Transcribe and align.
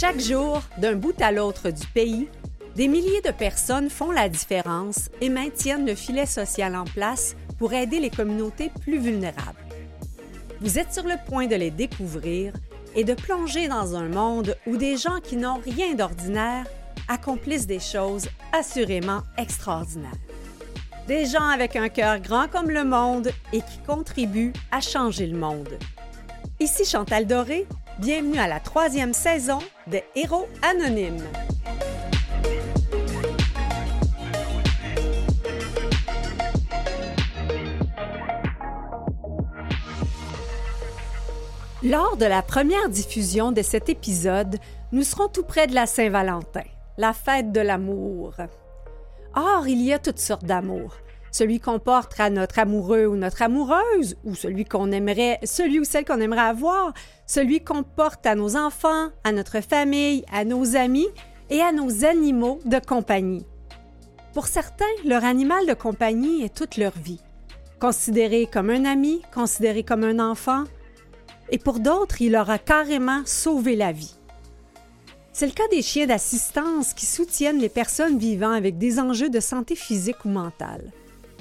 Chaque 0.00 0.20
jour, 0.20 0.62
d'un 0.76 0.94
bout 0.94 1.20
à 1.20 1.32
l'autre 1.32 1.70
du 1.70 1.84
pays, 1.88 2.28
des 2.76 2.86
milliers 2.86 3.20
de 3.20 3.32
personnes 3.32 3.90
font 3.90 4.12
la 4.12 4.28
différence 4.28 5.10
et 5.20 5.28
maintiennent 5.28 5.86
le 5.86 5.96
filet 5.96 6.24
social 6.24 6.76
en 6.76 6.84
place 6.84 7.34
pour 7.58 7.72
aider 7.72 7.98
les 7.98 8.08
communautés 8.08 8.70
plus 8.80 8.98
vulnérables. 8.98 9.58
Vous 10.60 10.78
êtes 10.78 10.94
sur 10.94 11.02
le 11.02 11.16
point 11.26 11.48
de 11.48 11.56
les 11.56 11.72
découvrir 11.72 12.52
et 12.94 13.02
de 13.02 13.14
plonger 13.14 13.66
dans 13.66 13.96
un 13.96 14.08
monde 14.08 14.56
où 14.68 14.76
des 14.76 14.96
gens 14.96 15.18
qui 15.20 15.36
n'ont 15.36 15.60
rien 15.64 15.96
d'ordinaire 15.96 16.66
accomplissent 17.08 17.66
des 17.66 17.80
choses 17.80 18.28
assurément 18.52 19.22
extraordinaires. 19.36 20.12
Des 21.08 21.26
gens 21.26 21.48
avec 21.48 21.74
un 21.74 21.88
cœur 21.88 22.20
grand 22.20 22.46
comme 22.46 22.70
le 22.70 22.84
monde 22.84 23.32
et 23.52 23.62
qui 23.62 23.78
contribuent 23.84 24.52
à 24.70 24.80
changer 24.80 25.26
le 25.26 25.36
monde. 25.36 25.76
Ici 26.60 26.84
Chantal 26.84 27.26
Doré, 27.26 27.66
bienvenue 27.98 28.38
à 28.38 28.46
la 28.46 28.60
troisième 28.60 29.12
saison 29.12 29.58
des 29.88 30.04
Héros 30.14 30.46
Anonymes. 30.62 31.24
Lors 41.82 42.16
de 42.16 42.24
la 42.24 42.42
première 42.42 42.88
diffusion 42.88 43.50
de 43.50 43.62
cet 43.62 43.88
épisode, 43.88 44.58
nous 44.92 45.02
serons 45.02 45.28
tout 45.28 45.42
près 45.42 45.66
de 45.66 45.74
la 45.74 45.86
Saint-Valentin, 45.86 46.64
la 46.98 47.12
fête 47.12 47.50
de 47.50 47.60
l'amour. 47.60 48.34
Or, 49.34 49.66
il 49.66 49.82
y 49.82 49.92
a 49.92 49.98
toutes 49.98 50.18
sortes 50.18 50.44
d'amour. 50.44 50.94
Celui 51.30 51.60
qu'on 51.60 51.78
porte 51.78 52.18
à 52.18 52.30
notre 52.30 52.58
amoureux 52.58 53.06
ou 53.06 53.16
notre 53.16 53.42
amoureuse, 53.42 54.16
ou 54.24 54.34
celui 54.34 54.64
qu'on 54.64 54.90
aimerait, 54.92 55.38
celui 55.44 55.80
ou 55.80 55.84
celle 55.84 56.04
qu'on 56.04 56.20
aimerait 56.20 56.40
avoir, 56.40 56.92
celui 57.26 57.62
qu'on 57.62 57.82
porte 57.82 58.26
à 58.26 58.34
nos 58.34 58.56
enfants, 58.56 59.08
à 59.24 59.32
notre 59.32 59.60
famille, 59.60 60.24
à 60.32 60.44
nos 60.44 60.76
amis 60.76 61.08
et 61.50 61.60
à 61.60 61.72
nos 61.72 62.04
animaux 62.04 62.60
de 62.64 62.78
compagnie. 62.78 63.46
Pour 64.34 64.46
certains, 64.46 64.84
leur 65.04 65.24
animal 65.24 65.66
de 65.66 65.74
compagnie 65.74 66.44
est 66.44 66.54
toute 66.54 66.76
leur 66.76 66.96
vie. 66.96 67.20
Considéré 67.80 68.48
comme 68.50 68.70
un 68.70 68.84
ami, 68.84 69.22
considéré 69.34 69.82
comme 69.82 70.04
un 70.04 70.18
enfant, 70.18 70.64
et 71.50 71.58
pour 71.58 71.80
d'autres, 71.80 72.20
il 72.20 72.32
leur 72.32 72.50
a 72.50 72.58
carrément 72.58 73.22
sauvé 73.24 73.76
la 73.76 73.92
vie. 73.92 74.14
C'est 75.32 75.46
le 75.46 75.52
cas 75.52 75.68
des 75.70 75.82
chiens 75.82 76.06
d'assistance 76.06 76.92
qui 76.92 77.06
soutiennent 77.06 77.60
les 77.60 77.68
personnes 77.68 78.18
vivant 78.18 78.50
avec 78.50 78.76
des 78.76 78.98
enjeux 78.98 79.30
de 79.30 79.40
santé 79.40 79.76
physique 79.76 80.24
ou 80.24 80.28
mentale. 80.28 80.90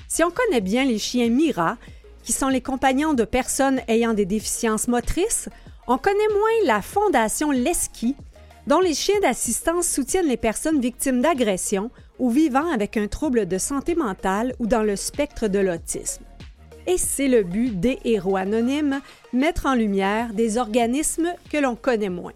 Si 0.07 0.23
on 0.23 0.31
connaît 0.31 0.61
bien 0.61 0.85
les 0.85 0.99
chiens 0.99 1.29
Mira, 1.29 1.77
qui 2.23 2.31
sont 2.31 2.47
les 2.47 2.61
compagnons 2.61 3.13
de 3.13 3.25
personnes 3.25 3.81
ayant 3.87 4.13
des 4.13 4.25
déficiences 4.25 4.87
motrices, 4.87 5.49
on 5.87 5.97
connaît 5.97 6.17
moins 6.29 6.65
la 6.65 6.81
Fondation 6.81 7.51
Leski, 7.51 8.15
dont 8.67 8.79
les 8.79 8.93
chiens 8.93 9.19
d'assistance 9.21 9.87
soutiennent 9.87 10.27
les 10.27 10.37
personnes 10.37 10.81
victimes 10.81 11.21
d'agressions 11.21 11.91
ou 12.19 12.29
vivant 12.29 12.71
avec 12.71 12.97
un 12.97 13.07
trouble 13.07 13.47
de 13.47 13.57
santé 13.57 13.95
mentale 13.95 14.53
ou 14.59 14.67
dans 14.67 14.83
le 14.83 14.95
spectre 14.95 15.47
de 15.47 15.59
l'autisme. 15.59 16.23
Et 16.85 16.97
c'est 16.97 17.27
le 17.27 17.43
but 17.43 17.79
des 17.79 17.99
héros 18.05 18.37
anonymes, 18.37 19.01
mettre 19.33 19.65
en 19.65 19.75
lumière 19.75 20.33
des 20.33 20.57
organismes 20.57 21.33
que 21.51 21.57
l'on 21.57 21.75
connaît 21.75 22.09
moins. 22.09 22.33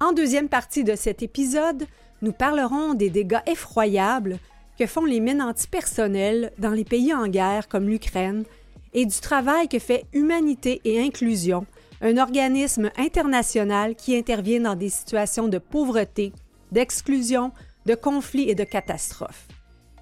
En 0.00 0.12
deuxième 0.12 0.48
partie 0.48 0.82
de 0.82 0.96
cet 0.96 1.22
épisode, 1.22 1.86
nous 2.22 2.32
parlerons 2.32 2.94
des 2.94 3.10
dégâts 3.10 3.42
effroyables 3.46 4.38
que 4.78 4.86
font 4.86 5.04
les 5.04 5.20
mines 5.20 5.42
antipersonnelles 5.42 6.52
dans 6.58 6.70
les 6.70 6.84
pays 6.84 7.14
en 7.14 7.28
guerre 7.28 7.68
comme 7.68 7.88
l'Ukraine 7.88 8.44
et 8.92 9.06
du 9.06 9.20
travail 9.20 9.68
que 9.68 9.78
fait 9.78 10.04
Humanité 10.12 10.80
et 10.84 11.00
Inclusion, 11.00 11.66
un 12.00 12.16
organisme 12.18 12.90
international 12.96 13.94
qui 13.94 14.16
intervient 14.16 14.60
dans 14.60 14.76
des 14.76 14.88
situations 14.88 15.48
de 15.48 15.58
pauvreté, 15.58 16.32
d'exclusion, 16.72 17.52
de 17.86 17.94
conflits 17.94 18.48
et 18.48 18.54
de 18.54 18.64
catastrophes. 18.64 19.48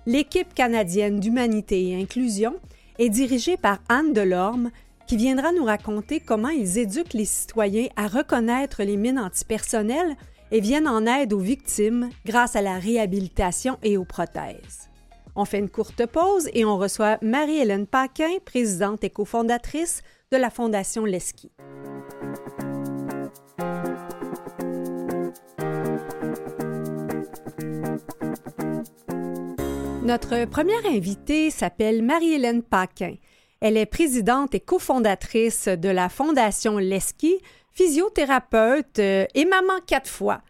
L'équipe 0.07 0.53
canadienne 0.55 1.21
d'Humanité 1.21 1.89
et 1.89 2.01
Inclusion 2.01 2.55
est 2.99 3.09
dirigée 3.09 3.57
par 3.57 3.79
Anne 3.89 4.13
Delorme, 4.13 4.71
qui 5.07 5.17
viendra 5.17 5.53
nous 5.53 5.65
raconter 5.65 6.21
comment 6.21 6.49
ils 6.49 6.79
éduquent 6.79 7.15
les 7.15 7.25
citoyens 7.25 7.89
à 7.97 8.09
reconnaître 8.09 8.83
les 8.83 8.97
mines 8.97 9.19
antipersonnelles 9.19 10.17
et 10.53 10.61
viennent 10.61 10.87
en 10.87 11.07
aide 11.07 11.33
aux 11.33 11.39
victimes 11.39 12.11
grâce 12.25 12.55
à 12.55 12.63
la 12.63 12.79
réhabilitation 12.79 13.79
et 13.83 13.97
aux 13.97 14.05
prothèses. 14.05 14.89
On 15.35 15.47
fait 15.47 15.59
une 15.59 15.71
courte 15.71 16.05
pause 16.07 16.51
et 16.53 16.67
on 16.67 16.77
reçoit 16.77 17.17
Marie-Hélène 17.23 17.87
Paquin, 17.87 18.29
présidente 18.45 19.03
et 19.03 19.09
cofondatrice 19.11 20.03
de 20.31 20.37
la 20.37 20.51
Fondation 20.51 21.07
Leski. 21.07 21.51
Notre 30.05 30.45
première 30.47 30.85
invitée 30.85 31.51
s'appelle 31.51 32.03
Marie-Hélène 32.03 32.63
Paquin. 32.63 33.15
Elle 33.61 33.79
est 33.79 33.87
présidente 33.87 34.55
et 34.55 34.61
cofondatrice 34.61 35.69
de 35.69 35.89
la 35.89 36.11
Fondation 36.11 36.77
Leski, 36.77 37.39
physiothérapeute 37.75 38.99
euh, 38.99 39.27
et 39.35 39.45
maman 39.45 39.75
quatre 39.87 40.09
fois. 40.09 40.43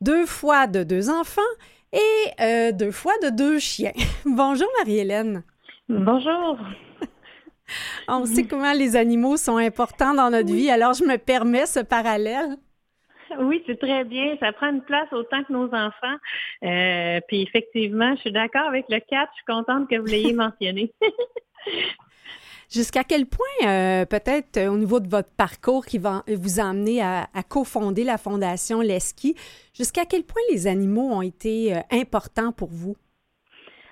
Deux 0.00 0.26
fois 0.26 0.66
de 0.66 0.82
deux 0.82 1.10
enfants 1.10 1.40
et 1.92 2.42
euh, 2.42 2.72
deux 2.72 2.90
fois 2.90 3.14
de 3.22 3.30
deux 3.30 3.58
chiens. 3.58 3.92
Bonjour 4.26 4.68
Marie-Hélène. 4.78 5.44
Bonjour. 5.88 6.58
On 8.08 8.24
sait 8.26 8.44
comment 8.44 8.72
les 8.72 8.96
animaux 8.96 9.36
sont 9.36 9.56
importants 9.56 10.14
dans 10.14 10.30
notre 10.30 10.52
vie, 10.52 10.70
alors 10.70 10.92
je 10.92 11.04
me 11.04 11.16
permets 11.16 11.66
ce 11.66 11.80
parallèle. 11.80 12.56
Oui, 13.38 13.62
c'est 13.66 13.78
très 13.78 14.04
bien. 14.04 14.36
Ça 14.40 14.52
prend 14.52 14.70
une 14.70 14.82
place 14.82 15.12
autant 15.12 15.42
que 15.44 15.52
nos 15.52 15.66
enfants. 15.74 16.16
Euh, 16.62 17.20
puis 17.26 17.42
effectivement, 17.42 18.14
je 18.16 18.20
suis 18.20 18.32
d'accord 18.32 18.68
avec 18.68 18.86
le 18.88 18.98
4. 18.98 19.08
Je 19.10 19.36
suis 19.36 19.44
contente 19.46 19.88
que 19.88 19.96
vous 19.96 20.06
l'ayez 20.06 20.32
mentionné. 20.32 20.92
Jusqu'à 22.70 23.04
quel 23.04 23.26
point, 23.26 23.68
euh, 23.68 24.04
peut-être 24.04 24.56
euh, 24.56 24.68
au 24.68 24.76
niveau 24.76 25.00
de 25.00 25.08
votre 25.08 25.30
parcours 25.36 25.84
qui 25.86 25.98
va 25.98 26.22
vous 26.28 26.60
amener 26.60 27.02
à, 27.02 27.26
cofonder 27.48 28.04
la 28.04 28.18
Fondation 28.18 28.80
Leski, 28.80 29.34
jusqu'à 29.74 30.04
quel 30.04 30.22
point 30.24 30.42
les 30.50 30.66
animaux 30.66 31.12
ont 31.12 31.22
été 31.22 31.74
euh, 31.74 31.80
importants 31.90 32.52
pour 32.52 32.68
vous? 32.70 32.96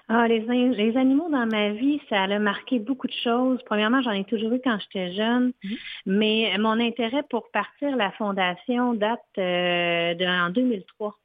Ah, 0.08 0.26
les, 0.28 0.40
les, 0.40 0.96
animaux 0.96 1.30
dans 1.30 1.46
ma 1.46 1.70
vie, 1.70 2.00
ça 2.10 2.22
a 2.22 2.38
marqué 2.38 2.78
beaucoup 2.78 3.06
de 3.06 3.14
choses. 3.24 3.60
Premièrement, 3.64 4.02
j'en 4.02 4.10
ai 4.10 4.24
toujours 4.24 4.52
eu 4.52 4.60
quand 4.62 4.76
j'étais 4.80 5.12
jeune, 5.12 5.52
mhm. 5.62 5.76
mais 6.06 6.58
mon 6.58 6.78
intérêt 6.80 7.22
pour 7.30 7.50
partir 7.50 7.96
la 7.96 8.10
fondation 8.12 8.94
date 8.94 9.22
de, 9.36 10.26
en 10.26 10.50
2003. 10.50 11.16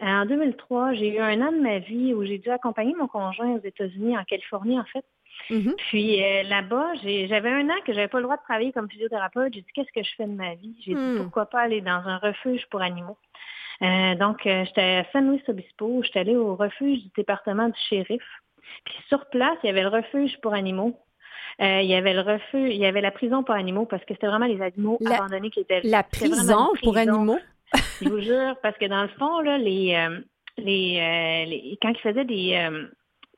En 0.00 0.26
2003, 0.26 0.94
j'ai 0.94 1.16
eu 1.16 1.18
un 1.18 1.40
an 1.40 1.52
de 1.52 1.60
ma 1.60 1.78
vie 1.78 2.14
où 2.14 2.24
j'ai 2.24 2.38
dû 2.38 2.50
accompagner 2.50 2.94
mon 2.94 3.08
conjoint 3.08 3.52
aux 3.52 3.64
États-Unis, 3.64 4.16
en 4.16 4.24
Californie 4.24 4.78
en 4.78 4.84
fait, 4.84 5.04
Mm-hmm. 5.50 5.74
Puis 5.76 6.22
euh, 6.22 6.42
là-bas, 6.44 6.94
j'avais 7.02 7.50
un 7.50 7.68
an 7.68 7.74
que 7.84 7.92
j'avais 7.92 8.08
pas 8.08 8.18
le 8.18 8.24
droit 8.24 8.36
de 8.36 8.42
travailler 8.42 8.72
comme 8.72 8.88
physiothérapeute. 8.88 9.54
J'ai 9.54 9.60
dit 9.60 9.72
qu'est-ce 9.74 9.92
que 9.92 10.02
je 10.02 10.14
fais 10.16 10.26
de 10.26 10.32
ma 10.32 10.54
vie? 10.54 10.74
J'ai 10.84 10.94
dit 10.94 11.00
hmm. 11.00 11.22
pourquoi 11.22 11.46
pas 11.46 11.60
aller 11.60 11.80
dans 11.80 12.02
un 12.06 12.18
refuge 12.18 12.66
pour 12.70 12.82
animaux? 12.82 13.18
Euh, 13.82 14.14
donc 14.14 14.46
euh, 14.46 14.64
j'étais 14.64 15.04
à 15.06 15.12
San 15.12 15.30
Luis 15.30 15.42
Obispo. 15.48 16.02
J'étais 16.02 16.20
allée 16.20 16.36
au 16.36 16.54
refuge 16.54 17.02
du 17.02 17.10
département 17.16 17.68
du 17.68 17.78
shérif. 17.88 18.22
Puis 18.84 18.94
sur 19.08 19.26
place, 19.26 19.56
il 19.62 19.66
y 19.66 19.70
avait 19.70 19.82
le 19.82 19.88
refuge 19.88 20.38
pour 20.40 20.54
animaux. 20.54 20.98
il 21.60 21.84
y 21.84 21.94
avait 21.94 22.14
le 22.14 22.22
refuge, 22.22 22.74
il 22.74 22.78
y 22.78 22.86
avait 22.86 23.02
la 23.02 23.10
prison 23.10 23.42
pour 23.42 23.54
animaux 23.54 23.84
parce 23.84 24.04
que 24.04 24.14
c'était 24.14 24.26
vraiment 24.26 24.46
les 24.46 24.62
animaux 24.62 24.98
abandonnés 25.04 25.50
qui 25.50 25.60
étaient 25.60 25.82
la 25.84 26.02
prison, 26.02 26.70
pour 26.82 26.96
animaux? 26.96 27.38
je 28.00 28.08
vous 28.08 28.20
jure, 28.20 28.56
parce 28.62 28.76
que 28.78 28.86
dans 28.86 29.02
le 29.02 29.08
fond 29.08 29.40
là, 29.40 29.58
les 29.58 30.08
les, 30.56 31.46
les 31.46 31.78
quand 31.82 31.90
ils 31.90 31.98
faisaient 31.98 32.24
des 32.24 32.70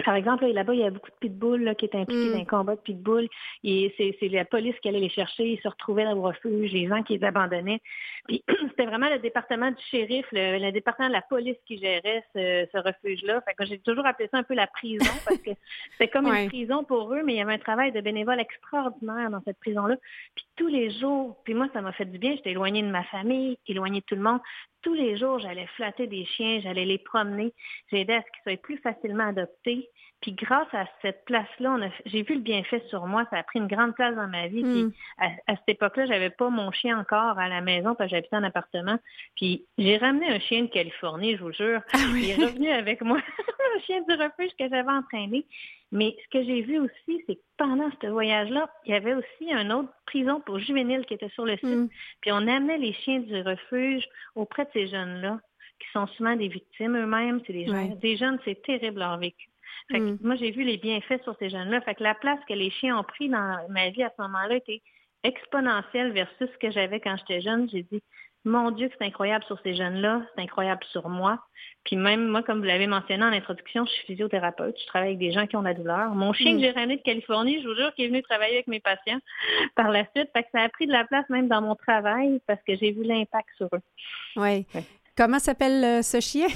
par 0.04 0.14
exemple, 0.14 0.46
là-bas, 0.46 0.74
il 0.74 0.80
y 0.80 0.84
a 0.84 0.90
beaucoup 0.90 1.10
de 1.10 1.16
pitbulls 1.20 1.74
qui 1.76 1.86
étaient 1.86 1.98
impliqués 1.98 2.28
mm. 2.28 2.32
dans 2.32 2.38
un 2.40 2.44
combat 2.44 2.76
de 2.76 2.80
pitbulls. 2.80 3.28
Et 3.64 3.94
c'est 3.96 4.28
la 4.28 4.44
police 4.44 4.74
qui 4.82 4.88
allait 4.88 5.00
les 5.00 5.08
chercher. 5.08 5.44
Ils 5.44 5.60
se 5.60 5.68
retrouvaient 5.68 6.04
dans 6.04 6.14
le 6.14 6.20
refuge, 6.20 6.72
les 6.72 6.88
gens 6.88 7.02
qui 7.02 7.16
les 7.16 7.24
abandonnaient. 7.24 7.80
Puis 8.28 8.42
c'était 8.70 8.86
vraiment 8.86 9.08
le 9.08 9.18
département 9.18 9.70
du 9.70 9.82
shérif, 9.90 10.26
le, 10.32 10.70
département 10.70 11.08
de 11.08 11.14
la 11.14 11.22
police 11.22 11.56
qui 11.66 11.78
gérait 11.78 12.24
ce, 12.34 12.78
refuge-là. 12.78 13.40
Fait 13.42 13.54
que 13.54 13.64
j'ai 13.64 13.78
toujours 13.78 14.06
appelé 14.06 14.28
ça 14.30 14.38
un 14.38 14.42
peu 14.42 14.54
la 14.54 14.66
prison 14.66 15.10
parce 15.24 15.38
que 15.38 15.50
c'était 15.92 16.08
comme 16.08 16.26
une 16.26 16.48
prison 16.48 16.84
pour 16.84 17.12
eux, 17.14 17.22
mais 17.24 17.34
il 17.34 17.38
y 17.38 17.42
avait 17.42 17.54
un 17.54 17.58
travail 17.58 17.92
de 17.92 18.00
bénévole 18.00 18.40
extraordinaire 18.40 19.30
dans 19.30 19.40
cette 19.44 19.58
prison-là. 19.58 19.96
Puis 20.34 20.46
tous 20.56 20.68
les 20.68 20.90
jours, 20.90 21.36
puis 21.44 21.54
moi, 21.54 21.68
ça 21.72 21.80
m'a 21.80 21.92
fait 21.92 22.04
du 22.04 22.18
bien. 22.18 22.34
J'étais 22.36 22.50
éloignée 22.50 22.82
de 22.82 22.90
ma 22.90 23.04
famille, 23.04 23.58
éloignée 23.66 24.00
de 24.00 24.04
tout 24.04 24.16
le 24.16 24.22
monde 24.22 24.40
tous 24.86 24.94
les 24.94 25.16
jours, 25.16 25.40
j'allais 25.40 25.66
flatter 25.74 26.06
des 26.06 26.24
chiens, 26.24 26.60
j'allais 26.60 26.84
les 26.84 26.98
promener, 26.98 27.52
j'ai 27.90 28.02
aidé 28.02 28.12
à 28.12 28.22
ce 28.22 28.26
qu'ils 28.26 28.42
soient 28.52 28.62
plus 28.62 28.78
facilement 28.78 29.26
adoptés. 29.26 29.90
Puis 30.20 30.32
grâce 30.32 30.72
à 30.72 30.86
cette 31.02 31.24
place-là, 31.26 31.78
j'ai 32.06 32.22
vu 32.22 32.34
le 32.34 32.40
bienfait 32.40 32.82
sur 32.88 33.06
moi. 33.06 33.26
Ça 33.30 33.38
a 33.38 33.42
pris 33.42 33.58
une 33.58 33.66
grande 33.66 33.94
place 33.94 34.14
dans 34.16 34.26
ma 34.26 34.48
vie. 34.48 34.62
Puis 34.62 34.84
hmm. 34.84 34.92
à, 35.18 35.56
cette 35.56 35.68
époque-là, 35.68 36.06
j'avais 36.06 36.30
pas 36.30 36.48
mon 36.48 36.72
chien 36.72 36.98
encore 36.98 37.38
à 37.38 37.48
la 37.48 37.60
maison 37.60 37.94
parce 37.94 38.10
que 38.10 38.16
j'habitais 38.16 38.36
en 38.36 38.42
appartement. 38.42 38.98
Puis 39.36 39.66
j'ai 39.78 39.98
ramené 39.98 40.28
un 40.28 40.38
chien 40.40 40.62
de 40.62 40.68
Californie, 40.68 41.36
je 41.36 41.42
vous 41.42 41.52
jure. 41.52 41.80
Ah 41.92 41.98
Il 42.14 42.30
est 42.30 42.34
revenu 42.34 42.70
avec 42.70 43.02
moi, 43.02 43.18
un 43.76 43.80
chien 43.80 44.00
du 44.08 44.14
refuge 44.14 44.52
que 44.58 44.68
j'avais 44.68 44.90
entraîné. 44.90 45.46
Mais 45.92 46.16
ce 46.24 46.38
que 46.38 46.44
j'ai 46.44 46.62
vu 46.62 46.80
aussi, 46.80 47.22
c'est 47.26 47.36
que 47.36 47.40
pendant 47.58 47.90
ce 48.02 48.06
voyage-là, 48.08 48.68
il 48.86 48.92
y 48.92 48.94
avait 48.94 49.14
aussi 49.14 49.50
une 49.50 49.72
autre 49.72 49.92
prison 50.06 50.40
pour 50.40 50.58
juvéniles 50.58 51.04
qui 51.04 51.14
était 51.14 51.30
sur 51.30 51.44
le 51.44 51.56
site. 51.58 51.64
Mm. 51.64 51.88
Puis 52.22 52.32
on 52.32 52.48
amenait 52.48 52.78
les 52.78 52.92
chiens 52.92 53.20
du 53.20 53.40
refuge 53.42 54.04
auprès 54.34 54.64
de 54.64 54.70
ces 54.72 54.88
jeunes-là, 54.88 55.40
qui 55.78 55.88
sont 55.92 56.06
souvent 56.08 56.34
des 56.34 56.48
victimes 56.48 56.96
eux-mêmes. 56.96 57.40
C'est 57.46 57.52
des, 57.52 57.66
jeunes, 57.66 57.98
des 57.98 58.16
jeunes, 58.16 58.38
c'est 58.44 58.62
terrible 58.62 59.00
leur 59.00 59.18
vécu. 59.18 59.48
Fait 59.90 60.00
mm. 60.00 60.18
Moi, 60.22 60.36
j'ai 60.36 60.50
vu 60.50 60.62
les 60.62 60.76
bienfaits 60.76 61.22
sur 61.22 61.36
ces 61.38 61.50
jeunes-là. 61.50 61.80
Fait 61.82 61.94
que 61.94 62.02
la 62.02 62.14
place 62.14 62.40
que 62.48 62.54
les 62.54 62.70
chiens 62.70 62.98
ont 62.98 63.04
pris 63.04 63.28
dans 63.28 63.58
ma 63.68 63.90
vie 63.90 64.02
à 64.02 64.12
ce 64.16 64.22
moment-là 64.22 64.56
était 64.56 64.82
exponentielle 65.22 66.12
versus 66.12 66.48
ce 66.52 66.58
que 66.58 66.70
j'avais 66.70 67.00
quand 67.00 67.16
j'étais 67.16 67.40
jeune. 67.40 67.68
J'ai 67.70 67.82
dit, 67.82 68.02
mon 68.46 68.70
Dieu, 68.70 68.88
c'est 68.92 69.04
incroyable 69.04 69.44
sur 69.44 69.58
ces 69.64 69.74
jeunes-là, 69.74 70.22
c'est 70.34 70.42
incroyable 70.42 70.84
sur 70.92 71.08
moi. 71.08 71.40
Puis 71.84 71.96
même 71.96 72.28
moi, 72.28 72.44
comme 72.44 72.58
vous 72.58 72.64
l'avez 72.64 72.86
mentionné 72.86 73.24
en 73.24 73.32
introduction, 73.32 73.84
je 73.84 73.90
suis 73.90 74.06
physiothérapeute, 74.06 74.76
je 74.80 74.86
travaille 74.86 75.08
avec 75.08 75.18
des 75.18 75.32
gens 75.32 75.48
qui 75.48 75.56
ont 75.56 75.62
de 75.62 75.66
la 75.66 75.74
douleur. 75.74 76.14
Mon 76.14 76.32
chien 76.32 76.52
que 76.52 76.58
mm. 76.58 76.60
j'ai 76.60 76.70
ramené 76.70 76.96
de 76.96 77.02
Californie, 77.02 77.60
je 77.60 77.68
vous 77.68 77.74
jure 77.74 77.92
qu'il 77.94 78.04
est 78.04 78.08
venu 78.08 78.22
travailler 78.22 78.54
avec 78.54 78.68
mes 78.68 78.78
patients 78.78 79.18
par 79.74 79.90
la 79.90 80.04
suite. 80.14 80.30
Fait 80.32 80.44
que 80.44 80.48
ça 80.52 80.62
a 80.62 80.68
pris 80.68 80.86
de 80.86 80.92
la 80.92 81.04
place 81.04 81.28
même 81.28 81.48
dans 81.48 81.60
mon 81.60 81.74
travail 81.74 82.40
parce 82.46 82.60
que 82.62 82.76
j'ai 82.76 82.92
vu 82.92 83.02
l'impact 83.02 83.48
sur 83.56 83.68
eux. 83.72 83.82
Oui. 84.36 84.64
Comment 85.16 85.40
s'appelle 85.40 85.82
euh, 85.84 86.02
ce 86.02 86.20
chien? 86.20 86.46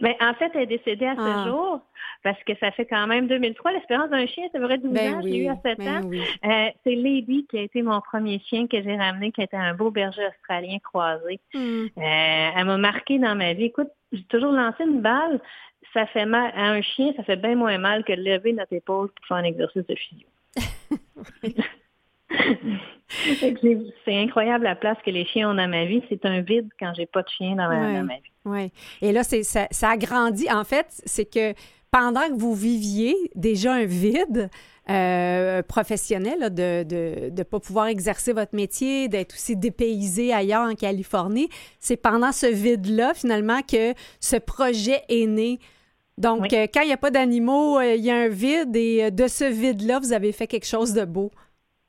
Ben, 0.00 0.14
en 0.20 0.34
fait, 0.34 0.50
elle 0.54 0.62
est 0.62 0.66
décédée 0.66 1.06
à 1.06 1.14
ce 1.14 1.20
ah. 1.20 1.44
jour 1.46 1.80
parce 2.22 2.42
que 2.44 2.52
ça 2.58 2.70
fait 2.72 2.86
quand 2.86 3.06
même 3.06 3.26
2003. 3.26 3.72
L'espérance 3.72 4.10
d'un 4.10 4.26
chien, 4.26 4.44
ça 4.52 4.58
vrai 4.58 4.78
12 4.78 4.92
ben 4.92 5.14
ans. 5.14 5.20
J'ai 5.22 5.36
eu 5.36 5.48
à 5.48 5.56
7 5.64 5.78
ben 5.78 5.88
ans. 5.88 6.10
Euh, 6.44 6.70
c'est 6.82 6.94
Lady 6.94 7.46
qui 7.48 7.58
a 7.58 7.62
été 7.62 7.82
mon 7.82 8.00
premier 8.00 8.40
chien 8.40 8.66
que 8.66 8.82
j'ai 8.82 8.96
ramené, 8.96 9.32
qui 9.32 9.42
était 9.42 9.56
un 9.56 9.74
beau 9.74 9.90
berger 9.90 10.26
australien 10.26 10.78
croisé. 10.82 11.40
Hmm. 11.52 11.86
Euh, 11.98 12.50
elle 12.56 12.64
m'a 12.64 12.76
marqué 12.76 13.18
dans 13.18 13.34
ma 13.34 13.52
vie. 13.52 13.64
Écoute, 13.64 13.90
j'ai 14.12 14.24
toujours 14.24 14.52
lancé 14.52 14.84
une 14.84 15.00
balle. 15.00 15.40
Ça 15.92 16.06
fait 16.06 16.26
mal 16.26 16.50
à 16.56 16.70
un 16.70 16.82
chien, 16.82 17.12
ça 17.16 17.22
fait 17.22 17.36
bien 17.36 17.54
moins 17.54 17.78
mal 17.78 18.04
que 18.04 18.12
de 18.12 18.22
lever 18.22 18.52
notre 18.52 18.72
épaule 18.72 19.10
pour 19.10 19.26
faire 19.26 19.36
un 19.36 19.44
exercice 19.44 19.86
de 19.86 19.94
physio. 19.94 20.26
c'est 24.04 24.16
incroyable 24.16 24.64
la 24.64 24.74
place 24.74 24.98
que 25.04 25.10
les 25.10 25.24
chiens 25.26 25.50
ont 25.50 25.54
dans 25.54 25.68
ma 25.68 25.84
vie. 25.84 26.02
C'est 26.08 26.24
un 26.24 26.40
vide 26.40 26.68
quand 26.78 26.92
j'ai 26.96 27.06
pas 27.06 27.22
de 27.22 27.28
chien 27.28 27.56
dans 27.56 27.68
ma, 27.68 28.02
vie. 28.02 28.30
Oui. 28.44 28.70
Et 29.02 29.12
là, 29.12 29.22
c'est 29.22 29.42
ça, 29.42 29.66
ça 29.70 29.90
a 29.90 29.96
grandi. 29.96 30.50
En 30.50 30.64
fait, 30.64 30.86
c'est 31.04 31.24
que 31.24 31.54
pendant 31.94 32.28
que 32.28 32.34
vous 32.34 32.54
viviez 32.54 33.14
déjà 33.36 33.72
un 33.74 33.84
vide 33.84 34.50
euh, 34.90 35.62
professionnel, 35.62 36.52
de 36.52 37.30
ne 37.30 37.42
pas 37.44 37.60
pouvoir 37.60 37.86
exercer 37.86 38.32
votre 38.32 38.54
métier, 38.56 39.06
d'être 39.06 39.34
aussi 39.34 39.56
dépaysé 39.56 40.32
ailleurs 40.32 40.68
en 40.68 40.74
Californie, 40.74 41.48
c'est 41.78 41.96
pendant 41.96 42.32
ce 42.32 42.46
vide-là, 42.46 43.14
finalement, 43.14 43.60
que 43.62 43.94
ce 44.18 44.36
projet 44.36 45.02
est 45.08 45.26
né. 45.26 45.60
Donc, 46.18 46.52
euh, 46.52 46.66
quand 46.72 46.82
il 46.82 46.88
n'y 46.88 46.92
a 46.92 46.98
pas 46.98 47.12
d'animaux, 47.12 47.78
euh, 47.78 47.94
il 47.94 48.04
y 48.04 48.10
a 48.10 48.16
un 48.16 48.28
vide 48.28 48.74
et 48.74 49.12
de 49.12 49.28
ce 49.28 49.44
vide-là, 49.44 50.00
vous 50.00 50.12
avez 50.12 50.32
fait 50.32 50.48
quelque 50.48 50.66
chose 50.66 50.94
de 50.94 51.04
beau. 51.04 51.30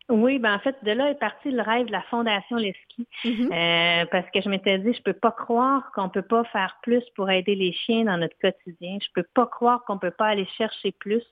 Oui, 0.08 0.38
ben 0.38 0.54
en 0.54 0.60
fait, 0.60 0.76
de 0.84 0.92
là 0.92 1.10
est 1.10 1.20
parti 1.20 1.50
le 1.50 1.64
rêve 1.64 1.88
de 1.88 1.92
la 1.92 2.04
Fondation 2.04 2.58
Leski. 2.58 3.08
Mm-hmm. 3.24 3.52
euh, 3.52 4.06
parce 4.12 4.30
que 4.30 4.42
je 4.42 4.50
m'étais 4.50 4.78
dit, 4.78 4.94
je 4.94 5.02
peux 5.02 5.14
pas 5.14 5.32
croire 5.32 5.92
qu'on 5.96 6.10
peut 6.10 6.22
pas 6.22 6.44
faire 6.46 6.78
plus 6.84 7.04
pour 7.16 7.30
aider 7.32 7.56
les 7.56 7.74
chiens 7.74 8.04
dans 8.04 8.18
notre 8.18 8.38
quotidien. 8.40 8.98
Je 9.02 9.08
peux 9.16 9.26
pas 9.34 9.48
croire 9.48 9.84
qu'on 9.86 9.98
peut 9.98 10.12
pas 10.12 10.28
aller 10.28 10.46
chercher 10.58 10.92
plus. 10.92 11.24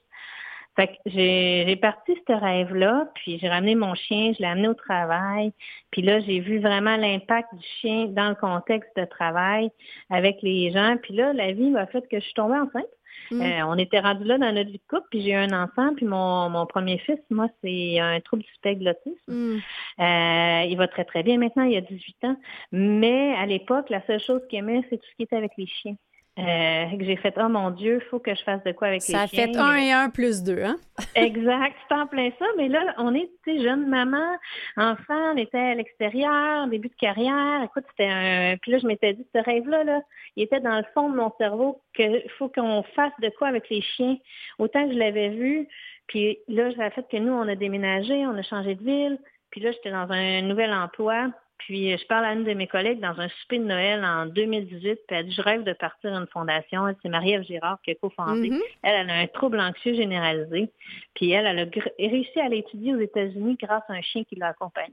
Fait 0.76 0.88
que 0.88 0.94
j'ai 1.06 1.76
parti 1.76 2.14
ce 2.28 2.34
rêve-là, 2.34 3.08
puis 3.14 3.38
j'ai 3.38 3.48
ramené 3.48 3.76
mon 3.76 3.94
chien, 3.94 4.34
je 4.34 4.40
l'ai 4.40 4.48
amené 4.48 4.68
au 4.68 4.74
travail, 4.74 5.54
puis 5.92 6.02
là, 6.02 6.20
j'ai 6.20 6.40
vu 6.40 6.60
vraiment 6.60 6.98
l'impact 6.98 7.54
du 7.54 7.66
chien 7.80 8.08
dans 8.08 8.30
le 8.30 8.36
contexte 8.36 8.90
de 8.98 9.06
travail 9.06 9.70
avec 10.10 10.42
les 10.42 10.72
gens. 10.72 10.98
Puis 11.02 11.14
là, 11.14 11.32
la 11.32 11.52
vie 11.52 11.70
m'a 11.70 11.86
fait 11.86 12.02
que 12.10 12.20
je 12.20 12.26
suis 12.26 12.34
tombée 12.34 12.58
enceinte. 12.58 12.90
Mm. 13.34 13.42
Euh, 13.42 13.66
on 13.68 13.78
était 13.78 14.00
rendu 14.00 14.24
là 14.26 14.38
dans 14.38 14.52
notre 14.54 14.70
vie 14.70 14.78
de 14.78 14.84
couple, 14.90 15.08
puis 15.10 15.22
j'ai 15.22 15.32
eu 15.32 15.36
un 15.36 15.64
enfant, 15.64 15.94
puis 15.96 16.06
mon, 16.06 16.50
mon 16.50 16.66
premier 16.66 16.98
fils, 17.00 17.20
moi, 17.30 17.48
c'est 17.64 18.00
un 18.00 18.20
trouble 18.22 18.44
du 18.44 18.54
spectre 18.54 18.80
de 18.82 18.86
l'autisme. 18.86 19.16
Mm. 19.28 19.60
Euh, 20.00 20.64
il 20.70 20.76
va 20.78 20.88
très, 20.88 21.06
très 21.06 21.24
bien 21.24 21.38
maintenant, 21.38 21.64
il 21.64 21.76
a 21.76 21.82
18 21.82 22.24
ans. 22.26 22.38
Mais 22.72 23.36
à 23.36 23.46
l'époque, 23.46 23.90
la 23.90 24.06
seule 24.06 24.20
chose 24.20 24.42
qu'il 24.50 24.60
aimait, 24.60 24.82
c'est 24.90 24.98
tout 24.98 25.08
ce 25.10 25.16
qui 25.16 25.24
était 25.24 25.36
avec 25.36 25.52
les 25.58 25.68
chiens. 25.68 25.96
Euh, 26.40 26.86
j'ai 27.00 27.16
fait 27.18 27.36
oh 27.38 27.48
mon 27.48 27.70
Dieu, 27.70 28.02
il 28.04 28.10
faut 28.10 28.18
que 28.18 28.34
je 28.34 28.42
fasse 28.42 28.64
de 28.64 28.72
quoi 28.72 28.88
avec 28.88 29.02
les 29.08 29.14
chiens. 29.14 29.28
Ça 29.28 29.28
fait 29.28 29.56
un 29.56 29.76
et 29.76 29.92
un 29.92 30.10
plus 30.10 30.42
deux, 30.42 30.64
hein? 30.64 30.78
exact, 31.16 31.76
c'est 31.88 31.96
en 31.96 32.08
plein 32.08 32.32
ça. 32.40 32.46
Mais 32.58 32.70
là, 32.70 32.96
on 32.98 33.14
est 33.14 33.30
jeune 33.46 33.88
maman, 33.88 34.38
enfant, 34.76 35.34
on 35.34 35.38
était 35.38 35.60
à 35.60 35.76
l'extérieur, 35.76 36.68
début 36.68 36.90
de 36.90 36.96
carrière. 36.96 37.62
Écoute, 37.64 37.84
c'était 37.92 38.10
un. 38.10 38.58
Puis 38.58 38.72
là, 38.72 38.80
je 38.80 38.88
m'étais 38.88 39.14
dit, 39.14 39.28
ce 39.34 39.40
rêve-là, 39.44 39.84
là, 39.84 40.02
il 40.36 40.44
était 40.44 40.60
dans 40.60 40.78
le 40.78 40.86
fond 40.96 41.08
de 41.08 41.16
mon 41.16 41.32
cerveau 41.38 41.82
qu'il 41.96 42.24
faut 42.40 42.50
qu'on 42.50 42.82
fasse 42.96 43.14
de 43.22 43.30
quoi 43.38 43.50
avec 43.50 43.70
les 43.70 43.82
chiens. 43.82 44.18
Autant 44.58 44.88
que 44.88 44.94
je 44.94 44.98
l'avais 44.98 45.30
vu. 45.30 45.68
Puis 46.08 46.40
là, 46.48 46.74
ça 46.76 46.86
a 46.86 46.90
fait 46.90 47.08
que 47.10 47.18
nous, 47.18 47.32
on 47.32 47.48
a 47.48 47.56
déménagé, 47.56 48.26
on 48.26 48.36
a 48.36 48.42
changé 48.42 48.74
de 48.74 48.84
ville. 48.84 49.20
Puis 49.52 49.62
là, 49.62 49.72
j'étais 49.72 49.92
dans 49.92 50.12
un 50.12 50.42
nouvel 50.42 50.74
emploi. 50.74 51.28
Puis 51.66 51.98
je 51.98 52.06
parle 52.08 52.26
à 52.26 52.34
une 52.34 52.44
de 52.44 52.54
mes 52.54 52.68
collègues 52.68 53.00
dans 53.00 53.18
un 53.20 53.30
souper 53.30 53.58
de 53.58 53.64
Noël 53.64 54.04
en 54.04 54.26
2018, 54.26 54.82
puis 54.82 54.98
elle 55.10 55.28
dit, 55.28 55.32
je 55.34 55.42
rêve 55.42 55.64
de 55.64 55.72
partir 55.72 56.14
à 56.14 56.18
une 56.18 56.28
fondation. 56.28 56.94
C'est 57.02 57.10
Marie-Ève 57.10 57.44
Girard 57.44 57.80
qui 57.84 57.92
a 57.92 57.96
cofondé. 57.96 58.50
Mm-hmm. 58.50 58.62
Elle, 58.84 58.96
elle 58.96 59.10
a 59.10 59.20
un 59.20 59.28
trouble 59.28 59.60
anxieux 59.62 59.94
généralisé. 59.94 60.70
Puis 61.16 61.32
elle, 61.32 61.46
elle 61.46 61.60
a 61.60 61.66
réussi 61.98 62.40
à 62.40 62.50
l'étudier 62.50 62.96
aux 62.96 63.00
États-Unis 63.00 63.58
grâce 63.62 63.84
à 63.88 63.94
un 63.94 64.02
chien 64.02 64.26
qui 64.26 64.36
l'a 64.36 64.48
accompagnée. 64.48 64.92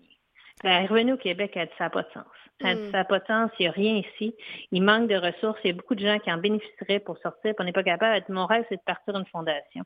Elle 0.63 0.85
est 0.85 0.87
revenue 0.87 1.15
au 1.15 1.17
Québec, 1.17 1.53
elle 1.55 1.63
a 1.63 1.67
dit, 1.67 1.73
ça 1.77 1.85
n'a 1.85 1.91
pas 1.91 2.03
de 2.03 2.11
sens. 2.13 2.25
Elle 2.61 2.67
a 2.67 2.75
dit, 2.75 2.83
mm. 2.83 2.91
ça 2.91 2.99
n'a 2.99 3.05
pas 3.05 3.19
de 3.19 3.27
sens, 3.27 3.51
il 3.59 3.63
n'y 3.63 3.69
a 3.69 3.73
rien 3.73 3.95
ici. 3.97 4.35
Il 4.71 4.83
manque 4.83 5.09
de 5.09 5.17
ressources. 5.17 5.59
Il 5.65 5.69
y 5.69 5.71
a 5.71 5.75
beaucoup 5.75 5.95
de 5.95 6.07
gens 6.07 6.19
qui 6.19 6.31
en 6.31 6.39
bénéficieraient 6.39 7.01
pour 7.01 7.19
sortir, 7.19 7.55
puis 7.55 7.57
on 7.59 7.65
n'est 7.65 7.73
pas 7.73 7.83
capable. 7.83 8.15
Elle 8.15 8.23
dit, 8.23 8.33
mon 8.33 8.47
rêve, 8.47 8.65
c'est 8.69 8.77
de 8.77 8.83
partir 8.83 9.17
à 9.17 9.19
une 9.19 9.27
fondation. 9.27 9.83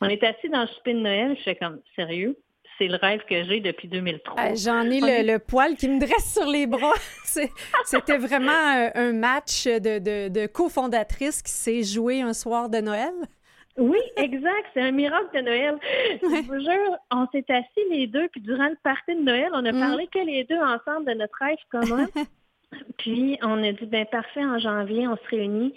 On 0.00 0.08
est 0.08 0.22
assis 0.22 0.50
dans 0.50 0.60
le 0.60 0.66
souper 0.68 0.94
de 0.94 1.00
Noël, 1.00 1.36
je 1.36 1.42
fais 1.42 1.56
comme, 1.56 1.80
sérieux? 1.96 2.36
C'est 2.78 2.86
le 2.86 2.96
rêve 2.96 3.20
que 3.28 3.44
j'ai 3.44 3.60
depuis 3.60 3.88
2003. 3.88 4.40
Euh, 4.40 4.54
j'en 4.54 4.82
ai 4.82 5.00
le, 5.22 5.38
poil 5.38 5.76
qui 5.76 5.88
me 5.88 5.98
dresse 5.98 6.32
sur 6.32 6.46
les 6.46 6.66
bras. 6.66 6.94
C'était 7.84 8.18
vraiment 8.18 8.90
un, 8.94 9.12
match 9.12 9.66
de, 9.66 9.98
de, 9.98 10.28
de 10.28 10.46
cofondatrice 10.46 11.42
qui 11.42 11.52
s'est 11.52 11.82
joué 11.82 12.22
un 12.22 12.32
soir 12.32 12.68
de 12.68 12.78
Noël. 12.78 13.12
Oui, 13.78 14.00
exact. 14.16 14.66
C'est 14.74 14.82
un 14.82 14.90
miracle 14.90 15.28
de 15.34 15.40
Noël. 15.40 15.78
Je 16.20 16.46
vous 16.46 16.60
jure, 16.60 16.96
on 17.12 17.26
s'est 17.32 17.44
assis 17.48 17.88
les 17.90 18.06
deux, 18.08 18.28
puis 18.28 18.40
durant 18.40 18.68
le 18.68 18.76
party 18.82 19.14
de 19.14 19.22
Noël, 19.22 19.50
on 19.52 19.64
a 19.64 19.72
mm. 19.72 19.80
parlé 19.80 20.08
que 20.08 20.18
les 20.18 20.44
deux 20.44 20.58
ensemble 20.58 21.06
de 21.06 21.14
notre 21.14 21.36
rêve 21.40 21.56
commun. 21.70 22.06
puis 22.98 23.38
on 23.42 23.62
a 23.62 23.72
dit, 23.72 23.86
ben 23.86 24.06
parfait, 24.06 24.44
en 24.44 24.58
janvier, 24.58 25.08
on 25.08 25.16
se 25.16 25.28
réunit 25.30 25.74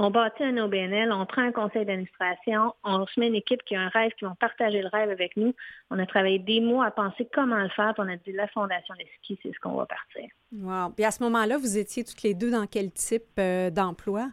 on 0.00 0.10
bâtit 0.10 0.44
un 0.44 0.56
OBNL, 0.58 1.12
on 1.12 1.26
prend 1.26 1.42
un 1.42 1.50
conseil 1.50 1.84
d'administration, 1.84 2.72
on 2.84 3.04
se 3.06 3.18
met 3.18 3.26
une 3.26 3.34
équipe 3.34 3.62
qui 3.64 3.74
a 3.74 3.80
un 3.80 3.88
rêve, 3.88 4.12
qui 4.16 4.24
vont 4.24 4.36
partager 4.36 4.80
le 4.80 4.88
rêve 4.88 5.10
avec 5.10 5.36
nous. 5.36 5.54
On 5.90 5.98
a 5.98 6.06
travaillé 6.06 6.38
des 6.38 6.60
mois 6.60 6.86
à 6.86 6.90
penser 6.92 7.28
comment 7.34 7.56
le 7.56 7.68
faire, 7.70 7.94
puis 7.94 8.04
on 8.06 8.08
a 8.08 8.16
dit 8.16 8.32
la 8.32 8.46
Fondation 8.46 8.94
Leski, 8.94 9.38
c'est 9.42 9.52
ce 9.52 9.58
qu'on 9.58 9.74
va 9.74 9.86
partir. 9.86 10.30
Wow. 10.52 10.90
Puis 10.90 11.04
à 11.04 11.10
ce 11.10 11.22
moment-là, 11.24 11.58
vous 11.58 11.76
étiez 11.76 12.04
toutes 12.04 12.22
les 12.22 12.34
deux 12.34 12.50
dans 12.50 12.66
quel 12.66 12.92
type 12.92 13.24
euh, 13.40 13.70
d'emploi? 13.70 14.28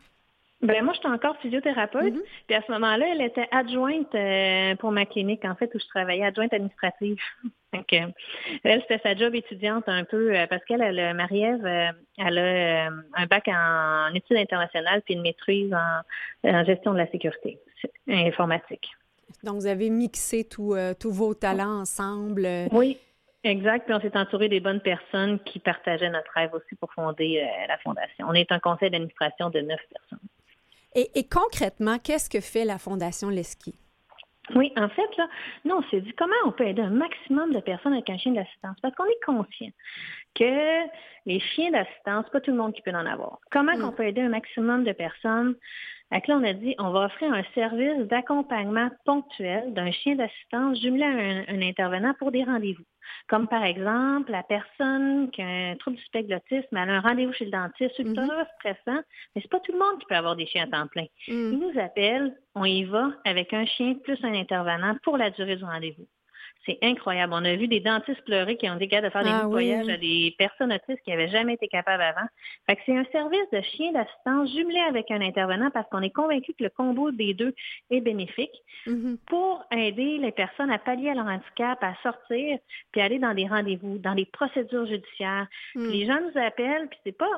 Ben 0.65 0.83
moi, 0.83 0.93
j'étais 0.93 1.07
encore 1.07 1.37
physiothérapeute. 1.37 2.13
Mm-hmm. 2.13 2.23
Puis 2.47 2.55
à 2.55 2.61
ce 2.65 2.71
moment-là, 2.71 3.05
elle 3.11 3.21
était 3.21 3.47
adjointe 3.51 4.13
euh, 4.15 4.75
pour 4.75 4.91
ma 4.91 5.05
clinique, 5.05 5.45
en 5.45 5.55
fait, 5.55 5.73
où 5.73 5.79
je 5.79 5.87
travaillais, 5.87 6.25
adjointe 6.25 6.53
administrative. 6.53 7.17
Donc, 7.73 7.91
euh, 7.93 8.07
elle, 8.63 8.81
c'était 8.81 9.01
sa 9.03 9.15
job 9.15 9.35
étudiante 9.35 9.83
un 9.87 10.05
peu, 10.05 10.33
euh, 10.33 10.47
parce 10.47 10.63
qu'elle, 10.65 10.81
elle, 10.81 11.13
Marie-Ève, 11.13 11.93
elle 12.17 12.37
a 12.37 12.87
un 12.87 13.25
bac 13.25 13.47
en, 13.47 14.13
études 14.13 14.37
internationales 14.37 15.01
puis 15.03 15.15
une 15.15 15.21
maîtrise 15.21 15.73
en, 15.73 16.63
gestion 16.63 16.93
de 16.93 16.99
la 16.99 17.11
sécurité 17.11 17.59
informatique. 18.07 18.89
Donc, 19.43 19.55
vous 19.55 19.67
avez 19.67 19.89
mixé 19.89 20.45
tous 20.45 20.77
vos 21.03 21.33
talents 21.33 21.81
ensemble. 21.81 22.47
Oui. 22.71 22.97
Exact. 23.43 23.85
Puis 23.85 23.93
on 23.93 23.99
s'est 23.99 24.17
entouré 24.17 24.49
des 24.49 24.59
bonnes 24.59 24.79
personnes 24.79 25.37
qui 25.39 25.59
partageaient 25.59 26.09
notre 26.09 26.31
rêve 26.31 26.51
aussi 26.53 26.75
pour 26.79 26.91
fonder 26.93 27.45
la 27.67 27.77
fondation. 27.77 28.25
On 28.27 28.33
est 28.33 28.51
un 28.51 28.57
conseil 28.57 28.89
d'administration 28.89 29.51
de 29.51 29.59
neuf 29.59 29.81
personnes. 29.91 30.27
Et, 30.95 31.27
concrètement, 31.27 31.97
qu'est-ce 31.99 32.29
que 32.29 32.39
fait 32.39 32.65
la 32.65 32.77
Fondation 32.77 33.29
Leski? 33.29 33.75
Oui, 34.55 34.71
en 34.77 34.87
fait, 34.89 35.17
là, 35.17 35.27
nous, 35.65 35.75
on 35.75 35.83
s'est 35.89 36.01
dit 36.01 36.13
comment 36.17 36.35
on 36.45 36.51
peut 36.51 36.67
aider 36.67 36.81
un 36.81 36.91
maximum 36.91 37.51
de 37.51 37.59
personnes 37.59 37.93
avec 37.93 38.09
un 38.09 38.17
chien 38.17 38.31
d'assistance. 38.31 38.77
Parce 38.81 38.95
qu'on 38.95 39.05
est 39.05 39.25
conscient 39.25 39.71
que 40.35 40.87
les 41.25 41.39
chiens 41.39 41.71
d'assistance, 41.71 42.29
pas 42.31 42.41
tout 42.41 42.51
le 42.51 42.57
monde 42.57 42.73
qui 42.73 42.81
peut 42.81 42.91
en 42.91 43.05
avoir. 43.05 43.39
Comment 43.51 43.75
mm. 43.75 43.83
on 43.83 43.91
peut 43.91 44.05
aider 44.05 44.21
un 44.21 44.29
maximum 44.29 44.83
de 44.83 44.91
personnes? 44.91 45.55
Donc 46.11 46.27
là, 46.27 46.37
on 46.37 46.43
a 46.43 46.53
dit, 46.53 46.75
on 46.77 46.91
va 46.91 47.05
offrir 47.05 47.33
un 47.33 47.43
service 47.55 48.07
d'accompagnement 48.07 48.89
ponctuel 49.05 49.73
d'un 49.73 49.91
chien 49.91 50.15
d'assistance 50.15 50.79
jumelé 50.79 51.03
à 51.03 51.51
un, 51.51 51.61
intervenant 51.61 52.13
pour 52.19 52.31
des 52.31 52.43
rendez-vous. 52.43 52.83
Comme 53.27 53.47
par 53.47 53.63
exemple, 53.63 54.31
la 54.31 54.43
personne 54.43 55.31
qui 55.31 55.41
a 55.41 55.47
un 55.47 55.75
trouble 55.75 55.97
du 55.97 56.03
spectre 56.03 56.29
elle 56.31 56.77
a 56.77 56.81
un 56.81 56.99
rendez-vous 57.01 57.33
chez 57.33 57.45
le 57.45 57.51
dentiste, 57.51 57.93
c'est 57.97 58.03
mm-hmm. 58.03 58.45
stressant, 58.59 59.01
mais 59.35 59.41
c'est 59.41 59.49
pas 59.49 59.59
tout 59.59 59.71
le 59.71 59.79
monde 59.79 59.99
qui 59.99 60.05
peut 60.07 60.15
avoir 60.15 60.35
des 60.35 60.45
chiens 60.45 60.63
à 60.63 60.67
temps 60.67 60.87
plein. 60.87 61.05
Mm. 61.27 61.53
Il 61.53 61.59
nous 61.59 61.79
appelle, 61.79 62.35
on 62.53 62.65
y 62.65 62.83
va 62.83 63.11
avec 63.25 63.53
un 63.53 63.65
chien 63.65 63.95
plus 63.95 64.23
un 64.23 64.33
intervenant 64.33 64.95
pour 65.03 65.17
la 65.17 65.29
durée 65.31 65.55
du 65.55 65.63
rendez-vous. 65.63 66.07
C'est 66.65 66.79
incroyable. 66.81 67.33
On 67.33 67.45
a 67.45 67.55
vu 67.55 67.67
des 67.67 67.79
dentistes 67.79 68.23
pleurer 68.25 68.57
qui 68.57 68.69
ont 68.69 68.75
été 68.75 68.87
capables 68.87 69.07
de 69.07 69.11
faire 69.11 69.23
des 69.23 69.29
ah 69.29 69.43
nettoyages 69.43 69.89
à 69.89 69.97
des 69.97 70.35
personnes 70.37 70.73
autistes 70.73 71.01
qui 71.03 71.11
n'avaient 71.11 71.29
jamais 71.29 71.53
été 71.53 71.67
capables 71.67 72.01
avant. 72.01 72.27
Fait 72.65 72.75
que 72.75 72.81
c'est 72.85 72.97
un 72.97 73.05
service 73.11 73.49
de 73.53 73.61
chien 73.61 73.91
d'assistance 73.91 74.51
jumelé 74.51 74.79
avec 74.79 75.11
un 75.11 75.21
intervenant 75.21 75.69
parce 75.71 75.87
qu'on 75.89 76.01
est 76.01 76.09
convaincu 76.09 76.53
que 76.53 76.63
le 76.63 76.69
combo 76.69 77.11
des 77.11 77.33
deux 77.33 77.53
est 77.91 78.01
bénéfique 78.01 78.63
mm-hmm. 78.87 79.17
pour 79.27 79.63
aider 79.71 80.17
les 80.17 80.31
personnes 80.31 80.71
à 80.71 80.79
pallier 80.79 81.11
à 81.11 81.13
leur 81.13 81.27
handicap, 81.27 81.77
à 81.83 81.95
sortir, 82.01 82.57
puis 82.91 83.01
aller 83.01 83.19
dans 83.19 83.33
des 83.33 83.47
rendez-vous, 83.47 83.97
dans 83.99 84.15
des 84.15 84.25
procédures 84.25 84.87
judiciaires. 84.87 85.47
Mm. 85.75 85.89
Les 85.89 86.05
gens 86.05 86.19
nous 86.21 86.41
appellent, 86.41 86.87
puis 86.89 86.99
c'est 87.05 87.17
pas 87.17 87.29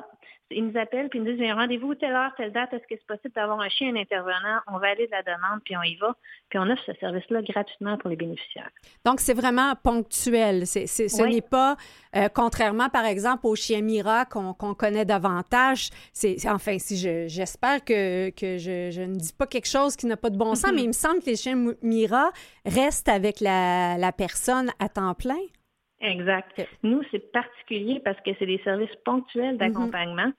ils 0.50 0.66
nous 0.66 0.78
appellent 0.78 1.08
puis 1.08 1.18
ils 1.18 1.24
nous 1.24 1.36
disent, 1.36 1.52
rendez-vous 1.52 1.94
telle 1.94 2.12
heure, 2.12 2.32
telle 2.36 2.52
date, 2.52 2.72
est-ce 2.72 2.82
que 2.82 2.94
c'est 2.98 3.06
possible 3.06 3.34
d'avoir 3.34 3.60
un 3.60 3.68
chien, 3.68 3.94
un 3.94 4.00
intervenant? 4.00 4.60
On 4.66 4.78
va 4.78 4.88
aller 4.88 5.06
de 5.06 5.12
la 5.12 5.22
demande, 5.22 5.60
puis 5.64 5.76
on 5.76 5.82
y 5.82 5.96
va. 5.96 6.14
Puis 6.48 6.58
on 6.58 6.68
offre 6.70 6.82
ce 6.86 6.94
service-là 6.94 7.42
gratuitement 7.42 7.98
pour 7.98 8.08
les 8.08 8.16
bénéficiaires. 8.16 8.70
Donc, 9.04 9.17
c'est 9.20 9.34
vraiment 9.34 9.74
ponctuel. 9.82 10.66
C'est, 10.66 10.86
ce 10.86 11.22
n'est 11.22 11.40
pas, 11.40 11.76
euh, 12.16 12.28
contrairement, 12.32 12.88
par 12.88 13.04
exemple, 13.04 13.46
au 13.46 13.54
chien 13.54 13.80
Mira 13.80 14.24
qu'on, 14.24 14.54
connaît 14.74 15.04
davantage. 15.04 15.90
C'est, 16.12 16.36
enfin, 16.48 16.78
si 16.78 16.96
j'espère 16.96 17.84
que, 17.84 18.30
que 18.30 18.58
je, 18.58 19.00
ne 19.00 19.16
dis 19.16 19.32
pas 19.32 19.46
quelque 19.46 19.68
chose 19.68 19.96
qui 19.96 20.06
n'a 20.06 20.16
pas 20.16 20.30
de 20.30 20.36
bon 20.36 20.54
sens, 20.54 20.70
mm-hmm. 20.70 20.74
mais 20.74 20.82
il 20.82 20.88
me 20.88 20.92
semble 20.92 21.20
que 21.20 21.26
les 21.26 21.36
chiens 21.36 21.72
Mira 21.82 22.30
restent 22.64 23.08
avec 23.08 23.40
la, 23.40 23.96
la 23.98 24.12
personne 24.12 24.70
à 24.78 24.88
temps 24.88 25.14
plein. 25.14 25.36
Exact. 26.00 26.64
Nous, 26.84 27.02
c'est 27.10 27.32
particulier 27.32 28.00
parce 28.04 28.20
que 28.20 28.30
c'est 28.38 28.46
des 28.46 28.60
services 28.62 28.94
ponctuels 29.04 29.54
mm-hmm. 29.54 29.58
d'accompagnement. 29.58 30.32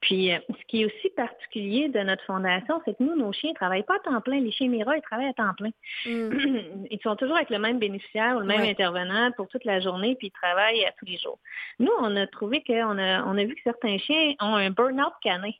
Puis, 0.00 0.30
euh, 0.30 0.38
ce 0.50 0.64
qui 0.68 0.82
est 0.82 0.84
aussi 0.84 1.08
particulier 1.16 1.88
de 1.88 2.00
notre 2.00 2.22
fondation, 2.24 2.80
c'est 2.84 2.96
que 2.98 3.02
nous, 3.02 3.16
nos 3.16 3.32
chiens 3.32 3.50
ne 3.50 3.54
travaillent 3.54 3.82
pas 3.82 3.96
à 3.96 3.98
temps 4.00 4.20
plein. 4.20 4.40
Les 4.40 4.52
chiens 4.52 4.68
Mira, 4.68 4.94
ils 4.96 5.02
travaillent 5.02 5.28
à 5.28 5.32
temps 5.32 5.54
plein. 5.56 5.70
Mm. 6.04 6.86
ils 6.90 7.00
sont 7.02 7.16
toujours 7.16 7.36
avec 7.36 7.48
le 7.48 7.58
même 7.58 7.78
bénéficiaire 7.78 8.36
ou 8.36 8.40
le 8.40 8.46
même 8.46 8.60
intervenant 8.60 9.32
pour 9.32 9.48
toute 9.48 9.64
la 9.64 9.80
journée, 9.80 10.16
puis 10.16 10.28
ils 10.28 10.32
travaillent 10.32 10.84
à 10.84 10.92
tous 10.98 11.06
les 11.06 11.16
jours. 11.16 11.38
Nous, 11.78 11.92
on 11.98 12.14
a 12.14 12.26
trouvé 12.26 12.62
qu'on 12.62 12.98
a, 12.98 13.24
on 13.24 13.38
a 13.38 13.44
vu 13.44 13.54
que 13.54 13.62
certains 13.64 13.96
chiens 13.96 14.34
ont 14.40 14.54
un 14.54 14.70
burn-out 14.70 15.14
canin. 15.22 15.50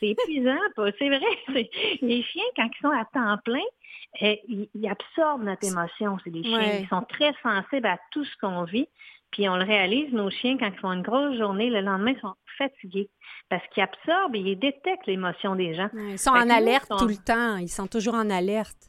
C'est 0.00 0.08
épuisant, 0.10 0.58
c'est 0.76 1.08
vrai. 1.08 1.70
Les 2.02 2.22
chiens, 2.24 2.44
quand 2.56 2.66
ils 2.66 2.82
sont 2.82 2.90
à 2.90 3.06
temps 3.06 3.38
plein, 3.42 3.64
eh, 4.20 4.40
ils, 4.48 4.88
absorbent 4.88 5.44
notre 5.44 5.66
émotion. 5.66 6.18
C'est 6.24 6.30
des 6.30 6.42
chiens. 6.42 6.78
Ils 6.80 6.88
sont 6.88 7.02
très 7.02 7.32
sensibles 7.42 7.86
à 7.86 7.98
tout 8.10 8.24
ce 8.24 8.36
qu'on 8.40 8.64
vit. 8.64 8.88
Puis 9.30 9.48
on 9.48 9.56
le 9.56 9.64
réalise, 9.64 10.12
nos 10.12 10.30
chiens, 10.30 10.56
quand 10.58 10.68
ils 10.68 10.78
font 10.78 10.92
une 10.92 11.02
grosse 11.02 11.36
journée, 11.36 11.68
le 11.68 11.82
lendemain, 11.82 12.12
ils 12.12 12.20
sont 12.20 12.34
fatigués 12.56 13.10
parce 13.50 13.62
qu'ils 13.68 13.82
absorbent 13.82 14.34
et 14.36 14.40
ils 14.40 14.58
détectent 14.58 15.06
l'émotion 15.06 15.54
des 15.54 15.74
gens. 15.74 15.88
ils 15.94 16.18
sont 16.18 16.30
en 16.30 16.48
alerte 16.48 16.90
tout 16.98 17.06
le 17.06 17.16
temps. 17.16 17.56
Ils 17.56 17.68
sont 17.68 17.86
toujours 17.86 18.14
en 18.14 18.30
alerte. 18.30 18.87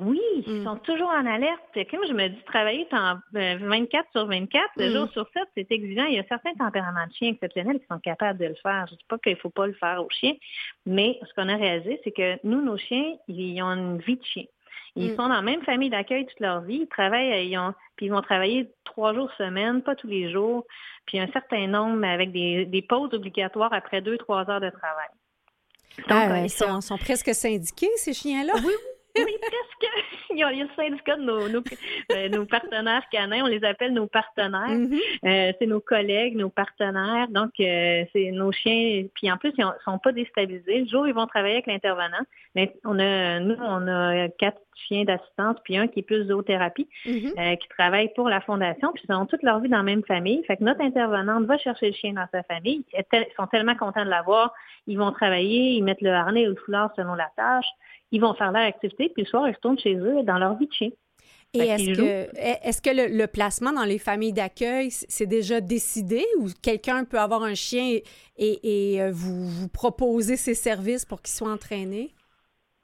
Oui, 0.00 0.20
ils 0.46 0.60
mm. 0.60 0.64
sont 0.64 0.76
toujours 0.76 1.08
en 1.08 1.26
alerte. 1.26 1.60
Comme 1.90 2.06
je 2.06 2.12
me 2.12 2.28
dis, 2.28 2.42
travailler 2.44 2.86
24 2.90 3.34
euh, 3.36 4.02
sur 4.12 4.26
24, 4.26 4.64
le 4.76 4.88
mm. 4.88 4.92
jour 4.92 5.08
sur 5.10 5.28
7, 5.32 5.42
c'est 5.56 5.70
exigeant. 5.70 6.04
Il 6.04 6.14
y 6.14 6.18
a 6.18 6.24
certains 6.28 6.54
tempéraments 6.54 7.06
de 7.06 7.12
chiens 7.12 7.30
exceptionnels 7.30 7.80
qui 7.80 7.86
sont 7.90 7.98
capables 7.98 8.38
de 8.38 8.46
le 8.46 8.54
faire. 8.62 8.86
Je 8.88 8.94
ne 8.94 8.98
dis 8.98 9.04
pas 9.08 9.18
qu'il 9.18 9.32
ne 9.32 9.38
faut 9.38 9.50
pas 9.50 9.66
le 9.66 9.74
faire 9.74 10.02
aux 10.04 10.10
chiens, 10.10 10.34
mais 10.86 11.18
ce 11.22 11.34
qu'on 11.34 11.48
a 11.48 11.56
réalisé, 11.56 12.00
c'est 12.04 12.12
que 12.12 12.38
nous, 12.44 12.62
nos 12.62 12.76
chiens, 12.76 13.14
ils 13.28 13.62
ont 13.62 13.72
une 13.72 13.98
vie 13.98 14.16
de 14.16 14.24
chien. 14.24 14.44
Ils 14.96 15.12
mm. 15.12 15.16
sont 15.16 15.28
dans 15.28 15.34
la 15.34 15.42
même 15.42 15.62
famille 15.62 15.90
d'accueil 15.90 16.26
toute 16.26 16.40
leur 16.40 16.62
vie. 16.62 16.80
Ils 16.82 16.88
travaillent, 16.88 17.48
ils 17.48 17.58
ont, 17.58 17.74
puis 17.96 18.06
ils 18.06 18.12
vont 18.12 18.22
travailler 18.22 18.70
trois 18.84 19.14
jours 19.14 19.30
semaine, 19.38 19.82
pas 19.82 19.96
tous 19.96 20.08
les 20.08 20.30
jours, 20.30 20.64
puis 21.06 21.18
un 21.18 21.28
certain 21.28 21.66
nombre 21.66 22.04
avec 22.06 22.32
des, 22.32 22.66
des 22.66 22.82
pauses 22.82 23.12
obligatoires 23.14 23.72
après 23.72 24.00
deux, 24.00 24.18
trois 24.18 24.48
heures 24.50 24.60
de 24.60 24.70
travail. 24.70 25.08
Ah, 26.08 26.28
Donc, 26.28 26.44
ils 26.44 26.50
sont... 26.50 26.80
sont... 26.80 26.98
presque 26.98 27.34
syndiqués, 27.34 27.90
ces 27.96 28.12
chiens-là? 28.12 28.52
Oui, 28.56 28.62
oui, 28.66 28.97
presque. 29.24 29.92
Il 30.30 30.38
y 30.38 30.42
a 30.42 30.50
le 30.52 30.68
syndicat 30.76 31.16
de 31.16 31.22
nos, 31.22 31.48
nos, 31.48 31.62
euh, 32.12 32.28
nos, 32.28 32.44
partenaires 32.44 33.02
canins, 33.10 33.44
on 33.44 33.46
les 33.46 33.64
appelle 33.64 33.92
nos 33.92 34.06
partenaires. 34.06 34.68
Mm-hmm. 34.68 35.00
euh, 35.24 35.52
c'est 35.58 35.66
nos 35.66 35.80
collègues, 35.80 36.36
nos 36.36 36.50
partenaires. 36.50 37.28
Donc, 37.30 37.50
euh, 37.60 38.04
c'est 38.12 38.30
nos 38.30 38.52
chiens. 38.52 39.06
Puis 39.14 39.30
en 39.30 39.36
plus, 39.36 39.52
ils 39.56 39.64
ne 39.64 39.70
sont 39.84 39.98
pas 39.98 40.12
déstabilisés. 40.12 40.80
Le 40.80 40.86
jour 40.86 41.02
où 41.02 41.06
ils 41.06 41.14
vont 41.14 41.26
travailler 41.26 41.54
avec 41.54 41.66
l'intervenant, 41.66 42.18
on 42.84 42.98
a, 42.98 43.40
nous, 43.40 43.56
on 43.60 43.88
a 43.88 44.28
quatre 44.38 44.60
chiens 44.86 45.04
d'assistance, 45.04 45.56
puis 45.64 45.76
un 45.76 45.88
qui 45.88 46.00
est 46.00 46.02
plus 46.02 46.26
zoothérapie, 46.26 46.88
mm-hmm. 47.04 47.58
qui 47.58 47.68
travaille 47.68 48.12
pour 48.14 48.28
la 48.28 48.40
fondation, 48.40 48.92
puis 48.92 49.04
ils 49.08 49.12
ont 49.12 49.26
toute 49.26 49.42
leur 49.42 49.60
vie 49.60 49.68
dans 49.68 49.78
la 49.78 49.82
même 49.82 50.04
famille. 50.04 50.42
Fait 50.44 50.56
que 50.56 50.64
notre 50.64 50.82
intervenante 50.82 51.46
va 51.46 51.58
chercher 51.58 51.88
le 51.88 51.94
chien 51.94 52.12
dans 52.12 52.26
sa 52.32 52.42
famille. 52.44 52.84
Ils 52.92 53.26
sont 53.36 53.46
tellement 53.46 53.74
contents 53.74 54.04
de 54.04 54.10
l'avoir. 54.10 54.52
Ils 54.86 54.98
vont 54.98 55.12
travailler, 55.12 55.72
ils 55.72 55.82
mettent 55.82 56.00
le 56.00 56.12
harnais 56.12 56.46
ou 56.46 56.50
le 56.50 56.56
foulard 56.56 56.90
selon 56.96 57.14
la 57.14 57.30
tâche 57.36 57.66
ils 58.10 58.20
vont 58.20 58.34
faire 58.34 58.52
leur 58.52 58.62
activité, 58.62 59.10
puis 59.14 59.24
le 59.24 59.28
soir, 59.28 59.48
ils 59.48 59.54
retournent 59.54 59.78
chez 59.78 59.94
eux 59.94 60.22
dans 60.22 60.38
leur 60.38 60.56
vie 60.56 60.66
de 60.66 60.72
chien. 60.72 60.90
Et 61.54 61.60
est-ce 61.60 61.96
que, 61.96 62.28
est 62.36 62.80
que 62.82 63.16
le, 63.16 63.26
placement 63.26 63.72
dans 63.72 63.84
les 63.84 63.98
familles 63.98 64.34
d'accueil, 64.34 64.90
c'est 64.90 65.26
déjà 65.26 65.62
décidé 65.62 66.22
ou 66.38 66.48
quelqu'un 66.60 67.04
peut 67.04 67.18
avoir 67.18 67.42
un 67.42 67.54
chien 67.54 67.98
et, 68.36 68.94
et, 68.96 69.00
euh, 69.00 69.10
vous, 69.12 69.48
vous 69.48 69.68
proposer 69.68 70.36
ses 70.36 70.54
services 70.54 71.06
pour 71.06 71.22
qu'il 71.22 71.34
soit 71.34 71.50
entraîné? 71.50 72.12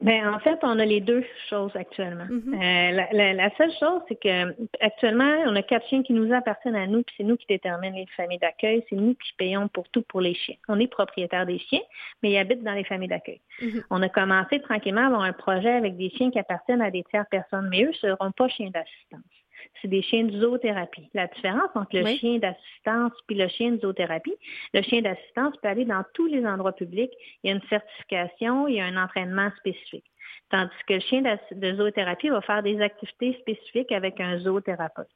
Ben, 0.01 0.29
en 0.29 0.39
fait, 0.41 0.59
on 0.63 0.79
a 0.79 0.85
les 0.85 1.01
deux 1.01 1.25
choses 1.49 1.75
actuellement. 1.77 2.25
Mm-hmm. 2.25 2.55
Euh, 2.55 3.35
la, 3.35 3.57
seule 3.57 3.73
chose, 3.79 4.03
c'est 4.09 4.21
que 4.21 4.55
actuellement, 4.81 5.45
on 5.47 5.55
a 5.57 5.63
quatre 5.63 5.87
chiens 5.87 6.03
qui 6.03 6.13
nous 6.13 6.33
appartiennent 6.35 6.77
à 6.77 6.87
nous, 6.87 7.03
puis 7.03 7.15
c'est 7.17 7.25
nous 7.25 7.37
qui 7.37 7.47
déterminons 7.47 7.97
les 7.97 8.07
familles 8.17 8.39
d'accueil, 8.39 8.85
c'est 8.91 8.97
nous 8.97 9.15
qui 9.15 9.33
payons 9.39 9.69
pour 9.69 9.89
tout 9.91 10.03
pour 10.03 10.21
les 10.21 10.35
chiens. 10.35 10.57
On 10.69 10.81
est 10.81 10.89
propriétaire 10.89 11.47
des 11.47 11.59
chiens, 11.59 11.81
mais 12.23 12.33
ils 12.33 12.39
habitent 12.39 12.65
dans 12.65 12.75
les 12.75 12.85
familles 12.85 13.09
d'accueil. 13.09 13.41
Mm-hmm. 13.61 13.83
On 13.91 14.03
a 14.03 14.09
commencé 14.09 14.61
tranquillement 14.61 15.03
à 15.03 15.07
avoir 15.07 15.23
un 15.23 15.33
projet 15.33 15.71
avec 15.71 15.97
des 15.97 16.11
chiens 16.11 16.31
qui 16.31 16.39
appartiennent 16.39 16.83
à 16.83 16.91
des 16.91 17.05
tiers 17.05 17.27
personnes, 17.31 17.69
mais 17.71 17.85
eux 17.85 17.89
ne 17.89 17.93
seront 17.93 18.33
pas 18.33 18.49
chiens 18.49 18.71
d'assistance 18.71 19.44
c'est 19.81 19.89
des 19.89 20.03
chiens 20.03 20.25
de 20.25 20.41
zoothérapie. 20.41 21.09
La 21.15 21.27
différence 21.27 21.71
entre 21.75 21.97
le 21.97 22.07
chien 22.17 22.39
d'assistance 22.39 23.13
puis 23.27 23.37
le 23.37 23.49
chien 23.49 23.73
de 23.73 23.81
zoothérapie, 23.81 24.35
le 24.73 24.83
chien 24.83 25.03
d'assistance 25.03 25.57
peut 25.63 25.69
aller 25.69 25.85
dans 25.85 26.05
tous 26.15 26.27
les 26.27 26.47
endroits 26.47 26.73
publics. 26.73 27.13
Il 27.43 27.51
y 27.51 27.53
a 27.53 27.57
une 27.57 27.69
certification, 27.69 28.69
il 28.69 28.77
y 28.77 28.81
a 28.81 28.87
un 28.87 29.03
entraînement 29.03 29.51
spécifique. 29.59 30.05
Tandis 30.51 30.71
que 30.87 30.95
le 30.95 31.01
chien 31.01 31.23
de 31.23 31.75
zoothérapie 31.75 32.29
va 32.29 32.41
faire 32.41 32.63
des 32.63 32.81
activités 32.81 33.37
spécifiques 33.41 33.93
avec 33.93 34.21
un 34.21 34.39
zoothérapeute. 34.39 35.09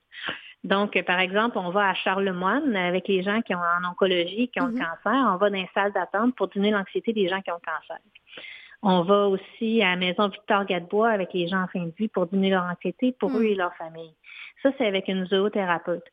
Donc, 0.64 1.00
par 1.04 1.20
exemple, 1.20 1.58
on 1.58 1.70
va 1.70 1.90
à 1.90 1.94
Charlemagne 1.94 2.76
avec 2.76 3.06
les 3.06 3.22
gens 3.22 3.40
qui 3.42 3.54
ont 3.54 3.58
en 3.58 3.90
oncologie, 3.90 4.48
qui 4.48 4.60
ont 4.60 4.66
le 4.66 4.74
mm-hmm. 4.74 5.02
cancer. 5.04 5.32
On 5.32 5.36
va 5.36 5.50
dans 5.50 5.56
une 5.56 5.68
salle 5.74 5.92
d'attente 5.92 6.34
pour 6.34 6.48
diminuer 6.48 6.72
l'anxiété 6.72 7.12
des 7.12 7.28
gens 7.28 7.40
qui 7.40 7.50
ont 7.50 7.58
le 7.62 7.70
cancer. 7.70 7.98
On 8.82 9.02
va 9.02 9.28
aussi 9.28 9.82
à 9.82 9.90
la 9.90 9.96
maison 9.96 10.28
Victor 10.28 10.64
Gadebois 10.64 11.10
avec 11.10 11.32
les 11.32 11.48
gens 11.48 11.62
en 11.62 11.66
fin 11.66 11.84
de 11.84 11.92
vie 11.98 12.08
pour 12.08 12.26
diminuer 12.26 12.50
leur 12.50 12.64
anxiété 12.64 13.12
pour 13.18 13.30
mm. 13.30 13.36
eux 13.36 13.46
et 13.46 13.54
leur 13.54 13.74
famille. 13.74 14.14
Ça, 14.62 14.70
c'est 14.78 14.86
avec 14.86 15.08
une 15.08 15.26
zoothérapeute. 15.26 16.04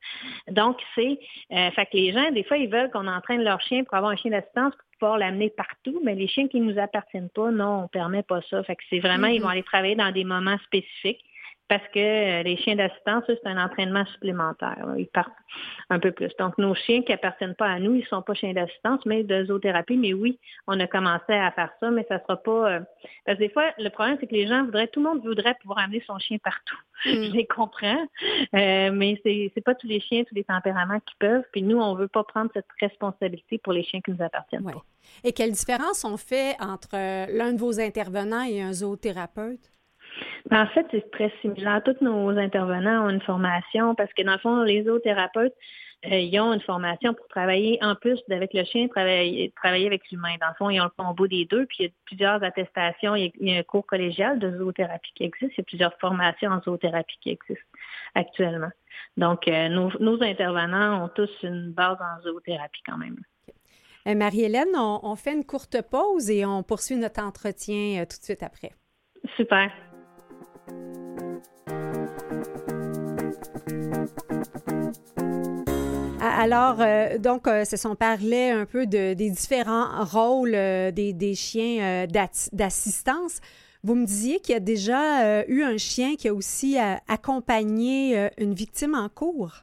Donc, 0.50 0.78
c'est, 0.94 1.20
euh, 1.52 1.72
fait 1.72 1.86
que 1.86 1.98
les 1.98 2.12
gens, 2.12 2.32
des 2.32 2.44
fois, 2.44 2.58
ils 2.58 2.70
veulent 2.70 2.92
qu'on 2.92 3.08
entraîne 3.08 3.44
leur 3.44 3.62
chien 3.62 3.84
pour 3.84 3.96
avoir 3.96 4.12
un 4.12 4.16
chien 4.16 4.32
d'assistance 4.32 4.74
pour 4.76 4.86
pouvoir 5.00 5.18
l'amener 5.18 5.50
partout, 5.50 6.00
mais 6.04 6.16
les 6.16 6.28
chiens 6.28 6.48
qui 6.48 6.60
ne 6.60 6.72
nous 6.72 6.80
appartiennent 6.80 7.30
pas, 7.30 7.52
non, 7.52 7.80
on 7.80 7.82
ne 7.84 7.88
permet 7.88 8.24
pas 8.24 8.42
ça. 8.50 8.64
Fait 8.64 8.76
que 8.76 8.84
c'est 8.90 9.00
vraiment, 9.00 9.28
ils 9.28 9.42
vont 9.42 9.50
aller 9.50 9.64
travailler 9.64 9.96
dans 9.96 10.12
des 10.12 10.24
moments 10.24 10.58
spécifiques 10.66 11.24
parce 11.68 11.88
que 11.94 12.00
euh, 12.00 12.44
les 12.44 12.58
chiens 12.58 12.76
d'assistance, 12.76 13.24
c'est 13.28 13.46
un 13.46 13.64
entraînement 13.64 14.06
supplémentaire. 14.14 14.86
Ils 14.98 15.08
partent 15.08 15.34
un 15.90 16.00
peu 16.00 16.12
plus. 16.12 16.30
Donc, 16.38 16.58
nos 16.60 16.76
chiens 16.76 17.02
qui 17.02 17.12
appartiennent 17.12 17.56
pas 17.56 17.68
à 17.68 17.80
nous, 17.80 17.96
ils 17.96 18.02
ne 18.02 18.06
sont 18.06 18.22
pas 18.22 18.36
chiens 18.36 18.54
d'assistance, 18.54 19.02
mais 19.06 19.24
de 19.24 19.46
zoothérapie. 19.46 19.98
Mais 19.98 20.14
oui, 20.14 20.40
on 20.68 20.80
a 20.80 20.86
commencé 20.86 21.34
à 21.34 21.52
faire 21.52 21.72
ça, 21.80 21.90
mais 21.90 22.06
ça 22.08 22.16
ne 22.16 22.20
sera 22.20 22.38
pas... 22.38 22.72
Euh, 22.72 22.80
parce 23.26 23.38
que 23.38 23.44
des 23.44 23.50
fois, 23.50 23.72
le 23.80 23.90
problème, 23.90 24.18
c'est 24.20 24.28
que 24.28 24.34
les 24.36 24.46
gens 24.46 24.64
voudraient, 24.64 24.88
tout 24.88 25.02
le 25.02 25.10
monde 25.10 25.26
voudrait 25.26 25.56
pouvoir 25.62 25.80
amener 25.80 26.04
son 26.06 26.20
chien 26.20 26.38
partout. 26.38 26.78
Mm. 27.06 27.24
Je 27.26 27.32
les 27.34 27.46
comprends, 27.46 28.08
euh, 28.56 28.90
mais 28.92 29.20
c'est 29.22 29.52
n'est 29.56 29.62
pas 29.62 29.76
tous 29.76 29.86
les 29.86 30.00
chiens, 30.00 30.24
tous 30.24 30.34
les 30.34 30.46
tempéraments 30.46 31.00
qui 31.02 31.14
peuvent. 31.20 31.44
Puis 31.52 31.62
nous, 31.62 31.78
on 31.78 31.94
ne 31.94 32.00
veut 32.00 32.08
pas 32.08 32.24
prendre 32.24 32.50
cette 32.54 32.66
responsabilité 32.80 33.60
pour 33.60 33.74
les 33.74 33.84
chiens 33.84 34.00
qui 34.00 34.12
nous 34.12 34.24
appartiennent 34.24 34.66
Et 35.24 35.34
quelle 35.34 35.52
différence 35.52 36.04
on 36.06 36.18
fait 36.18 36.56
entre 36.60 36.96
l'un 37.38 37.52
de 37.52 37.60
vos 37.60 37.80
intervenants 37.82 38.44
et 38.44 38.62
un 38.62 38.72
zoothérapeute? 38.72 39.75
Ben, 40.50 40.64
en 40.64 40.68
fait, 40.68 40.86
c'est 40.92 41.10
très 41.12 41.32
similaire. 41.42 41.82
Tous 41.84 41.96
nos 42.02 42.30
intervenants 42.30 43.06
ont 43.06 43.10
une 43.10 43.22
formation 43.22 43.96
parce 43.96 44.14
que 44.14 44.22
dans 44.24 44.34
le 44.34 44.40
fond, 44.40 44.64
les 44.64 44.84
zoothérapeutes, 44.84 45.56
euh, 46.12 46.20
ils 46.20 46.40
ont 46.40 46.54
une 46.54 46.62
formation 46.62 47.14
pour 47.14 47.28
travailler 47.28 47.80
en 47.82 47.96
plus 47.96 48.20
avec 48.30 48.54
le 48.54 48.64
chien, 48.64 48.88
travailler, 48.88 49.52
travailler 49.56 49.88
avec 49.88 50.10
l'humain. 50.12 50.36
Dans 50.40 50.50
le 50.50 50.54
fond, 50.58 50.70
ils 50.70 50.80
ont 50.80 50.86
le 50.86 51.04
combo 51.04 51.28
des 51.28 51.46
deux, 51.46 51.66
puis 51.66 51.78
il 51.80 51.86
y 51.86 51.88
a 51.88 51.92
plusieurs 52.06 52.44
attestations. 52.44 53.16
Il 53.16 53.32
y 53.40 53.56
a, 53.56 53.60
un 53.60 53.64
cours 53.64 53.86
collégial 53.86 54.38
de 54.38 54.56
zoothérapie 54.58 55.12
qui 55.16 55.24
existe. 55.24 55.54
Il 55.54 55.60
y 55.60 55.62
a 55.62 55.64
plusieurs 55.64 55.98
formations 56.00 56.52
en 56.52 56.62
zoothérapie 56.62 57.18
qui 57.22 57.32
existent 57.32 57.66
actuellement. 58.14 58.72
Donc, 59.18 59.48
euh, 59.48 59.70
nos, 59.70 60.22
intervenants 60.22 61.06
ont 61.06 61.10
tous 61.10 61.32
une 61.44 61.72
base 61.72 61.98
en 62.00 62.22
zoothérapie 62.22 62.82
quand 62.86 62.98
même. 62.98 63.18
Euh, 64.08 64.14
Marie-Hélène, 64.14 64.76
on, 64.76 65.00
on, 65.02 65.16
fait 65.16 65.34
une 65.34 65.46
courte 65.46 65.82
pause 65.90 66.30
et 66.30 66.46
on 66.46 66.62
poursuit 66.62 66.98
notre 66.98 67.24
entretien 67.24 68.06
tout 68.06 68.20
de 68.20 68.24
suite 68.24 68.44
après. 68.44 68.72
Super. 69.36 69.72
Alors, 76.22 76.82
euh, 76.82 77.18
donc, 77.18 77.48
euh, 77.48 77.66
ce 77.66 77.78
sont 77.78 77.96
parlé 77.96 78.50
un 78.50 78.66
peu 78.66 78.86
de, 78.86 79.14
des 79.14 79.30
différents 79.30 80.04
rôles 80.04 80.56
euh, 80.56 80.92
des, 80.92 81.34
chiens 81.36 82.06
d'assistance. 82.08 83.42
Vous 83.86 83.94
me 83.94 84.08
disiez 84.08 84.40
qu'il 84.40 84.54
y 84.54 84.58
a 84.58 84.60
déjà 84.60 85.24
euh, 85.24 85.44
eu 85.48 85.62
un 85.62 85.78
chien 85.78 86.16
qui 86.16 86.28
a 86.28 86.34
aussi 86.34 86.80
euh, 86.80 86.96
accompagné 87.08 88.18
euh, 88.18 88.30
une 88.40 88.56
victime 88.56 88.96
en 88.96 89.10
cours. 89.10 89.58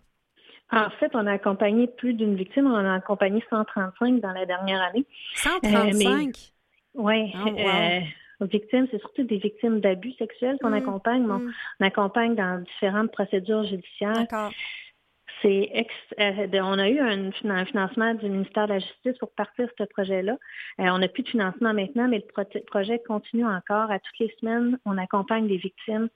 En 0.70 0.90
fait, 1.00 1.10
on 1.14 1.26
a 1.26 1.32
accompagné 1.32 1.88
plus 1.88 2.14
d'une 2.14 2.36
victime. 2.36 2.68
On 2.68 2.76
a 2.76 2.94
accompagné 2.94 3.42
135 3.50 4.20
dans 4.20 4.30
la 4.30 4.46
dernière 4.46 4.80
année. 4.80 5.04
135? 5.34 6.52
oui. 6.94 7.32
Oh, 7.34 7.50
victimes, 8.46 8.86
c'est 8.90 9.00
surtout 9.00 9.22
des 9.22 9.38
victimes 9.38 9.80
d'abus 9.80 10.12
sexuels 10.12 10.58
qu'on 10.60 10.70
mmh. 10.70 10.74
accompagne. 10.74 11.22
Mmh. 11.22 11.52
on, 11.80 11.84
accompagne 11.84 12.34
dans 12.34 12.62
différentes 12.62 13.12
procédures 13.12 13.64
judiciaires. 13.64 14.26
C'est 15.42 15.86
euh, 16.20 16.60
on 16.62 16.78
a 16.78 16.88
eu 16.88 17.00
un, 17.00 17.32
financement 17.64 18.14
du 18.14 18.28
ministère 18.28 18.66
de 18.66 18.74
la 18.74 18.78
Justice 18.78 19.18
pour 19.18 19.30
partir 19.32 19.68
ce 19.76 19.84
projet-là. 19.84 20.32
Euh, 20.32 20.84
on 20.88 20.98
n'a 20.98 21.08
plus 21.08 21.22
de 21.24 21.28
financement 21.28 21.74
maintenant, 21.74 22.08
mais 22.08 22.24
le 22.36 22.60
projet 22.62 23.02
continue 23.06 23.44
encore. 23.44 23.90
À 23.90 23.98
toutes 23.98 24.18
les 24.20 24.34
semaines, 24.40 24.78
on 24.84 24.96
accompagne 24.98 25.48
des 25.48 25.56
victimes. 25.56 26.08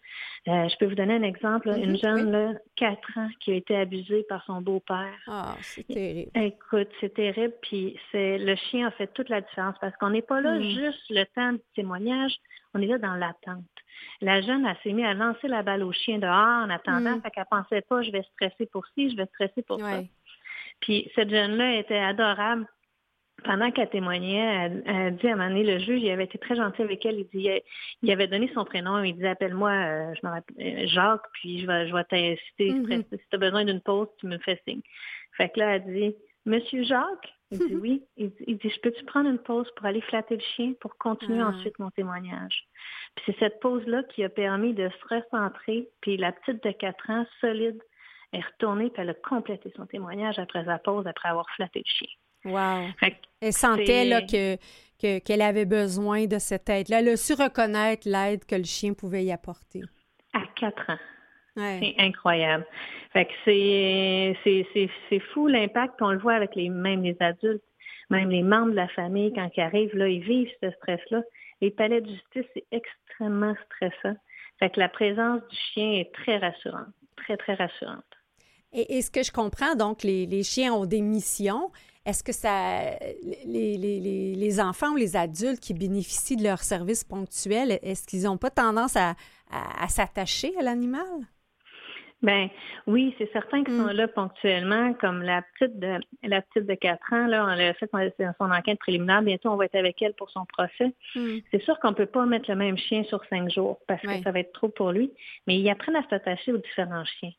Euh, 0.49 0.68
je 0.68 0.76
peux 0.78 0.87
vous 0.87 0.95
donner 0.95 1.14
un 1.14 1.23
exemple. 1.23 1.68
une 1.68 1.90
mhm, 1.90 1.97
jeune, 1.99 2.30
là, 2.30 2.52
4 2.76 3.18
ans, 3.18 3.28
qui 3.40 3.52
a 3.52 3.54
été 3.54 3.76
abusée 3.76 4.25
par 4.28 4.45
son 4.45 4.61
beau-père. 4.61 5.18
Ah, 5.26 5.56
c'est 5.61 5.87
terrible. 5.87 6.30
Écoute, 6.35 6.88
c'est 7.00 7.14
terrible. 7.14 7.54
Puis 7.62 7.99
c'est 8.12 8.38
le 8.38 8.54
chien 8.54 8.87
a 8.87 8.90
fait 8.92 9.09
toute 9.09 9.28
la 9.28 9.40
différence 9.40 9.76
parce 9.80 9.97
qu'on 9.97 10.11
n'est 10.11 10.23
pas 10.23 10.40
là 10.40 10.54
mhm. 10.54 10.62
juste 10.62 11.11
le 11.11 11.25
temps 11.35 11.52
du 11.52 11.62
témoignage, 11.75 12.37
on 12.75 12.80
est 12.80 12.87
là 12.87 12.99
dans 12.99 13.14
l'attente. 13.14 13.64
La 14.20 14.40
jeune, 14.40 14.66
elle 14.66 14.76
s'est 14.82 14.92
mise 14.92 15.04
à 15.04 15.14
lancer 15.14 15.48
la 15.48 15.62
balle 15.62 15.82
au 15.82 15.92
chien 15.92 16.18
dehors 16.18 16.64
en 16.64 16.70
attendant, 16.70 17.16
mm. 17.16 17.22
fait 17.22 17.30
qu'elle 17.30 17.46
pensait 17.50 17.82
pas, 17.82 18.02
je 18.02 18.10
vais 18.10 18.22
stresser 18.34 18.66
pour 18.66 18.86
ci, 18.88 19.10
je 19.10 19.16
vais 19.16 19.26
stresser 19.26 19.62
pour 19.62 19.80
ça. 19.80 20.02
Puis 20.80 21.10
cette 21.14 21.30
jeune-là 21.30 21.78
était 21.78 21.98
adorable. 21.98 22.66
Pendant 23.44 23.70
qu'elle 23.70 23.90
témoignait, 23.90 24.82
elle, 24.86 24.96
a 24.96 25.10
dit 25.10 25.28
à 25.28 25.34
un 25.34 25.36
moment 25.36 25.48
donné, 25.48 25.62
le 25.62 25.78
juge, 25.78 26.02
il 26.02 26.10
avait 26.10 26.24
été 26.24 26.38
très 26.38 26.56
gentil 26.56 26.80
avec 26.80 27.04
elle. 27.04 27.18
Il, 27.18 27.28
dit, 27.28 27.50
il 28.02 28.10
avait 28.10 28.26
donné 28.28 28.50
son 28.54 28.64
prénom. 28.64 29.02
Il 29.02 29.14
dit, 29.14 29.26
appelle-moi 29.26 29.70
euh, 29.70 30.14
je 30.14 30.26
euh, 30.26 30.86
Jacques, 30.86 31.26
puis 31.34 31.60
je 31.60 31.66
vais, 31.66 31.86
je 31.86 31.94
vais 31.94 32.02
mm-hmm. 32.02 33.04
Si 33.10 33.18
tu 33.18 33.36
as 33.36 33.38
besoin 33.38 33.64
d'une 33.66 33.82
pause, 33.82 34.08
tu 34.18 34.26
me 34.26 34.38
fais 34.38 34.60
signe. 34.66 34.80
Fait 35.36 35.50
que 35.50 35.60
là, 35.60 35.76
elle 35.76 35.84
dit, 35.84 36.16
Monsieur 36.46 36.82
Jacques, 36.84 37.36
il 37.50 37.58
dit 37.58 37.76
oui. 37.76 38.04
Il 38.16 38.30
dit, 38.30 38.70
je 38.70 38.80
peux-tu 38.80 39.04
prendre 39.04 39.28
une 39.28 39.38
pause 39.38 39.68
pour 39.76 39.86
aller 39.86 40.00
flatter 40.00 40.36
le 40.36 40.42
chien 40.56 40.72
pour 40.80 40.96
continuer 40.98 41.40
ah. 41.40 41.48
ensuite 41.48 41.78
mon 41.78 41.90
témoignage? 41.90 42.66
Puis 43.14 43.24
c'est 43.26 43.38
cette 43.38 43.60
pause-là 43.60 44.02
qui 44.04 44.24
a 44.24 44.28
permis 44.28 44.74
de 44.74 44.88
se 44.88 45.14
recentrer. 45.14 45.88
Puis 46.00 46.16
la 46.16 46.32
petite 46.32 46.62
de 46.64 46.72
4 46.72 47.10
ans, 47.10 47.26
solide, 47.40 47.80
est 48.32 48.40
retournée, 48.40 48.90
puis 48.90 49.02
elle 49.02 49.10
a 49.10 49.14
complété 49.14 49.72
son 49.76 49.86
témoignage 49.86 50.38
après 50.38 50.64
la 50.64 50.78
pause, 50.78 51.06
après 51.06 51.28
avoir 51.28 51.46
flatté 51.54 51.80
le 51.80 51.84
chien. 51.86 52.08
Wow. 52.44 52.88
Elle 53.40 53.52
sentait 53.52 54.04
là, 54.04 54.22
que, 54.22 55.18
qu'elle 55.18 55.42
avait 55.42 55.66
besoin 55.66 56.26
de 56.26 56.38
cette 56.38 56.68
aide-là. 56.68 57.00
Elle 57.00 57.10
a 57.10 57.16
su 57.16 57.34
reconnaître 57.34 58.08
l'aide 58.08 58.44
que 58.44 58.56
le 58.56 58.64
chien 58.64 58.94
pouvait 58.94 59.24
y 59.24 59.32
apporter. 59.32 59.82
À 60.32 60.42
4 60.56 60.90
ans. 60.90 60.98
C'est 61.56 61.94
incroyable. 61.98 62.66
Fait 63.12 63.25
que 63.25 63.32
c'est, 63.44 64.36
c'est, 64.44 64.90
c'est, 65.08 65.20
fou 65.32 65.46
l'impact 65.46 65.98
qu'on 65.98 66.10
le 66.10 66.18
voit 66.18 66.34
avec 66.34 66.54
les, 66.54 66.68
même 66.68 67.02
les 67.02 67.16
adultes, 67.20 67.62
même 68.10 68.28
les 68.28 68.42
membres 68.42 68.72
de 68.72 68.76
la 68.76 68.88
famille, 68.88 69.32
quand 69.32 69.48
ils 69.56 69.60
arrivent, 69.60 69.96
là, 69.96 70.08
ils 70.08 70.22
vivent 70.22 70.50
ce 70.62 70.70
stress-là. 70.70 71.22
Les 71.62 71.70
palais 71.70 72.02
de 72.02 72.08
justice, 72.08 72.44
c'est 72.52 72.66
extrêmement 72.72 73.54
stressant. 73.66 74.16
Fait 74.58 74.70
que 74.70 74.80
la 74.80 74.88
présence 74.88 75.40
du 75.48 75.56
chien 75.72 75.92
est 75.92 76.12
très 76.12 76.36
rassurante, 76.38 76.88
très, 77.16 77.36
très 77.36 77.54
rassurante. 77.54 78.04
Et, 78.72 79.00
ce 79.00 79.10
que 79.10 79.22
je 79.22 79.32
comprends, 79.32 79.75
donc, 79.75 80.02
les, 80.02 80.26
les 80.26 80.42
chiens 80.42 80.75
ont 80.75 80.84
des 80.84 81.00
missions. 81.00 81.70
Est-ce 82.04 82.22
que 82.22 82.32
ça, 82.32 82.90
les, 83.46 83.78
les, 83.78 84.34
les, 84.34 84.60
enfants 84.60 84.92
ou 84.92 84.96
les 84.96 85.16
adultes 85.16 85.60
qui 85.60 85.72
bénéficient 85.72 86.36
de 86.36 86.42
leurs 86.42 86.62
services 86.62 87.02
ponctuels, 87.02 87.78
est-ce 87.82 88.06
qu'ils 88.06 88.25
n'ont 88.25 88.36
pas 88.36 88.50
tendance 88.50 88.96
à, 88.96 89.14
à 89.50 89.88
s'attacher 89.88 90.52
à 90.58 90.62
l'animal? 90.62 91.26
Ben 92.23 92.49
oui, 92.87 93.14
c'est 93.18 93.30
certain 93.32 93.62
qu'ils 93.62 93.76
sont 93.76 93.92
mm. 93.92 93.96
là 93.96 94.08
ponctuellement, 94.08 94.94
comme 94.94 95.23
la 95.23 95.42
petite 95.42 95.78
de 95.78 95.99
la 96.23 96.40
petite 96.40 96.66
de 96.66 96.75
4 96.75 97.12
ans, 97.12 97.26
là, 97.26 97.44
on 97.44 97.49
a 97.49 97.75
fait 97.75 97.90
son 98.38 98.50
enquête 98.50 98.78
préliminaire, 98.78 99.23
bientôt 99.23 99.50
on 99.50 99.56
va 99.56 99.66
être 99.66 99.75
avec 99.75 100.00
elle 100.00 100.14
pour 100.14 100.30
son 100.30 100.46
procès. 100.46 100.94
Mm. 101.14 101.38
C'est 101.50 101.62
sûr 101.62 101.79
qu'on 101.79 101.90
ne 101.90 101.94
peut 101.94 102.07
pas 102.07 102.24
mettre 102.24 102.50
le 102.50 102.57
même 102.57 102.79
chien 102.79 103.05
sur 103.05 103.22
cinq 103.26 103.50
jours 103.50 103.79
parce 103.87 104.00
que 104.00 104.22
ça 104.22 104.33
va 104.33 104.40
être 104.40 104.52
trop 104.52 104.68
pour 104.68 104.92
lui, 104.92 105.12
mais 105.46 105.59
ils 105.59 105.68
apprennent 105.68 105.96
à 105.96 106.09
s'attacher 106.09 106.52
aux 106.52 106.59
différents 106.59 107.05
chiens. 107.05 107.33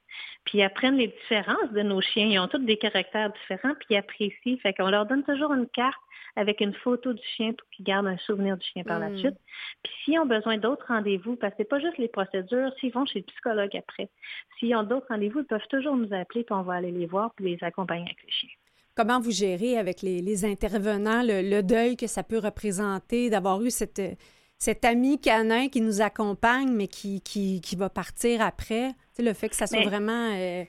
Puis 0.45 0.59
ils 0.59 0.63
apprennent 0.63 0.97
les 0.97 1.07
différences 1.07 1.71
de 1.71 1.81
nos 1.81 2.01
chiens. 2.01 2.27
Ils 2.27 2.39
ont 2.39 2.47
tous 2.47 2.59
des 2.59 2.77
caractères 2.77 3.31
différents, 3.31 3.73
puis 3.75 3.87
ils 3.91 3.97
apprécient. 3.97 4.57
Fait 4.63 4.73
qu'on 4.73 4.89
leur 4.89 5.05
donne 5.05 5.23
toujours 5.23 5.53
une 5.53 5.67
carte 5.67 5.99
avec 6.37 6.61
une 6.61 6.73
photo 6.73 7.13
du 7.13 7.23
chien 7.35 7.53
pour 7.53 7.67
qu'ils 7.71 7.83
gardent 7.83 8.07
un 8.07 8.17
souvenir 8.19 8.57
du 8.57 8.65
chien 8.65 8.83
par 8.83 8.99
la 8.99 9.09
hmm. 9.09 9.17
suite. 9.17 9.37
Puis 9.83 9.93
s'ils 10.03 10.19
ont 10.19 10.25
besoin 10.25 10.57
d'autres 10.57 10.85
rendez-vous, 10.87 11.35
parce 11.35 11.51
que 11.53 11.57
c'est 11.59 11.69
pas 11.69 11.79
juste 11.79 11.97
les 11.97 12.07
procédures, 12.07 12.71
s'ils 12.79 12.93
vont 12.93 13.05
chez 13.05 13.19
le 13.19 13.25
psychologue 13.25 13.75
après, 13.75 14.07
s'ils 14.57 14.75
ont 14.75 14.83
d'autres 14.83 15.07
rendez-vous, 15.09 15.39
ils 15.39 15.45
peuvent 15.45 15.67
toujours 15.69 15.95
nous 15.95 16.13
appeler, 16.13 16.43
puis 16.43 16.55
on 16.55 16.61
va 16.61 16.75
aller 16.75 16.91
les 16.91 17.07
voir, 17.07 17.31
puis 17.35 17.45
les 17.45 17.63
accompagner 17.63 18.05
avec 18.05 18.23
les 18.23 18.31
chiens. 18.31 18.49
Comment 18.95 19.19
vous 19.19 19.31
gérez 19.31 19.77
avec 19.77 20.01
les, 20.01 20.45
intervenants 20.45 21.21
le, 21.23 21.61
deuil 21.61 21.97
que 21.97 22.07
ça 22.07 22.23
peut 22.23 22.39
représenter 22.39 23.29
d'avoir 23.29 23.61
eu 23.61 23.69
cette, 23.69 24.01
cet 24.57 24.85
ami 24.85 25.19
canin 25.19 25.69
qui 25.69 25.81
nous 25.81 26.01
accompagne, 26.01 26.71
mais 26.71 26.87
qui, 26.87 27.21
qui, 27.21 27.61
qui 27.61 27.75
va 27.75 27.89
partir 27.89 28.41
après? 28.41 28.91
Le 29.19 29.33
fait 29.33 29.49
que 29.49 29.55
ça 29.55 29.67
soit 29.67 29.83
vraiment... 29.83 30.31
Euh, 30.33 30.63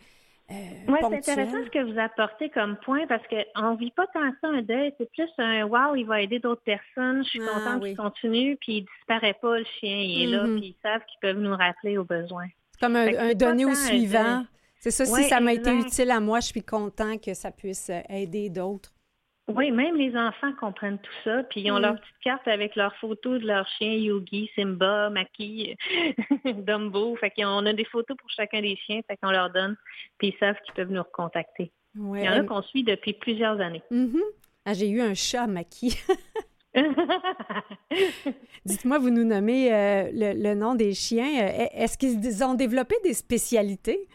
euh, 0.51 0.55
oui, 0.89 0.99
c'est 1.01 1.31
intéressant 1.31 1.63
ce 1.63 1.71
que 1.71 1.93
vous 1.93 1.99
apportez 1.99 2.49
comme 2.49 2.77
point 2.79 3.07
parce 3.07 3.23
qu'on 3.29 3.73
ne 3.73 3.77
vit 3.77 3.91
pas 3.91 4.07
tant 4.07 4.33
ça 4.41 4.49
un 4.49 4.63
deuil, 4.63 4.95
c'est 4.97 5.11
plus 5.13 5.29
un 5.37 5.65
wow, 5.65 5.95
il 5.95 6.05
va 6.05 6.23
aider 6.23 6.39
d'autres 6.39 6.63
personnes, 6.63 7.23
je 7.23 7.29
suis 7.29 7.41
ah, 7.43 7.53
contente 7.53 7.85
qu'il 7.85 7.97
continue, 7.97 8.57
puis 8.57 8.79
il 8.79 8.87
disparaît 8.97 9.37
pas, 9.43 9.59
le 9.59 9.67
chien, 9.79 9.95
il 9.95 10.23
est 10.23 10.27
là, 10.27 10.45
mm-hmm. 10.45 10.59
puis 10.59 10.69
ils 10.69 10.77
savent 10.83 11.03
qu'ils 11.05 11.21
peuvent 11.21 11.39
nous 11.39 11.55
rappeler 11.55 11.99
aux 11.99 12.05
besoins. 12.05 12.49
Comme 12.81 12.97
un, 12.97 13.35
donné 13.35 13.67
au 13.67 13.75
suivant. 13.75 14.47
C'est 14.81 14.91
ça, 14.91 15.05
si 15.05 15.25
ça 15.25 15.41
m'a 15.41 15.53
été 15.53 15.71
utile 15.75 16.11
à 16.11 16.21
moi, 16.21 16.41
je 16.41 16.47
suis 16.47 16.63
content 16.63 17.19
que 17.19 17.35
ça 17.35 17.51
puisse 17.51 17.91
aider 18.09 18.49
d'autres. 18.49 18.93
Oui, 19.49 19.71
même 19.71 19.97
les 19.97 20.15
enfants 20.15 20.53
comprennent 20.61 20.99
tout 20.99 21.13
ça, 21.25 21.43
puis 21.45 21.63
ils 21.63 21.73
ont 21.73 21.79
leur 21.79 21.95
mm. 21.95 21.99
petite 21.99 22.19
carte 22.23 22.49
avec 22.49 22.77
leurs 22.77 22.95
photos 22.97 23.41
de 23.41 23.47
leurs 23.47 23.67
chiens, 23.67 23.95
Yogi, 23.95 24.51
Simba, 24.55 25.09
Maki, 25.09 25.75
Dumbo. 26.45 27.17
Fait 27.17 27.31
qu'on 27.31 27.65
a 27.65 27.73
des 27.73 27.87
photos 27.87 28.17
pour 28.17 28.29
chacun 28.31 28.61
des 28.61 28.77
chiens, 28.77 29.01
fait 29.09 29.17
qu'on 29.17 29.31
leur 29.31 29.51
donne, 29.51 29.77
puis 30.19 30.29
ils 30.29 30.39
savent 30.39 30.57
qu'ils 30.65 30.75
peuvent 30.75 30.93
nous 30.93 31.03
recontacter. 31.03 31.73
Il 31.95 32.21
y 32.23 32.29
en 32.29 32.33
a 32.33 32.45
qu'on 32.45 32.63
suit 32.63 32.85
depuis 32.85 33.15
plusieurs 33.15 33.59
années. 33.61 33.83
Mm-hmm. 33.91 34.23
ah, 34.67 34.75
J'ai 34.75 34.91
eu 34.91 35.01
un 35.01 35.15
chat, 35.15 35.47
Maki. 35.47 35.99
Dites-moi, 38.67 38.99
vous 38.99 39.11
nous 39.11 39.25
nommez 39.25 39.73
euh, 39.73 40.11
le, 40.13 40.55
nom 40.55 40.75
des 40.75 40.93
chiens. 40.93 41.49
Euh, 41.49 41.67
est-ce 41.73 41.97
qu'ils 41.97 42.45
ont 42.45 42.55
développé 42.55 42.95
des 43.03 43.15
spécialités? 43.15 44.07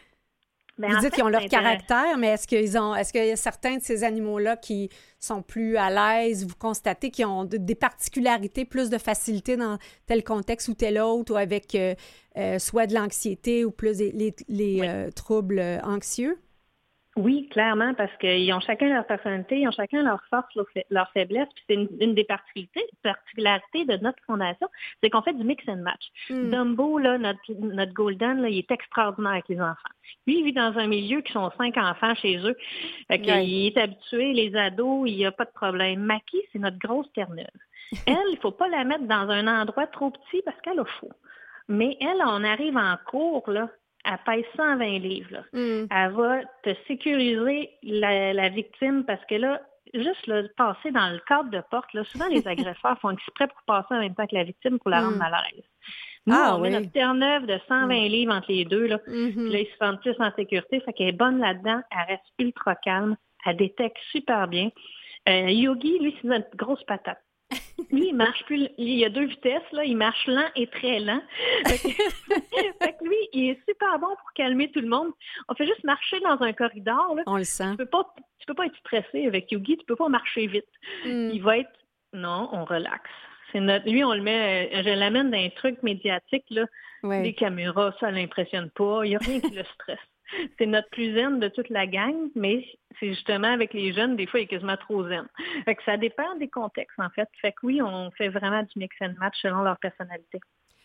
Vous 0.76 0.98
dites 0.98 1.14
qu'ils 1.14 1.22
ont 1.22 1.28
leur 1.28 1.46
caractère, 1.46 2.18
mais 2.18 2.28
est-ce 2.28 2.48
qu'ils 2.48 2.76
ont, 2.76 2.94
est-ce 2.94 3.12
qu'il 3.12 3.24
y 3.24 3.30
a 3.30 3.36
certains 3.36 3.76
de 3.76 3.82
ces 3.82 4.02
animaux-là 4.02 4.56
qui 4.56 4.90
sont 5.20 5.42
plus 5.42 5.76
à 5.76 5.90
l'aise? 5.90 6.44
Vous 6.44 6.56
constatez 6.58 7.10
qu'ils 7.10 7.26
ont 7.26 7.44
des 7.44 7.74
particularités, 7.76 8.64
plus 8.64 8.90
de 8.90 8.98
facilité 8.98 9.56
dans 9.56 9.78
tel 10.06 10.24
contexte 10.24 10.68
ou 10.68 10.74
tel 10.74 10.98
autre, 11.00 11.32
ou 11.32 11.36
avec 11.36 11.74
euh, 11.76 11.94
euh, 12.36 12.58
soit 12.58 12.86
de 12.86 12.94
l'anxiété 12.94 13.64
ou 13.64 13.70
plus 13.70 13.98
les, 13.98 14.80
euh, 14.82 15.10
troubles 15.12 15.60
anxieux? 15.84 16.38
Oui, 17.16 17.48
clairement, 17.48 17.94
parce 17.94 18.14
qu'ils 18.16 18.52
ont 18.52 18.60
chacun 18.60 18.88
leur 18.92 19.06
personnalité, 19.06 19.60
ils 19.60 19.68
ont 19.68 19.72
chacun 19.72 20.02
leur 20.02 20.20
force, 20.30 20.46
leur, 20.90 21.10
faiblesse. 21.12 21.48
Puis 21.54 21.64
c'est 21.68 21.74
une, 21.74 22.14
des 22.14 22.24
particularités, 22.24 23.84
de 23.84 23.96
notre 24.02 24.20
fondation, 24.26 24.66
c'est 25.00 25.10
qu'on 25.10 25.22
fait 25.22 25.32
du 25.32 25.44
mix 25.44 25.62
and 25.68 25.76
match. 25.76 26.02
Hmm. 26.28 26.50
Dumbo, 26.50 26.98
là, 26.98 27.16
notre, 27.18 27.40
notre 27.52 27.92
Golden, 27.92 28.42
là, 28.42 28.48
il 28.48 28.58
est 28.58 28.70
extraordinaire 28.70 29.32
avec 29.32 29.48
les 29.48 29.60
enfants. 29.60 29.94
Lui, 30.26 30.40
il 30.40 30.44
vit 30.44 30.52
dans 30.52 30.76
un 30.76 30.88
milieu 30.88 31.20
qui 31.20 31.32
sont 31.32 31.50
cinq 31.56 31.76
enfants 31.76 32.14
chez 32.16 32.38
eux. 32.38 32.56
Fait 33.06 33.18
Il 33.18 33.66
est 33.66 33.78
habitué, 33.78 34.32
les 34.32 34.56
ados, 34.56 35.08
il 35.08 35.16
n'y 35.16 35.26
a 35.26 35.32
pas 35.32 35.44
de 35.44 35.52
problème. 35.52 36.00
Maki, 36.00 36.42
c'est 36.52 36.58
notre 36.58 36.78
grosse 36.78 37.10
terre-neuve. 37.12 37.46
Elle, 38.06 38.16
il 38.30 38.36
ne 38.36 38.40
faut 38.40 38.50
pas 38.50 38.68
la 38.68 38.82
mettre 38.82 39.04
dans 39.04 39.30
un 39.30 39.46
endroit 39.46 39.86
trop 39.86 40.10
petit 40.10 40.42
parce 40.44 40.60
qu'elle 40.62 40.80
a 40.80 40.84
chaud. 41.00 41.12
Mais 41.68 41.96
elle, 42.00 42.22
on 42.26 42.44
arrive 42.44 42.76
en 42.76 42.96
cours, 43.06 43.48
là, 43.50 43.70
elle 44.04 44.18
pèse 44.24 44.44
120 44.56 44.98
livres. 44.98 45.44
Mm. 45.52 45.86
Elle 45.90 46.12
va 46.12 46.40
te 46.62 46.74
sécuriser 46.86 47.70
la, 47.82 48.48
victime 48.48 49.04
parce 49.04 49.24
que 49.26 49.36
là, 49.36 49.60
juste 49.94 50.26
le 50.26 50.48
passer 50.56 50.90
dans 50.90 51.10
le 51.10 51.20
cadre 51.26 51.50
de 51.50 51.62
porte, 51.70 51.92
là, 51.94 52.04
souvent 52.04 52.28
les 52.28 52.46
agresseurs 52.48 52.98
font 53.00 53.10
exprès 53.10 53.48
pour 53.48 53.62
passer 53.66 53.94
en 53.94 54.00
même 54.00 54.14
temps 54.14 54.26
que 54.26 54.34
la 54.34 54.44
victime 54.44 54.78
pour 54.78 54.90
la 54.90 55.00
rendre 55.00 55.16
mm. 55.16 55.18
mal 55.18 55.34
à 55.34 55.42
l'aise. 55.42 55.64
Nous, 56.26 56.34
ah 56.34 56.56
on 56.56 56.60
met 56.60 56.70
notre 56.70 56.90
terre-neuve 56.90 57.46
de 57.46 57.58
120 57.68 57.86
mm. 57.86 58.06
livres 58.08 58.34
entre 58.34 58.50
les 58.50 58.64
deux. 58.64 58.86
Là. 58.86 58.98
Mm-hmm. 59.06 59.52
là, 59.52 59.58
ils 59.58 59.66
se 59.66 59.76
sentent 59.78 60.00
plus 60.00 60.16
en 60.18 60.32
sécurité. 60.34 60.80
Fait 60.80 60.92
qu'elle 60.92 61.08
est 61.08 61.12
bonne 61.12 61.38
là-dedans. 61.38 61.80
Elle 61.90 62.14
reste 62.14 62.24
ultra 62.38 62.74
calme. 62.76 63.16
Elle 63.46 63.56
détecte 63.56 63.98
super 64.10 64.48
bien. 64.48 64.70
Euh, 65.28 65.50
Yogi, 65.50 65.98
lui, 65.98 66.16
c'est 66.20 66.28
notre 66.28 66.54
grosse 66.56 66.82
patate. 66.84 67.23
Lui, 67.90 68.08
il 68.08 68.14
marche 68.14 68.44
plus. 68.44 68.68
Il 68.78 68.98
y 68.98 69.04
a 69.04 69.10
deux 69.10 69.26
vitesses, 69.26 69.70
là. 69.72 69.84
Il 69.84 69.96
marche 69.96 70.26
lent 70.26 70.48
et 70.56 70.66
très 70.66 71.00
lent. 71.00 71.20
Fait 71.64 72.96
lui, 73.02 73.16
il 73.32 73.50
est 73.50 73.60
super 73.68 73.98
bon 73.98 74.08
pour 74.08 74.32
calmer 74.34 74.70
tout 74.70 74.80
le 74.80 74.88
monde. 74.88 75.12
On 75.48 75.54
fait 75.54 75.66
juste 75.66 75.84
marcher 75.84 76.18
dans 76.20 76.40
un 76.40 76.52
corridor, 76.52 77.14
là. 77.14 77.22
On 77.26 77.36
le 77.36 77.44
sent. 77.44 77.70
Tu 77.72 77.76
peux 77.76 77.86
pas, 77.86 78.14
tu 78.38 78.46
peux 78.46 78.54
pas 78.54 78.66
être 78.66 78.76
stressé 78.78 79.26
avec 79.26 79.50
Yogi. 79.52 79.76
Tu 79.76 79.84
peux 79.86 79.96
pas 79.96 80.08
marcher 80.08 80.46
vite. 80.46 80.64
Hmm. 81.04 81.30
Il 81.32 81.42
va 81.42 81.58
être, 81.58 81.72
non, 82.12 82.48
on 82.52 82.64
relaxe. 82.64 83.10
C'est 83.52 83.60
notre, 83.60 83.88
lui, 83.88 84.02
on 84.04 84.14
le 84.14 84.22
met, 84.22 84.70
je 84.82 84.90
l'amène 84.90 85.30
dans 85.30 85.38
un 85.38 85.50
truc 85.50 85.82
médiatique, 85.82 86.46
là. 86.50 86.66
Les 87.02 87.34
caméras, 87.34 87.94
ça 88.00 88.10
l'impressionne 88.10 88.70
pas. 88.70 89.04
Il 89.04 89.10
n'y 89.10 89.16
a 89.16 89.18
rien 89.18 89.40
qui 89.40 89.54
le 89.54 89.64
stresse. 89.74 89.98
C'est 90.58 90.66
notre 90.66 90.88
plus 90.90 91.14
zen 91.14 91.38
de 91.40 91.48
toute 91.48 91.68
la 91.68 91.86
gang, 91.86 92.14
mais 92.34 92.64
c'est 93.00 93.08
justement 93.08 93.52
avec 93.52 93.72
les 93.72 93.92
jeunes, 93.92 94.16
des 94.16 94.26
fois, 94.26 94.40
il 94.40 94.44
est 94.44 94.46
quasiment 94.46 94.76
trop 94.76 95.06
zen. 95.08 95.26
Fait 95.64 95.74
que 95.74 95.82
ça 95.84 95.96
dépend 95.96 96.36
des 96.36 96.48
contextes, 96.48 96.98
en 96.98 97.10
fait. 97.10 97.28
Fait 97.40 97.52
que 97.52 97.58
oui, 97.64 97.82
on 97.82 98.10
fait 98.12 98.28
vraiment 98.28 98.62
du 98.62 98.78
mix 98.78 98.94
and 99.00 99.14
match 99.18 99.36
selon 99.42 99.62
leur 99.62 99.78
personnalité. 99.78 100.38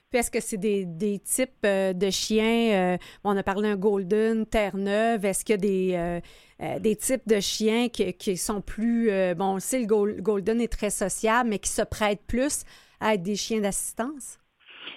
Puis 0.10 0.20
est-ce 0.20 0.32
que 0.32 0.40
c'est 0.40 0.58
des, 0.58 1.20
types 1.20 1.52
euh, 1.66 1.94
de 1.94 2.10
chiens? 2.10 2.96
Euh, 2.96 2.98
on 3.24 3.38
a 3.38 3.44
parlé 3.44 3.70
d'un 3.70 3.76
Golden, 3.76 4.46
Terre-Neuve. 4.48 5.24
Est-ce 5.24 5.46
qu'il 5.46 5.54
y 5.54 5.58
a 5.58 5.58
des, 5.58 6.22
euh, 6.62 6.96
types 6.96 7.28
de 7.28 7.40
chiens 7.40 7.90
qui, 7.90 8.12
qui 8.14 8.36
sont 8.36 8.62
plus. 8.62 9.12
bon, 9.36 9.52
on 9.52 9.54
le 9.56 9.60
sait, 9.60 9.82
le 9.82 10.22
Golden 10.22 10.62
est 10.62 10.72
très 10.72 10.90
sociable, 10.90 11.50
mais 11.50 11.60
qui 11.60 11.70
se 11.70 11.84
prêtent 11.84 12.26
plus 12.26 12.64
à 13.00 13.14
être 13.14 13.22
des 13.22 13.36
chiens 13.36 13.62
d'assistance? 13.62 14.39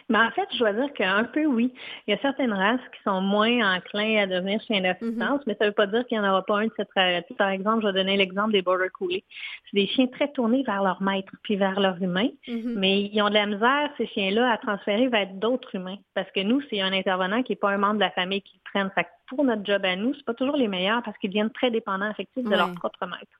Mais 0.09 0.19
en 0.19 0.31
fait, 0.31 0.49
je 0.53 0.59
dois 0.59 0.73
dire 0.73 0.93
qu'un 0.93 1.25
peu 1.25 1.45
oui. 1.47 1.73
Il 2.07 2.13
y 2.13 2.15
a 2.15 2.21
certaines 2.21 2.53
races 2.53 2.81
qui 2.95 3.03
sont 3.03 3.21
moins 3.21 3.77
enclins 3.77 4.23
à 4.23 4.27
devenir 4.27 4.61
chiens 4.63 4.81
d'assistance, 4.81 5.41
mm-hmm. 5.41 5.45
mais 5.47 5.55
ça 5.55 5.65
ne 5.65 5.71
veut 5.71 5.75
pas 5.75 5.87
dire 5.87 6.07
qu'il 6.07 6.19
n'y 6.19 6.27
en 6.27 6.31
aura 6.31 6.45
pas 6.45 6.59
un 6.59 6.67
de 6.67 6.73
cette 6.77 6.91
race. 6.95 7.25
Par 7.39 7.51
exemple, 7.51 7.83
je 7.83 7.89
vais 7.89 7.93
donner 7.93 8.17
l'exemple 8.17 8.53
des 8.53 8.63
Border 8.63 8.89
Collie. 8.93 9.25
C'est 9.71 9.77
des 9.77 9.87
chiens 9.87 10.07
très 10.07 10.31
tournés 10.33 10.63
vers 10.65 10.83
leur 10.83 11.03
maître 11.03 11.33
puis 11.43 11.57
vers 11.57 11.81
leur 11.81 12.01
humain, 12.03 12.29
mm-hmm. 12.49 12.75
mais 12.77 13.03
ils 13.03 13.23
ont 13.23 13.29
de 13.29 13.35
la 13.35 13.47
misère, 13.47 13.91
ces 13.97 14.07
chiens-là, 14.07 14.53
à 14.53 14.59
transférer 14.59 15.09
vers 15.09 15.29
d'autres 15.35 15.75
humains. 15.75 15.99
Parce 16.15 16.31
que 16.33 16.41
nous, 16.41 16.61
c'est 16.71 16.81
un 16.81 16.93
intervenant 16.93 17.43
qui 17.43 17.53
n'est 17.53 17.57
pas 17.57 17.71
un 17.71 17.79
membre 17.79 17.95
de 17.95 18.01
la 18.01 18.11
famille 18.11 18.43
qui 18.43 18.57
le 18.57 18.71
prenne. 18.71 18.91
Fait 18.95 19.07
pour 19.29 19.45
notre 19.45 19.65
job 19.65 19.85
à 19.85 19.97
nous, 19.97 20.15
c'est 20.15 20.25
pas 20.25 20.35
toujours 20.35 20.57
les 20.57 20.69
meilleurs 20.69 21.03
parce 21.03 21.17
qu'ils 21.19 21.31
deviennent 21.31 21.51
très 21.51 21.71
dépendants 21.71 22.11
effectivement 22.11 22.51
de 22.51 22.57
leur 22.57 22.75
propre 22.75 23.07
maître. 23.07 23.39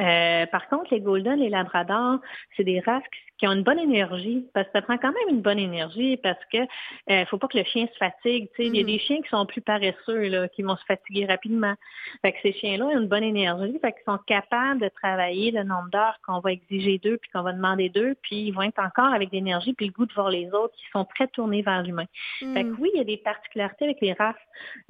Euh, 0.00 0.46
par 0.46 0.68
contre, 0.68 0.92
les 0.92 1.00
Golden, 1.00 1.38
les 1.38 1.48
Labradors, 1.48 2.18
c'est 2.56 2.64
des 2.64 2.80
races 2.80 3.02
qui 3.38 3.46
ont 3.46 3.52
une 3.52 3.62
bonne 3.62 3.78
énergie, 3.78 4.44
parce 4.52 4.66
que 4.66 4.72
ça 4.74 4.82
prend 4.82 4.98
quand 4.98 5.12
même 5.12 5.36
une 5.36 5.42
bonne 5.42 5.60
énergie, 5.60 6.16
parce 6.16 6.44
que 6.52 6.58
euh, 7.10 7.24
faut 7.26 7.38
pas 7.38 7.46
que 7.46 7.56
le 7.56 7.64
chien 7.64 7.86
se 7.86 7.96
fatigue. 7.96 8.48
Il 8.58 8.76
y 8.76 8.80
a 8.80 8.82
mm-hmm. 8.82 8.86
des 8.86 8.98
chiens 8.98 9.22
qui 9.22 9.28
sont 9.28 9.46
plus 9.46 9.60
paresseux, 9.60 10.28
là, 10.28 10.48
qui 10.48 10.62
vont 10.62 10.76
se 10.76 10.84
fatiguer 10.84 11.26
rapidement. 11.26 11.74
Fait 12.22 12.32
que 12.32 12.38
ces 12.42 12.52
chiens-là 12.52 12.86
ont 12.86 12.98
une 12.98 13.06
bonne 13.06 13.22
énergie, 13.22 13.78
fait 13.80 13.92
qu'ils 13.92 14.02
sont 14.06 14.18
capables 14.26 14.80
de 14.80 14.88
travailler 14.88 15.52
le 15.52 15.62
nombre 15.62 15.88
d'heures 15.90 16.18
qu'on 16.26 16.40
va 16.40 16.52
exiger 16.52 16.98
d'eux, 16.98 17.18
puis 17.18 17.30
qu'on 17.30 17.42
va 17.42 17.52
demander 17.52 17.88
d'eux, 17.88 18.16
puis 18.22 18.36
ils 18.36 18.50
vont 18.50 18.62
être 18.62 18.80
encore 18.80 19.12
avec 19.14 19.30
l'énergie, 19.30 19.72
puis 19.72 19.86
le 19.86 19.92
goût 19.92 20.06
de 20.06 20.14
voir 20.14 20.30
les 20.30 20.50
autres, 20.50 20.74
qui 20.74 20.90
sont 20.92 21.04
très 21.04 21.28
tournés 21.28 21.62
vers 21.62 21.82
l'humain. 21.82 22.06
Fait 22.40 22.64
que 22.64 22.68
mm. 22.68 22.76
oui, 22.80 22.90
il 22.94 22.98
y 22.98 23.00
a 23.00 23.04
des 23.04 23.18
particularités 23.18 23.84
avec 23.84 24.00
les 24.00 24.14
races, 24.14 24.34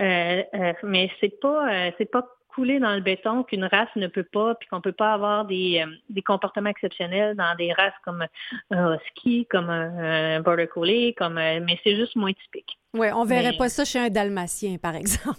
euh, 0.00 0.72
mais 0.84 1.10
c'est 1.20 1.38
pas, 1.40 1.90
c'est 1.98 2.10
pas 2.10 2.26
dans 2.58 2.94
le 2.94 3.00
béton 3.00 3.44
qu'une 3.44 3.64
race 3.64 3.88
ne 3.96 4.06
peut 4.06 4.24
pas, 4.24 4.54
puis 4.54 4.68
qu'on 4.68 4.80
peut 4.80 4.92
pas 4.92 5.12
avoir 5.12 5.44
des, 5.44 5.84
euh, 5.84 5.90
des, 6.10 6.22
comportements 6.22 6.70
exceptionnels 6.70 7.36
dans 7.36 7.54
des 7.56 7.72
races 7.72 7.94
comme 8.04 8.24
un 8.70 8.96
husky, 8.96 9.46
comme 9.46 9.70
un, 9.70 10.40
border 10.40 10.66
collie, 10.66 11.14
comme 11.14 11.38
euh, 11.38 11.60
mais 11.62 11.78
c'est 11.84 11.96
juste 11.96 12.16
moins 12.16 12.32
typique. 12.32 12.78
Oui, 12.94 13.08
on 13.14 13.24
verrait 13.24 13.56
pas 13.56 13.68
ça 13.68 13.84
chez 13.84 13.98
un 13.98 14.10
dalmatien, 14.10 14.76
par 14.78 14.94
exemple. 14.96 15.38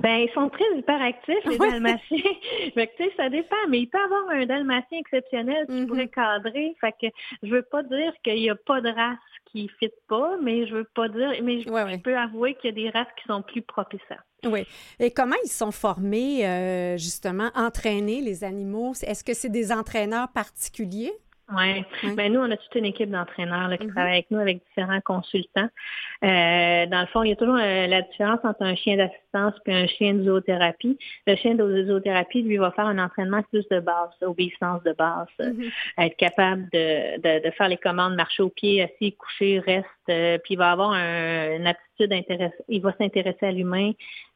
Ben, 0.00 0.26
ils 0.26 0.30
sont 0.34 0.48
très 0.48 0.64
hyperactifs, 0.76 1.44
les 1.44 1.58
dalmatiens. 1.58 2.18
fait 2.74 2.86
que, 2.86 2.96
tu 2.96 3.04
sais, 3.04 3.12
ça 3.16 3.28
dépend, 3.28 3.56
mais 3.68 3.80
il 3.80 3.86
peut 3.88 3.98
y 3.98 4.02
avoir 4.02 4.30
un 4.30 4.46
dalmatien 4.46 4.98
exceptionnel 4.98 5.66
qui 5.66 5.72
mm-hmm. 5.74 5.86
pourrait 5.86 6.08
cadrer. 6.08 6.76
Fait 6.80 6.92
que 7.00 7.06
je 7.42 7.50
veux 7.50 7.62
pas 7.62 7.82
dire 7.82 8.12
qu'il 8.24 8.36
n'y 8.36 8.50
a 8.50 8.54
pas 8.54 8.80
de 8.80 8.88
race 8.88 9.18
qui 9.52 9.64
ne 9.64 9.68
fit 9.78 9.92
pas, 10.08 10.36
mais 10.42 10.66
je 10.66 10.74
veux 10.74 10.88
pas 10.94 11.08
dire, 11.08 11.32
mais 11.42 11.60
je, 11.62 11.98
peux 11.98 12.16
avouer 12.16 12.54
qu'il 12.54 12.70
y 12.70 12.72
a 12.72 12.90
des 12.90 12.90
races 12.90 13.08
qui 13.20 13.24
sont 13.26 13.42
plus 13.42 13.62
propices 13.62 14.00
Oui. 14.44 14.66
Et 14.98 15.10
comment 15.10 15.36
ils 15.44 15.50
sont 15.50 15.72
formés, 15.72 16.46
euh, 16.46 16.96
justement, 16.96 17.50
entraîner 17.54 18.20
les 18.20 18.44
animaux? 18.44 18.92
Est-ce 19.02 19.24
que 19.24 19.34
c'est 19.34 19.48
des 19.48 19.72
entraîneurs 19.72 20.28
particuliers? 20.32 21.12
Oui. 21.56 22.14
Ben, 22.14 22.32
nous, 22.32 22.40
on 22.40 22.50
a 22.50 22.56
toute 22.56 22.74
une 22.74 22.84
équipe 22.84 23.10
d'entraîneurs 23.10 23.70
qui 23.78 23.86
mm-hmm. 23.86 23.90
travaillent 23.90 24.12
avec 24.12 24.30
nous, 24.30 24.38
avec 24.38 24.62
différents 24.68 25.00
consultants. 25.00 25.68
Euh, 26.22 26.86
dans 26.86 27.00
le 27.00 27.06
fond, 27.06 27.22
il 27.22 27.30
y 27.30 27.32
a 27.32 27.36
toujours 27.36 27.56
euh, 27.56 27.86
la 27.86 28.02
différence 28.02 28.40
entre 28.44 28.62
un 28.62 28.74
chien 28.76 28.96
d'assistance 28.96 29.54
et 29.66 29.74
un 29.74 29.86
chien 29.86 30.14
de 30.14 30.24
zoothérapie. 30.24 30.98
Le 31.26 31.36
chien 31.36 31.54
de 31.54 31.84
zoothérapie, 31.86 32.42
lui, 32.42 32.56
va 32.56 32.70
faire 32.72 32.86
un 32.86 32.98
entraînement 32.98 33.42
plus 33.42 33.66
de 33.68 33.80
base, 33.80 34.10
obéissance 34.22 34.82
de 34.84 34.92
base, 34.92 35.26
mm-hmm. 35.38 35.70
être 35.98 36.16
capable 36.16 36.68
de, 36.72 37.20
de, 37.20 37.44
de, 37.44 37.50
faire 37.52 37.68
les 37.68 37.78
commandes, 37.78 38.14
marcher 38.14 38.42
au 38.42 38.50
pied, 38.50 38.82
assis, 38.82 39.12
coucher, 39.12 39.58
reste, 39.60 39.86
euh, 40.10 40.38
puis 40.38 40.54
il 40.54 40.56
va 40.56 40.72
avoir 40.72 40.90
un, 40.90 41.56
une 41.56 41.66
aptitude 41.66 42.12
intéressante, 42.12 42.64
il 42.68 42.80
va 42.80 42.92
s'intéresser 42.98 43.46
à 43.46 43.52
l'humain, 43.52 43.92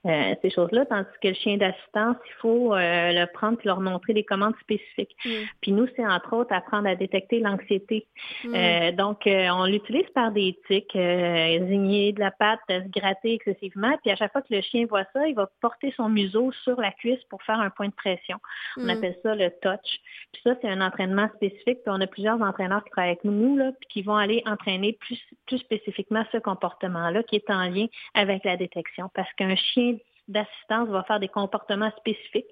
euh, 0.06 0.34
ces 0.42 0.50
choses-là, 0.50 0.84
tandis 0.84 1.08
que 1.22 1.28
le 1.28 1.34
chien 1.34 1.56
d'assistance, 1.56 2.16
il 2.26 2.32
faut 2.40 2.74
euh, 2.74 3.12
le 3.12 3.26
prendre 3.32 3.58
et 3.62 3.66
leur 3.66 3.80
montrer 3.80 4.12
des 4.12 4.22
commandes 4.22 4.54
spécifiques. 4.60 5.16
Mm. 5.24 5.30
Puis 5.62 5.72
nous, 5.72 5.86
c'est 5.96 6.06
entre 6.06 6.34
autres 6.34 6.52
apprendre 6.52 6.86
à 6.86 6.94
détecter 6.94 7.40
l'anxiété. 7.40 8.06
Mm. 8.44 8.90
donc, 8.96 9.22
on 9.26 9.64
l'utilise 9.64 10.08
par 10.14 10.30
des 10.30 10.58
tics, 10.68 10.92
zigner 10.92 12.12
de 12.12 12.20
la 12.20 12.30
patte, 12.30 12.60
se 12.68 12.88
gratter 12.90 13.34
excessivement, 13.34 13.96
puis 14.02 14.12
à 14.12 14.16
chaque 14.16 14.32
fois 14.32 14.42
que 14.42 14.54
le 14.54 14.60
chien 14.60 14.84
voit 14.86 15.04
ça, 15.14 15.26
il 15.26 15.34
va 15.34 15.50
porter 15.60 15.92
son 15.96 16.08
museau 16.08 16.52
sur 16.64 16.80
la 16.80 16.92
cuisse 16.92 17.22
pour 17.30 17.42
faire 17.42 17.58
un 17.60 17.70
point 17.70 17.88
de 17.88 17.94
pression. 17.94 18.38
On 18.76 18.84
mm. 18.84 18.90
appelle 18.90 19.16
ça 19.22 19.34
le 19.34 19.50
touch. 19.62 20.00
Puis 20.32 20.42
ça, 20.44 20.54
c'est 20.60 20.68
un 20.68 20.80
entraînement 20.80 21.28
spécifique. 21.36 21.78
Puis 21.82 21.88
on 21.88 22.00
a 22.00 22.06
plusieurs 22.06 22.40
entraîneurs 22.40 22.84
qui 22.84 22.90
travaillent 22.90 23.12
avec 23.12 23.24
nous, 23.24 23.56
là, 23.56 23.72
puis 23.72 23.88
qui 23.88 24.02
vont 24.02 24.16
aller 24.16 24.42
entraîner 24.46 24.92
plus, 24.92 25.20
plus 25.46 25.62
spécifiquement 25.64 26.24
ce 26.32 26.38
comportement-là 26.38 27.22
qui 27.24 27.36
est 27.36 27.50
en 27.50 27.68
lien 27.68 27.86
avec 28.14 28.44
la 28.44 28.56
détection. 28.56 29.10
Parce 29.14 29.32
qu'un 29.34 29.56
chien 29.56 29.96
d'assistance 30.28 30.88
va 30.88 31.02
faire 31.04 31.20
des 31.20 31.28
comportements 31.28 31.92
spécifiques 31.98 32.46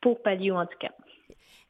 pour 0.00 0.22
pallier 0.22 0.50
au 0.50 0.56
handicap. 0.56 0.94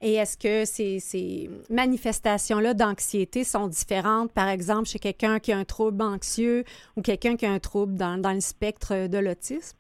Et 0.02 0.14
est-ce 0.14 0.36
que 0.36 0.66
ces, 0.66 1.00
ces 1.00 1.48
manifestations-là 1.70 2.74
d'anxiété 2.74 3.44
sont 3.44 3.66
différentes, 3.66 4.32
par 4.32 4.48
exemple, 4.48 4.86
chez 4.86 4.98
quelqu'un 4.98 5.38
qui 5.38 5.52
a 5.52 5.56
un 5.56 5.64
trouble 5.64 6.02
anxieux 6.02 6.64
ou 6.96 7.02
quelqu'un 7.02 7.36
qui 7.36 7.46
a 7.46 7.50
un 7.50 7.58
trouble 7.58 7.96
dans, 7.96 8.20
dans 8.20 8.32
le 8.32 8.40
spectre 8.40 9.08
de 9.08 9.18
l'autisme? 9.18 9.78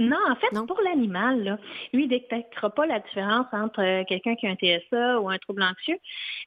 Non, 0.00 0.16
en 0.30 0.34
fait, 0.34 0.48
pour 0.66 0.80
l'animal, 0.80 1.58
lui, 1.92 2.04
il 2.04 2.08
ne 2.08 2.18
détectera 2.18 2.70
pas 2.70 2.86
la 2.86 3.00
différence 3.00 3.46
entre 3.52 3.82
euh, 3.82 4.02
quelqu'un 4.04 4.34
qui 4.34 4.46
a 4.46 4.50
un 4.50 4.54
TSA 4.54 5.20
ou 5.20 5.28
un 5.28 5.36
trouble 5.36 5.62
anxieux. 5.62 5.98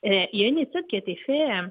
Euh, 0.06 0.26
il 0.34 0.42
y 0.42 0.44
a 0.44 0.48
une 0.48 0.58
étude 0.58 0.88
qui 0.88 0.96
a 0.96 1.00
été 1.00 1.16
faite 1.18 1.52
euh, 1.52 1.68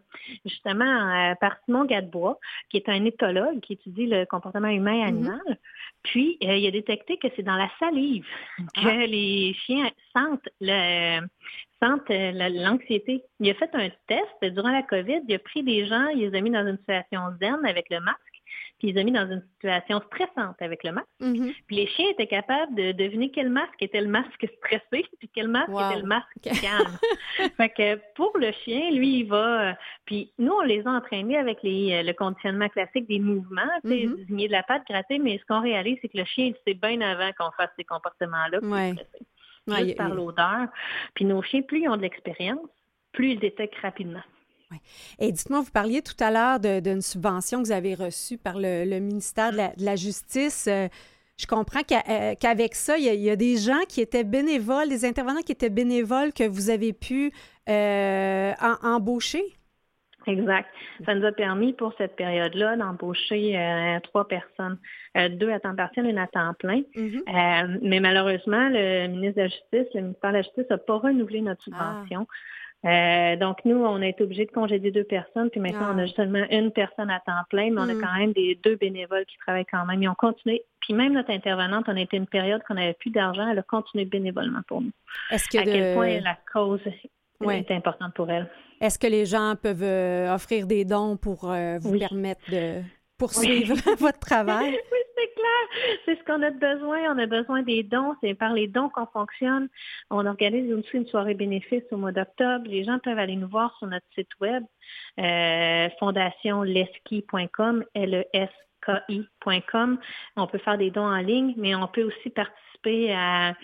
justement 0.47 1.35
par 1.41 1.57
Simon 1.65 1.85
Gadebois, 1.85 2.39
qui 2.71 2.77
est 2.77 2.89
un 2.89 3.05
éthologue 3.05 3.59
qui 3.61 3.73
étudie 3.73 4.07
le 4.07 4.25
comportement 4.27 4.69
humain 4.69 4.93
et 4.93 4.99
mm-hmm. 4.99 5.09
animal. 5.09 5.59
Puis, 6.05 6.39
il 6.41 6.67
a 6.67 6.71
détecté 6.71 7.17
que 7.19 7.27
c'est 7.35 7.43
dans 7.43 7.57
la 7.57 7.69
salive 7.81 8.27
que 8.75 9.03
ah. 9.03 9.07
les 9.07 9.53
chiens 9.67 9.91
sentent 10.15 10.49
le 10.61 11.21
sentent 11.83 12.11
l'anxiété. 12.11 13.25
Il 13.41 13.51
a 13.51 13.55
fait 13.55 13.71
un 13.75 13.89
test 14.07 14.55
durant 14.55 14.71
la 14.71 14.85
COVID, 14.85 15.23
il 15.27 15.35
a 15.35 15.39
pris 15.41 15.65
des 15.65 15.85
gens, 15.87 16.07
il 16.09 16.31
les 16.31 16.39
a 16.39 16.41
mis 16.41 16.51
dans 16.51 16.65
une 16.65 16.79
situation 16.79 17.23
zen 17.41 17.59
avec 17.67 17.87
le 17.91 17.99
masque 17.99 18.32
puis 18.83 18.89
ils 18.89 18.99
ont 18.99 19.05
mis 19.05 19.13
dans 19.13 19.31
une 19.31 19.43
situation 19.55 20.03
stressante 20.09 20.57
avec 20.61 20.83
le 20.83 20.91
masque. 20.91 21.07
Mm-hmm. 21.21 21.55
Puis 21.69 21.77
les 21.77 21.87
chiens 21.87 22.11
étaient 22.11 22.27
capables 22.27 22.75
de 22.75 22.91
deviner 22.91 23.31
quel 23.31 23.49
masque 23.49 23.81
était 23.81 24.01
le 24.01 24.09
masque 24.09 24.45
stressé, 24.59 25.07
puis 25.21 25.31
quel 25.33 25.47
masque 25.47 25.71
était 25.71 26.01
le 26.01 26.07
masque 26.07 26.27
calme. 26.43 26.99
fait 27.57 27.69
que 27.69 28.01
pour 28.15 28.37
le 28.39 28.51
chien, 28.65 28.91
lui, 28.91 29.21
il 29.21 29.29
va. 29.29 29.71
Euh, 29.71 29.73
puis 30.05 30.33
nous, 30.39 30.53
on 30.53 30.63
les 30.63 30.85
a 30.85 30.91
entraînés 30.91 31.37
avec 31.37 31.63
les, 31.63 31.93
euh, 31.93 32.03
le 32.03 32.13
conditionnement 32.13 32.69
classique 32.69 33.07
des 33.07 33.21
mouvements, 33.21 33.63
tu 33.85 33.91
sais, 33.91 34.07
mm-hmm. 34.07 34.47
de 34.49 34.53
la 34.53 34.65
patte, 34.65 34.83
gratter, 34.89 35.21
mais 35.21 35.39
ce 35.39 35.45
qu'on 35.45 35.61
réalise, 35.61 35.99
c'est 36.03 36.09
que 36.09 36.19
le 36.19 36.25
chien, 36.25 36.47
il 36.47 36.57
sait 36.67 36.75
bien 36.75 37.01
avant 37.03 37.31
qu'on 37.39 37.53
fasse 37.53 37.71
ces 37.77 37.85
comportements-là. 37.85 38.59
Ouais. 38.63 38.95
Juste 39.69 39.97
par 39.97 40.09
l'odeur. 40.09 40.67
Puis 41.15 41.25
nos 41.25 41.41
chiens, 41.43 41.63
plus 41.63 41.83
ils 41.83 41.89
ont 41.89 41.97
de 41.97 42.03
l'expérience, 42.03 42.69
plus 43.13 43.33
ils 43.33 43.39
détectent 43.39 43.79
rapidement. 43.81 44.23
Et 45.19 45.33
dites-moi, 45.33 45.61
vous 45.61 45.71
parliez 45.71 46.03
tout 46.03 46.17
à 46.21 46.31
l'heure 46.31 46.61
d'une 46.61 47.03
subvention 47.03 47.63
que 47.63 47.67
vous 47.67 47.73
avez 47.73 47.95
reçue 47.95 48.39
par 48.39 48.59
le, 48.59 48.99
ministère 48.99 49.53
de 49.53 49.85
la, 49.85 49.97
Justice. 49.97 50.67
Euh, 50.69 50.89
je 51.39 51.47
comprends 51.47 51.81
euh, 51.81 52.35
qu'avec 52.39 52.75
ça, 52.75 52.99
il 52.99 53.05
y, 53.05 53.31
a, 53.31 53.37
des 53.37 53.57
gens 53.57 53.81
qui 53.89 54.01
étaient 54.01 54.25
bénévoles, 54.25 54.89
des 54.89 55.05
intervenants 55.05 55.41
qui 55.41 55.53
étaient 55.53 55.71
bénévoles 55.71 56.33
que 56.33 56.47
vous 56.47 56.71
avez 56.71 56.93
pu 56.93 57.33
euh, 57.69 58.53
embaucher? 58.83 59.43
Exact. 60.27 60.69
Ça 61.05 61.17
nous 61.17 61.27
a 61.27 61.33
permis 61.33 61.73
pour 61.73 61.93
cette 61.99 62.15
période-là 62.15 62.77
d'embaucher 62.77 63.59
trois 64.05 64.29
personnes, 64.29 64.79
deux 65.17 65.51
à 65.51 65.59
temps 65.59 65.75
partiel, 65.75 66.07
une 66.07 66.19
à 66.19 66.29
temps 66.29 66.55
plein. 66.55 66.83
Mm-hmm. 66.95 67.81
mais 67.83 67.99
malheureusement, 67.99 68.69
le 68.69 69.09
ministre 69.09 69.39
de 69.39 69.43
la 69.43 69.49
Justice, 69.49 69.95
le 69.95 70.01
ministère 70.03 70.31
de 70.31 70.37
la 70.37 70.43
Justice 70.43 70.71
n'a 70.71 70.79
pas 70.79 70.99
renouvelé 70.99 71.41
notre 71.41 71.63
ah. 71.73 72.05
subvention. 72.05 72.29
Euh, 72.85 73.37
donc, 73.37 73.59
nous, 73.65 73.77
on 73.77 74.03
a 74.03 74.07
été 74.07 74.25
obligés 74.25 74.47
de 74.47 74.51
congédier 74.51 74.91
deux 74.91 75.05
personnes, 75.05 75.51
puis 75.51 75.61
maintenant, 75.61 75.95
on 75.95 75.99
a 75.99 76.05
ah. 76.05 76.09
seulement 76.09 76.45
une 76.51 76.73
personne 76.73 77.11
à 77.11 77.21
temps 77.21 77.33
plein, 77.49 77.71
mais 77.71 77.81
on 77.81 77.89
a 77.89 77.95
hmm. 77.95 78.01
quand 78.01 78.19
même 78.19 78.33
des 78.33 78.59
deux 78.63 78.77
bénévoles 78.77 79.25
qui 79.27 79.37
travaillent 79.39 79.67
quand 79.71 79.87
même. 79.87 80.03
Ils 80.03 80.09
ont 80.09 80.15
continué. 80.15 80.65
Puis 80.81 80.95
même 80.95 81.13
notre 81.13 81.31
intervenante, 81.31 81.85
on 81.89 81.97
a 81.97 82.01
été 82.01 82.17
une 82.17 82.27
période 82.27 82.61
qu'on 82.67 82.75
n'avait 82.75 82.95
plus 82.95 83.11
d'argent, 83.11 83.49
elle 83.49 83.59
a 83.59 83.63
continué 83.63 84.05
bénévolement 84.05 84.63
pour 84.67 84.81
nous. 84.81 84.91
Est-ce 85.31 85.49
que 85.49 85.59
à 85.59 85.65
quel 85.65 85.95
point 85.95 86.21
la 86.21 86.37
cause 86.53 86.81
est 87.51 87.71
importante 87.71 88.15
pour 88.15 88.31
elle. 88.31 88.49
Est-ce 88.81 88.99
que 88.99 89.07
les 89.07 89.27
gens 89.27 89.55
peuvent 89.61 89.83
euh, 89.83 90.35
offrir 90.35 90.67
des 90.67 90.85
dons 90.85 91.17
pour 91.17 91.51
euh, 91.51 91.79
vous 91.81 91.99
permettre 91.99 92.41
de 92.51 92.83
poursuivre 93.19 93.77
votre 93.99 94.19
travail? 94.19 94.71
oui, 94.71 94.99
clair. 95.35 95.69
C'est 96.05 96.19
ce 96.19 96.25
qu'on 96.25 96.43
a 96.43 96.51
besoin. 96.51 97.15
On 97.15 97.19
a 97.19 97.27
besoin 97.27 97.63
des 97.63 97.83
dons. 97.83 98.15
C'est 98.21 98.35
par 98.35 98.53
les 98.53 98.69
dons 98.69 98.89
qu'on 98.89 99.07
fonctionne. 99.07 99.69
On 100.11 100.27
organise 100.27 100.73
aussi 100.73 100.97
une 100.97 101.07
soirée 101.07 101.35
bénéfice 101.35 101.85
au 101.91 101.97
mois 101.97 102.13
d'octobre. 102.13 102.65
Les 102.67 102.85
gens 102.85 102.99
peuvent 102.99 103.19
aller 103.19 103.37
nous 103.37 103.49
voir 103.49 103.77
sur 103.79 103.87
notre 103.87 104.07
site 104.15 104.31
web, 104.41 104.65
euh, 105.19 105.89
fondationleski.com, 105.99 107.85
L-E-S-K-I.com. 107.95 108.39
On 110.37 110.47
peut 110.47 110.59
faire 110.59 110.79
des 110.79 110.91
dons 110.91 111.07
en 111.07 111.19
ligne, 111.19 111.55
mais 111.57 111.75
on 111.75 111.89
peut 111.89 112.05
aussi 112.05 112.31
participer 112.31 113.13
à 113.15 113.55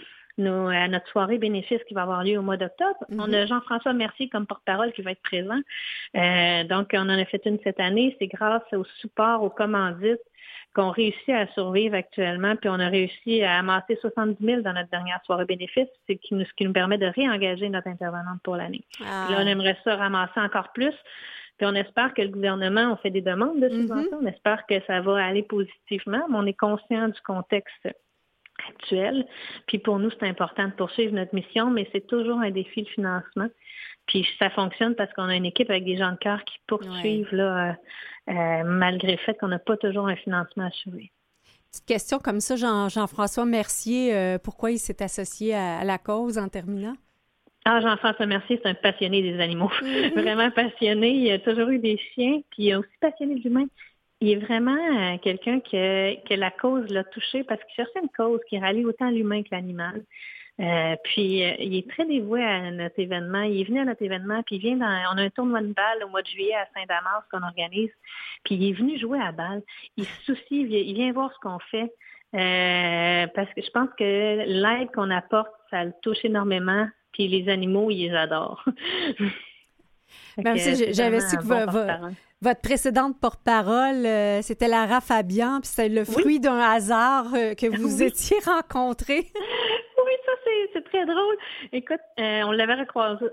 à 0.46 0.88
notre 0.88 1.08
soirée 1.08 1.38
bénéfice 1.38 1.82
qui 1.88 1.94
va 1.94 2.02
avoir 2.02 2.22
lieu 2.22 2.38
au 2.38 2.42
mois 2.42 2.56
d'octobre. 2.56 2.96
On 3.10 3.26
mhm. 3.26 3.34
a 3.34 3.46
Jean-François 3.46 3.92
Mercier 3.92 4.28
comme 4.28 4.46
porte-parole 4.46 4.92
qui 4.92 5.02
va 5.02 5.12
être 5.12 5.22
présent. 5.22 5.58
Euh, 6.16 6.64
donc, 6.64 6.90
on 6.94 7.00
en 7.00 7.08
a 7.08 7.24
fait 7.24 7.44
une 7.44 7.58
cette 7.64 7.80
année. 7.80 8.16
C'est 8.18 8.28
grâce 8.28 8.62
au 8.72 8.84
support, 9.00 9.42
aux 9.42 9.50
commandites 9.50 10.20
qu'on 10.74 10.90
réussit 10.90 11.30
à 11.30 11.46
survivre 11.48 11.94
actuellement, 11.94 12.54
puis 12.56 12.68
on 12.68 12.78
a 12.78 12.88
réussi 12.88 13.42
à 13.42 13.58
amasser 13.58 13.96
70 14.00 14.44
000 14.44 14.62
dans 14.62 14.72
notre 14.72 14.90
dernière 14.90 15.20
soirée 15.24 15.44
bénéfice, 15.44 15.88
ce 16.08 16.12
qui 16.12 16.34
nous, 16.34 16.44
ce 16.44 16.52
qui 16.54 16.64
nous 16.64 16.72
permet 16.72 16.98
de 16.98 17.06
réengager 17.06 17.68
notre 17.68 17.88
intervenante 17.88 18.40
pour 18.44 18.56
l'année. 18.56 18.84
Là, 19.00 19.28
on 19.30 19.46
ah. 19.46 19.50
aimerait 19.50 19.78
ça 19.84 19.96
ramasser 19.96 20.40
encore 20.40 20.72
plus. 20.72 20.94
Puis 21.58 21.66
on 21.66 21.74
espère 21.74 22.14
que 22.14 22.22
le 22.22 22.28
gouvernement, 22.28 22.92
on 22.92 22.96
fait 22.96 23.10
des 23.10 23.20
demandes 23.20 23.60
de 23.60 23.68
mhm. 23.68 23.80
subventions, 23.80 24.18
on 24.22 24.26
espère 24.26 24.64
que 24.66 24.80
ça 24.86 25.00
va 25.00 25.24
aller 25.24 25.42
positivement, 25.42 26.24
mais 26.28 26.36
on 26.36 26.46
est 26.46 26.58
conscient 26.58 27.08
du 27.08 27.20
contexte 27.22 27.88
actuelle. 28.68 29.26
Puis 29.66 29.78
pour 29.78 29.98
nous, 29.98 30.10
c'est 30.10 30.28
important 30.28 30.66
de 30.66 30.72
poursuivre 30.72 31.14
notre 31.14 31.34
mission, 31.34 31.70
mais 31.70 31.88
c'est 31.92 32.06
toujours 32.06 32.40
un 32.40 32.50
défi 32.50 32.82
de 32.82 32.88
financement. 32.88 33.48
Puis 34.08 34.26
ça 34.38 34.50
fonctionne 34.50 34.94
parce 34.94 35.12
qu'on 35.12 35.28
a 35.28 35.36
une 35.36 35.44
équipe 35.44 35.70
avec 35.70 35.84
des 35.84 35.96
gens 35.96 36.12
de 36.12 36.16
cœur 36.16 36.42
qui 36.44 36.56
poursuivent 36.66 37.32
là, 37.32 37.70
euh, 37.70 37.72
euh, 38.32 38.64
malgré 38.64 39.12
le 39.12 39.18
fait 39.18 39.34
qu'on 39.34 39.48
n'a 39.48 39.58
pas 39.58 39.76
toujours 39.76 40.08
un 40.08 40.16
financement 40.16 40.64
assuré. 40.64 41.12
Petite 41.70 41.86
question 41.86 42.18
comme 42.18 42.40
ça, 42.40 42.56
Jean, 42.56 42.88
Jean-François 42.88 43.44
Mercier, 43.44 44.16
euh, 44.16 44.38
pourquoi 44.42 44.70
il 44.70 44.78
s'est 44.78 45.02
associé 45.02 45.54
à, 45.54 45.84
la 45.84 45.98
cause 45.98 46.38
en 46.38 46.48
terminant? 46.48 46.94
Ah, 47.66 47.80
Jean-François 47.82 48.24
Mercier, 48.24 48.58
c'est 48.62 48.68
un 48.70 48.74
passionné 48.74 49.20
des 49.20 49.38
animaux. 49.40 49.70
Mm-hmm. 49.82 50.14
Vraiment 50.20 50.50
passionné. 50.50 51.10
Il 51.10 51.30
a 51.30 51.38
toujours 51.38 51.68
eu 51.68 51.78
des 51.78 51.98
chiens, 52.14 52.40
puis 52.50 52.64
il 52.64 52.68
est 52.70 52.74
aussi 52.74 52.88
passionné 53.00 53.36
de 53.36 53.42
l'humain 53.42 53.66
il 54.20 54.30
est 54.30 54.36
vraiment 54.36 55.16
quelqu'un 55.18 55.60
que, 55.60 56.26
que 56.26 56.34
la 56.34 56.50
cause 56.50 56.88
l'a 56.90 57.04
touché 57.04 57.44
parce 57.44 57.62
qu'il 57.62 57.74
cherchait 57.76 58.00
une 58.02 58.08
cause 58.08 58.40
qui 58.48 58.58
rallie 58.58 58.84
autant 58.84 59.10
l'humain 59.10 59.44
que 59.44 59.50
l'animal. 59.52 60.02
Euh, 60.60 60.96
puis 61.04 61.44
euh, 61.44 61.54
il 61.60 61.76
est 61.76 61.88
très 61.88 62.04
dévoué 62.04 62.42
à 62.42 62.70
notre 62.70 62.98
événement. 62.98 63.42
Il 63.42 63.60
est 63.60 63.64
venu 63.64 63.80
à 63.80 63.84
notre 63.84 64.02
événement, 64.02 64.42
puis 64.42 64.56
il 64.56 64.60
vient 64.60 64.76
dans. 64.76 65.14
On 65.14 65.18
a 65.18 65.22
un 65.22 65.30
tournoi 65.30 65.60
de 65.60 65.72
balle 65.72 66.04
au 66.04 66.08
mois 66.08 66.22
de 66.22 66.26
juillet 66.26 66.54
à 66.54 66.66
Saint-Damas 66.74 67.22
qu'on 67.30 67.42
organise. 67.42 67.90
Puis 68.44 68.56
il 68.56 68.70
est 68.70 68.72
venu 68.72 68.98
jouer 68.98 69.20
à 69.20 69.30
balle. 69.30 69.62
Il 69.96 70.04
se 70.04 70.24
soucie, 70.24 70.62
il 70.62 70.94
vient, 70.94 71.12
voir 71.12 71.32
ce 71.32 71.38
qu'on 71.40 71.58
fait. 71.70 71.92
parce 73.34 73.52
que 73.54 73.62
je 73.62 73.70
pense 73.70 73.88
que 73.98 74.44
l'aide 74.46 74.90
qu'on 74.92 75.10
apporte, 75.10 75.52
ça 75.70 75.84
le 75.84 75.92
touche 76.02 76.24
énormément. 76.24 76.88
Puis 77.12 77.28
les 77.28 77.48
animaux, 77.48 77.90
ils 77.90 78.08
les 78.08 78.14
adorent. 78.14 78.64
Merci. 80.38 80.92
J'avais 80.92 81.20
su 81.20 81.36
que 81.36 81.42
votre 82.40 82.60
précédente 82.60 83.18
porte-parole, 83.18 84.06
euh, 84.06 84.42
c'était 84.42 84.68
Lara 84.68 85.00
Fabian, 85.00 85.60
puis 85.60 85.70
c'est 85.74 85.88
le 85.88 86.04
fruit 86.04 86.38
d'un 86.38 86.58
hasard 86.58 87.26
euh, 87.34 87.54
que 87.54 87.66
vous 87.80 88.00
étiez 88.02 88.36
rencontrés. 88.44 89.32
c'est 90.78 90.84
très 90.84 91.06
drôle. 91.06 91.36
Écoute, 91.72 92.00
euh, 92.20 92.42
on 92.44 92.52
l'avait 92.52 92.76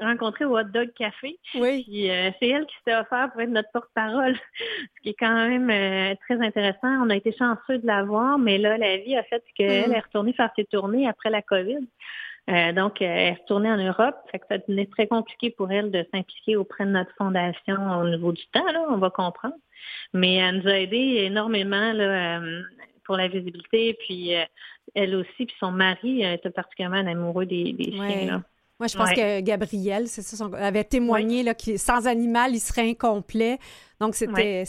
rencontré 0.02 0.46
au 0.46 0.58
Hot 0.58 0.64
Dog 0.64 0.92
Café. 0.94 1.38
Oui. 1.56 1.86
c'est 1.88 2.48
elle 2.48 2.66
qui 2.66 2.76
s'était 2.78 2.96
offert 2.96 3.30
pour 3.32 3.42
être 3.42 3.50
notre 3.50 3.72
porte-parole, 3.72 4.36
ce 4.98 5.02
qui 5.02 5.10
est 5.10 5.16
quand 5.18 5.48
même 5.48 6.18
très 6.28 6.40
intéressant. 6.42 6.90
On 7.04 7.10
a 7.10 7.16
été 7.16 7.36
chanceux 7.38 7.78
de 7.78 7.88
la 7.88 8.04
voir, 8.04 8.38
mais 8.38 8.58
là, 8.58 8.78
la 8.78 8.98
vie 8.98 9.16
a 9.16 9.24
fait 9.24 9.44
qu'elle 9.56 9.90
mm. 9.90 9.94
est 9.94 10.00
retournée 10.00 10.34
faire 10.34 10.52
ses 10.56 10.66
tournées 10.66 11.08
après 11.08 11.30
la 11.30 11.42
COVID. 11.42 11.80
Euh, 12.50 12.72
donc, 12.74 13.02
euh, 13.02 13.06
elle 13.06 13.34
est 13.34 13.42
retournée 13.42 13.72
en 13.72 13.78
Europe. 13.78 14.16
Fait 14.32 14.40
que 14.40 14.46
ça 14.48 14.58
devenait 14.58 14.86
très 14.86 15.08
compliqué 15.08 15.50
pour 15.50 15.72
elle 15.72 15.92
de 15.92 16.06
s'impliquer 16.14 16.56
auprès 16.56 16.86
de 16.86 16.92
notre 16.92 17.14
fondation 17.18 17.76
au 18.00 18.08
niveau 18.08 18.32
du 18.32 18.46
temps, 18.48 18.72
là, 18.72 18.86
on 18.90 18.98
va 18.98 19.10
comprendre. 19.10 19.56
Mais 20.14 20.36
elle 20.36 20.60
nous 20.60 20.68
a 20.68 20.80
aidé 20.80 21.24
énormément 21.26 21.92
là, 21.94 22.40
euh, 22.40 22.62
pour 23.06 23.18
la 23.18 23.28
visibilité. 23.28 23.94
Puis 23.94 24.32
elle 24.94 25.16
aussi, 25.16 25.46
puis 25.46 25.56
son 25.60 25.72
mari 25.72 26.24
était 26.24 26.50
particulièrement 26.50 26.98
amoureux 26.98 27.46
des, 27.46 27.74
des 27.74 27.92
chiens. 27.92 28.26
Là. 28.28 28.42
Moi, 28.80 28.88
je 28.88 28.98
pense 28.98 29.14
que 29.14 29.40
Gabriel, 29.40 30.10
c'est 30.10 30.22
ça, 30.22 30.50
avait 30.58 30.84
témoigné 30.84 31.44
là, 31.44 31.54
que 31.54 31.78
sans 31.78 32.08
animal, 32.08 32.54
il 32.54 32.60
serait 32.60 32.90
incomplet. 32.90 33.58
Donc, 34.02 34.16
c'était 34.16 34.66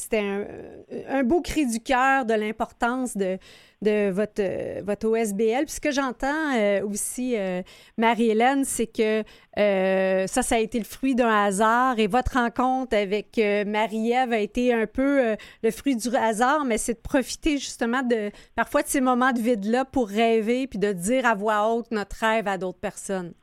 un, 1.08 1.24
beau 1.24 1.40
cri 1.40 1.66
du 1.66 1.80
cœur 1.80 2.24
de 2.24 2.34
l'importance 2.34 3.16
de, 3.16 3.36
de 3.82 4.10
votre, 4.10 4.84
votre 4.84 5.08
OSBL. 5.08 5.64
Puis 5.64 5.74
ce 5.74 5.80
que 5.80 5.90
j'entends 5.90 6.54
euh, 6.54 6.86
aussi, 6.86 7.36
euh, 7.36 7.62
Marie-Hélène, 7.98 8.64
c'est 8.64 8.86
que 8.86 9.24
euh, 9.58 10.26
ça, 10.28 10.42
ça 10.42 10.54
a 10.54 10.58
été 10.58 10.78
le 10.78 10.84
fruit 10.84 11.16
d'un 11.16 11.44
hasard 11.44 11.98
et 11.98 12.06
votre 12.06 12.34
rencontre 12.34 12.96
avec 12.96 13.38
Marie-Ève 13.38 14.32
a 14.32 14.38
été 14.38 14.72
un 14.72 14.86
peu 14.86 15.34
le 15.64 15.70
fruit 15.72 15.96
du 15.96 16.14
hasard, 16.14 16.64
mais 16.64 16.78
c'est 16.78 16.94
de 16.94 17.00
profiter 17.00 17.58
justement 17.58 18.04
de 18.04 18.30
parfois 18.54 18.82
de 18.82 18.88
ces 18.88 19.00
moments 19.00 19.32
de 19.32 19.40
vide-là 19.40 19.84
pour 19.84 20.06
rêver 20.06 20.68
puis 20.68 20.78
de 20.78 20.92
dire 20.92 21.26
à 21.26 21.34
voix 21.34 21.72
haute 21.72 21.90
notre 21.90 22.16
rêve 22.20 22.46
à 22.46 22.56
d'autres 22.56 22.78
personnes. 22.78 23.34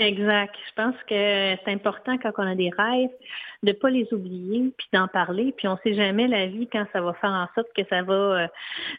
Exact. 0.00 0.54
Je 0.66 0.82
pense 0.82 0.96
que 1.08 1.56
c'est 1.64 1.68
important 1.68 2.16
quand 2.18 2.32
on 2.38 2.46
a 2.46 2.54
des 2.54 2.70
rêves 2.70 3.10
de 3.62 3.72
pas 3.72 3.90
les 3.90 4.08
oublier 4.12 4.72
puis 4.76 4.86
d'en 4.94 5.08
parler. 5.08 5.52
Puis 5.56 5.68
on 5.68 5.76
sait 5.82 5.92
jamais 5.92 6.26
la 6.26 6.46
vie 6.46 6.66
quand 6.72 6.86
ça 6.92 7.02
va 7.02 7.12
faire 7.14 7.30
en 7.30 7.46
sorte 7.54 7.68
que 7.76 7.82
ça 7.90 8.02
va 8.02 8.14
euh, 8.14 8.46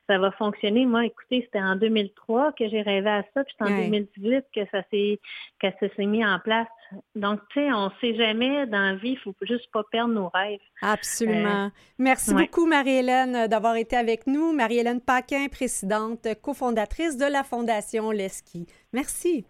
ça 0.08 0.20
va 0.20 0.32
fonctionner. 0.32 0.86
Moi, 0.86 1.08
écoutez, 1.08 1.42
c'était 1.42 1.62
en 1.62 1.76
2003 1.76 2.52
que 2.54 2.70
j'ai 2.70 2.84
rêvé 2.84 3.10
à 3.10 3.24
ça, 3.34 3.44
puis 3.44 3.56
c'est 3.58 3.66
en 3.66 3.76
2018 3.76 4.46
que 4.56 4.62
ça 4.72 4.84
s'est 4.92 5.20
que 5.60 5.68
ça 5.80 5.88
s'est 5.96 6.06
mis 6.06 6.24
en 6.24 6.40
place. 6.40 6.68
Donc, 7.16 7.40
tu 7.50 7.60
sais, 7.60 7.74
on 7.74 7.90
sait 8.00 8.14
jamais 8.16 8.68
dans 8.68 8.80
la 8.80 8.96
vie, 8.96 9.12
il 9.12 9.18
faut 9.18 9.34
juste 9.42 9.72
pas 9.72 9.84
perdre 9.92 10.14
nos 10.14 10.30
rêves. 10.30 10.60
Absolument. 10.82 11.66
Euh, 11.66 11.70
Merci 11.98 12.34
beaucoup, 12.34 12.68
Marie-Hélène, 12.68 13.48
d'avoir 13.48 13.76
été 13.78 13.96
avec 13.96 14.28
nous. 14.28 14.54
Marie-Hélène 14.54 15.02
Paquin, 15.02 15.48
présidente, 15.48 16.28
cofondatrice 16.44 17.18
de 17.18 17.26
la 17.26 17.44
Fondation 17.44 18.12
Leski. 18.12 18.68
Merci. 18.94 19.46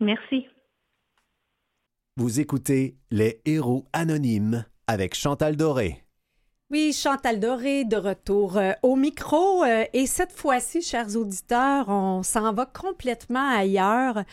Merci. 0.00 0.48
Vous 2.18 2.40
écoutez 2.40 2.96
Les 3.12 3.40
Héros 3.44 3.84
Anonymes 3.92 4.64
avec 4.88 5.14
Chantal 5.14 5.54
Doré. 5.54 6.02
Oui, 6.68 6.92
Chantal 6.92 7.38
Doré 7.38 7.84
de 7.84 7.94
retour 7.94 8.56
euh, 8.56 8.72
au 8.82 8.96
micro. 8.96 9.62
Euh, 9.62 9.84
et 9.92 10.06
cette 10.06 10.32
fois-ci, 10.32 10.82
chers 10.82 11.14
auditeurs, 11.14 11.88
on 11.88 12.24
s'en 12.24 12.52
va 12.52 12.66
complètement 12.66 13.48
ailleurs. 13.48 14.24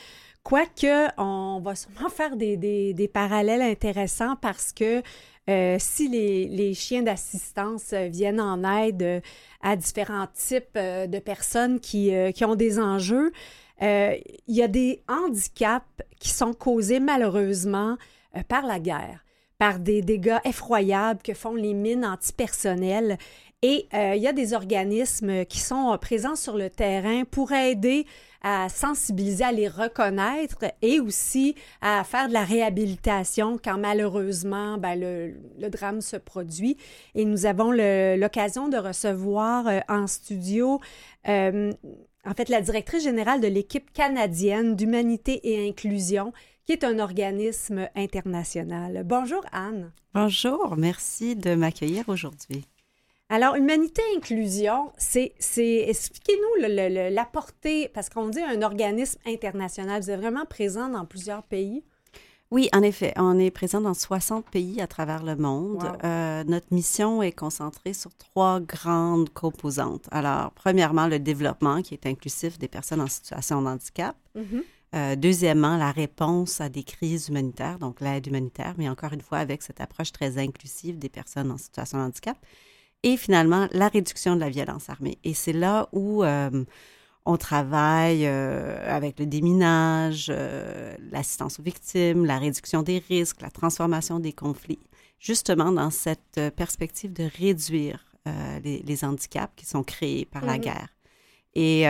Quoique, 0.42 1.12
on 1.20 1.62
va 1.64 1.76
sûrement 1.76 2.10
faire 2.10 2.36
des, 2.36 3.12
parallèles 3.14 3.62
intéressants 3.62 4.36
parce 4.36 4.74
que 4.74 5.04
euh, 5.48 5.76
si 5.78 6.08
les, 6.08 6.74
chiens 6.74 7.04
d'assistance 7.04 7.94
viennent 7.94 8.42
en 8.42 8.64
aide 8.64 9.22
à 9.62 9.76
différents 9.76 10.28
types 10.34 10.74
de 10.74 11.20
personnes 11.20 11.80
qui, 11.80 12.12
qui 12.34 12.46
ont 12.46 12.56
des 12.56 12.80
enjeux, 12.80 13.32
il 13.82 14.56
y 14.56 14.64
a 14.64 14.68
des 14.68 15.04
handicaps 15.08 15.86
qui 16.20 16.30
sont 16.30 16.54
causés 16.54 17.00
malheureusement 17.00 17.98
euh, 18.36 18.42
par 18.48 18.66
la 18.66 18.80
guerre, 18.80 19.24
par 19.58 19.80
des 19.80 20.02
dégâts 20.02 20.40
effroyables 20.44 21.22
que 21.22 21.34
font 21.34 21.56
les 21.56 21.74
mines 21.74 22.06
antipersonnelles. 22.06 23.18
Et 23.62 23.88
euh, 23.94 24.14
il 24.16 24.22
y 24.22 24.28
a 24.28 24.34
des 24.34 24.54
organismes 24.54 25.46
qui 25.46 25.60
sont 25.60 25.98
présents 26.00 26.36
sur 26.36 26.58
le 26.58 26.70
terrain 26.70 27.24
pour 27.24 27.52
aider 27.52 28.06
à 28.42 28.70
sensibiliser, 28.70 29.44
à 29.44 29.52
les 29.52 29.68
reconnaître 29.68 30.66
et 30.84 31.00
aussi 31.00 31.56
à 31.82 32.04
faire 32.04 32.28
de 32.28 32.34
la 32.34 32.44
réhabilitation 32.44 33.58
quand 33.64 33.80
malheureusement 33.80 34.78
ben, 34.78 35.00
le, 35.00 35.70
drame 35.70 36.02
se 36.02 36.18
produit. 36.18 36.78
Et 37.16 37.26
nous 37.26 37.48
avons 37.48 37.72
l'occasion 37.72 38.68
de 38.68 38.78
recevoir 38.78 39.66
en 39.90 40.06
studio 40.06 40.80
en 42.26 42.34
fait, 42.34 42.50
la 42.50 42.62
directrice 42.62 43.04
générale 43.04 43.42
de 43.42 43.48
l'équipe 43.48 43.92
canadienne 43.94 44.76
d'humanité 44.76 45.40
et 45.44 45.68
inclusion, 45.70 46.34
qui 46.66 46.72
est 46.72 46.84
un 46.84 47.00
organisme 47.00 47.88
international. 47.96 49.04
Bonjour 49.06 49.46
Anne. 49.52 49.92
Bonjour, 50.14 50.76
merci 50.78 51.36
de 51.36 51.54
m'accueillir 51.54 52.10
aujourd'hui. 52.10 52.66
Alors, 53.30 53.56
humanité 53.56 54.02
et 54.12 54.18
inclusion, 54.18 54.92
c'est, 54.98 55.34
expliquez-nous 55.58 56.68
la 56.68 57.26
portée, 57.26 57.90
parce 57.90 58.10
qu'on 58.10 58.30
dit 58.30 58.42
un 58.42 58.62
organisme 58.62 59.20
international, 59.26 60.02
vous 60.02 60.12
êtes 60.12 60.20
vraiment 60.20 60.46
présent 60.46 60.90
dans 60.90 61.06
plusieurs 61.06 61.44
pays. 61.44 61.84
Oui, 62.52 62.70
en 62.74 62.84
effet, 62.84 63.12
on 63.18 63.40
est 63.40 63.50
présent 63.50 63.82
dans 63.82 63.94
60 63.94 64.50
pays 64.50 64.80
à 64.80 64.88
travers 64.88 65.24
le 65.24 65.36
monde. 65.36 65.84
Euh, 66.04 66.44
notre 66.44 66.68
mission 66.72 67.24
est 67.24 67.32
concentrée 67.32 67.94
sur 67.94 68.14
trois 68.16 68.60
grandes 68.60 69.30
composantes. 69.30 70.08
Alors, 70.12 70.52
premièrement, 70.52 71.08
le 71.08 71.18
développement 71.20 71.82
qui 71.82 71.96
est 71.96 72.06
inclusif 72.06 72.60
des 72.60 72.68
personnes 72.68 73.02
en 73.02 73.08
situation 73.08 73.62
de 73.64 73.68
handicap. 73.68 74.16
Mm-hmm. 74.38 74.64
Euh, 74.96 75.16
deuxièmement, 75.16 75.76
la 75.76 75.92
réponse 75.92 76.62
à 76.62 76.70
des 76.70 76.84
crises 76.84 77.30
humanitaires, 77.30 77.80
donc 77.80 78.00
l'aide 78.00 78.28
humanitaire, 78.28 78.76
mais 78.78 78.88
encore 78.88 79.12
une 79.12 79.22
fois 79.22 79.40
avec 79.40 79.64
cette 79.64 79.82
approche 79.82 80.12
très 80.12 80.38
inclusive 80.38 81.00
des 81.00 81.10
personnes 81.10 81.52
en 81.52 81.58
situation 81.58 81.98
de 81.98 82.04
handicap. 82.04 82.38
et 83.04 83.18
finalement 83.18 83.68
la 83.72 83.88
réduction 83.88 84.36
de 84.36 84.40
la 84.40 84.50
violence 84.50 84.90
armée. 84.90 85.18
Et 85.24 85.34
c'est 85.34 85.54
là 85.54 85.90
où 85.92 86.24
on 87.26 87.38
travaille 87.38 88.26
avec 88.26 89.20
le 89.20 89.26
déminage, 89.26 90.32
l'assistance 91.12 91.60
aux 91.60 91.64
victimes, 91.64 92.26
la 92.26 92.38
réduction 92.38 92.84
des 92.84 93.00
risques, 93.00 93.42
la 93.42 93.50
transformation 93.50 94.20
des 94.20 94.34
conflits, 94.34 94.80
justement 95.20 95.72
dans 95.72 95.90
cette 95.90 96.40
perspective 96.56 97.14
de 97.14 97.28
réduire 97.40 98.06
les, 98.64 99.04
handicaps 99.04 99.54
qui 99.56 99.66
sont 99.66 99.84
créés 99.84 100.26
par 100.26 100.46
la 100.46 100.58
mmh 100.58 100.62
guerre. 100.62 100.90
Et 101.56 101.86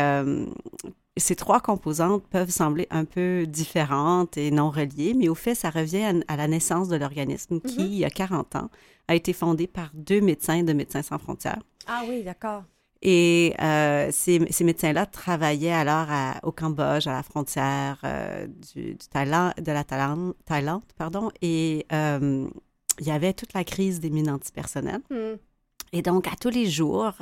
ces 1.18 1.36
trois 1.36 1.62
composantes 1.62 2.28
peuvent 2.28 2.50
sembler 2.50 2.88
un 2.90 3.06
peu 3.06 3.46
différentes 3.48 4.38
et 4.38 4.52
non 4.52 4.70
reliées, 4.70 5.14
mais 5.16 5.30
au 5.30 5.36
fait, 5.36 5.56
ça 5.56 5.70
revient 5.70 6.22
à, 6.28 6.36
la 6.36 6.48
naissance 6.48 6.90
de 6.90 6.98
l'organisme 6.98 7.62
qui, 7.62 7.78
mm-hmm. 7.80 7.88
il 7.88 7.96
y 7.96 8.06
a 8.06 8.10
40 8.10 8.56
ans, 8.58 8.70
a 9.08 9.16
été 9.16 9.32
fondé 9.34 9.68
par 9.68 9.92
deux 9.94 10.20
médecins 10.20 10.64
de 10.64 10.74
Médecins 10.74 11.04
sans 11.04 11.18
frontières. 11.18 11.62
Ah 11.88 12.04
oui, 12.08 12.24
d'accord. 12.24 12.64
Et 13.08 13.54
euh, 13.62 14.10
ces, 14.12 14.40
médecins-là 14.40 15.06
travaillaient 15.06 15.72
alors 15.72 16.08
au 16.42 16.52
Cambodge, 16.52 17.06
à 17.06 17.14
la 17.14 17.22
frontière 17.22 18.00
euh, 18.04 18.48
du, 18.74 18.98
Thaïlande, 18.98 19.54
de 19.62 19.72
la 19.72 19.84
Thaïlande, 19.84 20.34
Thaïlande 20.44 20.82
pardon, 20.98 21.30
et 21.40 21.86
euh, 21.94 22.48
il 23.00 23.06
y 23.06 23.12
avait 23.12 23.34
toute 23.34 23.54
la 23.54 23.64
crise 23.64 24.00
des 24.00 24.10
mines 24.10 24.32
antipersonnelles. 24.32 25.04
Mm. 25.12 25.38
Et 25.94 26.02
donc, 26.02 26.28
à 26.28 26.36
tous 26.42 26.50
les 26.50 26.66
jours, 26.66 27.14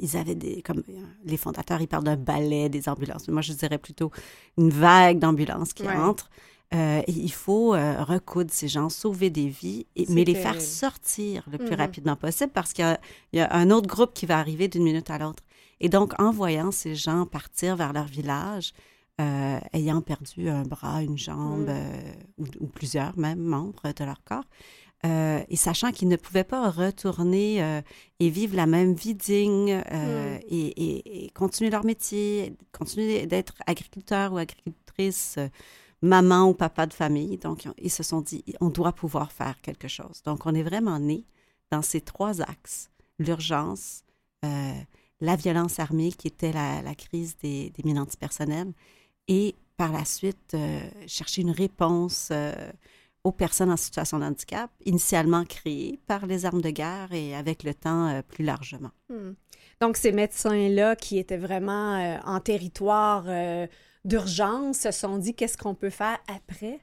ils 0.00 0.16
avaient 0.18 0.34
des, 0.34 0.60
comme 0.60 0.82
les 1.24 1.36
fondateurs, 1.38 1.80
ils 1.80 1.86
parlent 1.86 2.04
d'un 2.04 2.16
balai 2.16 2.68
des 2.68 2.88
ambulances. 2.88 3.28
Moi, 3.28 3.40
je 3.40 3.52
dirais 3.52 3.78
plutôt 3.78 4.10
une 4.58 4.68
vague 4.70 5.20
d'ambulances 5.20 5.72
qui 5.72 5.88
entrent. 5.88 6.28
Euh, 6.74 7.02
et 7.06 7.12
il 7.12 7.32
faut 7.32 7.72
recoudre 7.72 8.50
ces 8.50 8.68
gens, 8.68 8.88
sauver 8.88 9.30
des 9.30 9.48
vies, 9.48 9.86
mais 10.08 10.24
les 10.24 10.34
faire 10.34 10.60
sortir 10.60 11.44
le 11.50 11.58
plus 11.58 11.68
mm-hmm. 11.68 11.76
rapidement 11.76 12.16
possible 12.16 12.50
parce 12.52 12.72
qu'il 12.72 12.98
y, 13.34 13.40
a 13.40 13.54
un 13.54 13.70
autre 13.70 13.88
groupe 13.88 14.14
qui 14.14 14.26
va 14.26 14.38
arriver 14.38 14.68
d'une 14.68 14.84
minute 14.84 15.10
à 15.10 15.18
l'autre. 15.18 15.42
Et 15.80 15.88
donc, 15.88 16.18
en 16.20 16.30
voyant 16.30 16.70
ces 16.70 16.94
gens 16.94 17.26
partir 17.26 17.76
vers 17.76 17.92
leur 17.92 18.06
village, 18.06 18.72
ayant 19.72 20.00
perdu 20.00 20.48
un 20.48 20.62
bras, 20.62 21.02
une 21.02 21.18
jambe 21.18 21.68
mm. 21.68 22.44
ou, 22.60 22.66
plusieurs 22.66 23.16
même 23.18 23.38
membres 23.38 23.92
de 23.96 24.04
leur 24.04 24.24
corps, 24.24 24.44
euh, 25.04 25.42
et 25.48 25.56
sachant 25.56 25.90
qu'ils 25.90 26.06
ne 26.06 26.16
pouvaient 26.16 26.44
pas 26.44 26.70
retourner 26.70 27.60
euh, 27.60 27.80
et 28.20 28.30
vivre 28.30 28.54
la 28.54 28.66
même 28.66 28.94
vie 28.94 29.16
digne 29.16 29.82
euh, 29.90 30.36
mm. 30.36 30.40
et, 30.48 31.30
continuer 31.34 31.70
leur 31.70 31.84
métier, 31.84 32.54
continuer 32.70 33.26
d'être 33.26 33.54
agriculteur 33.66 34.32
ou 34.32 34.38
agricultrice, 34.38 35.38
maman 36.02 36.48
ou 36.48 36.54
papa 36.54 36.86
de 36.86 36.92
famille. 36.92 37.38
Donc, 37.38 37.68
ils 37.78 37.90
se 37.90 38.02
sont 38.02 38.20
dit, 38.20 38.44
on 38.60 38.68
doit 38.68 38.92
pouvoir 38.92 39.32
faire 39.32 39.60
quelque 39.60 39.88
chose. 39.88 40.22
Donc, 40.24 40.46
on 40.46 40.54
est 40.54 40.62
vraiment 40.62 40.98
né 40.98 41.24
dans 41.70 41.82
ces 41.82 42.00
trois 42.00 42.42
axes, 42.42 42.90
l'urgence, 43.18 44.04
la 44.42 45.36
violence 45.36 45.78
armée 45.78 46.12
qui 46.12 46.26
était 46.26 46.52
la, 46.52 46.94
crise 46.94 47.36
des, 47.38 47.70
des 47.70 47.82
mines 47.84 47.98
antipersonnelles 47.98 48.72
et 49.28 49.54
par 49.76 49.92
la 49.92 50.04
suite, 50.04 50.56
chercher 51.06 51.42
une 51.42 51.50
réponse 51.50 52.30
aux 53.24 53.32
personnes 53.32 53.70
en 53.70 53.76
situation 53.76 54.18
de 54.18 54.24
handicap, 54.24 54.70
initialement 54.84 55.44
créées 55.44 56.00
par 56.06 56.26
les 56.26 56.44
armes 56.44 56.60
de 56.60 56.70
guerre 56.70 57.12
et 57.12 57.34
avec 57.34 57.62
le 57.62 57.72
temps 57.72 58.08
euh, 58.08 58.22
plus 58.22 58.44
largement. 58.44 58.90
Hmm. 59.08 59.32
Donc, 59.80 59.96
ces 59.96 60.12
médecins-là 60.12 60.96
qui 60.96 61.18
étaient 61.18 61.36
vraiment 61.36 61.96
euh, 61.96 62.18
en 62.24 62.40
territoire 62.40 63.24
euh, 63.26 63.66
d'urgence 64.04 64.78
se 64.78 64.90
sont 64.90 65.18
dit 65.18 65.34
qu'est-ce 65.34 65.56
qu'on 65.56 65.74
peut 65.74 65.90
faire 65.90 66.18
après 66.28 66.80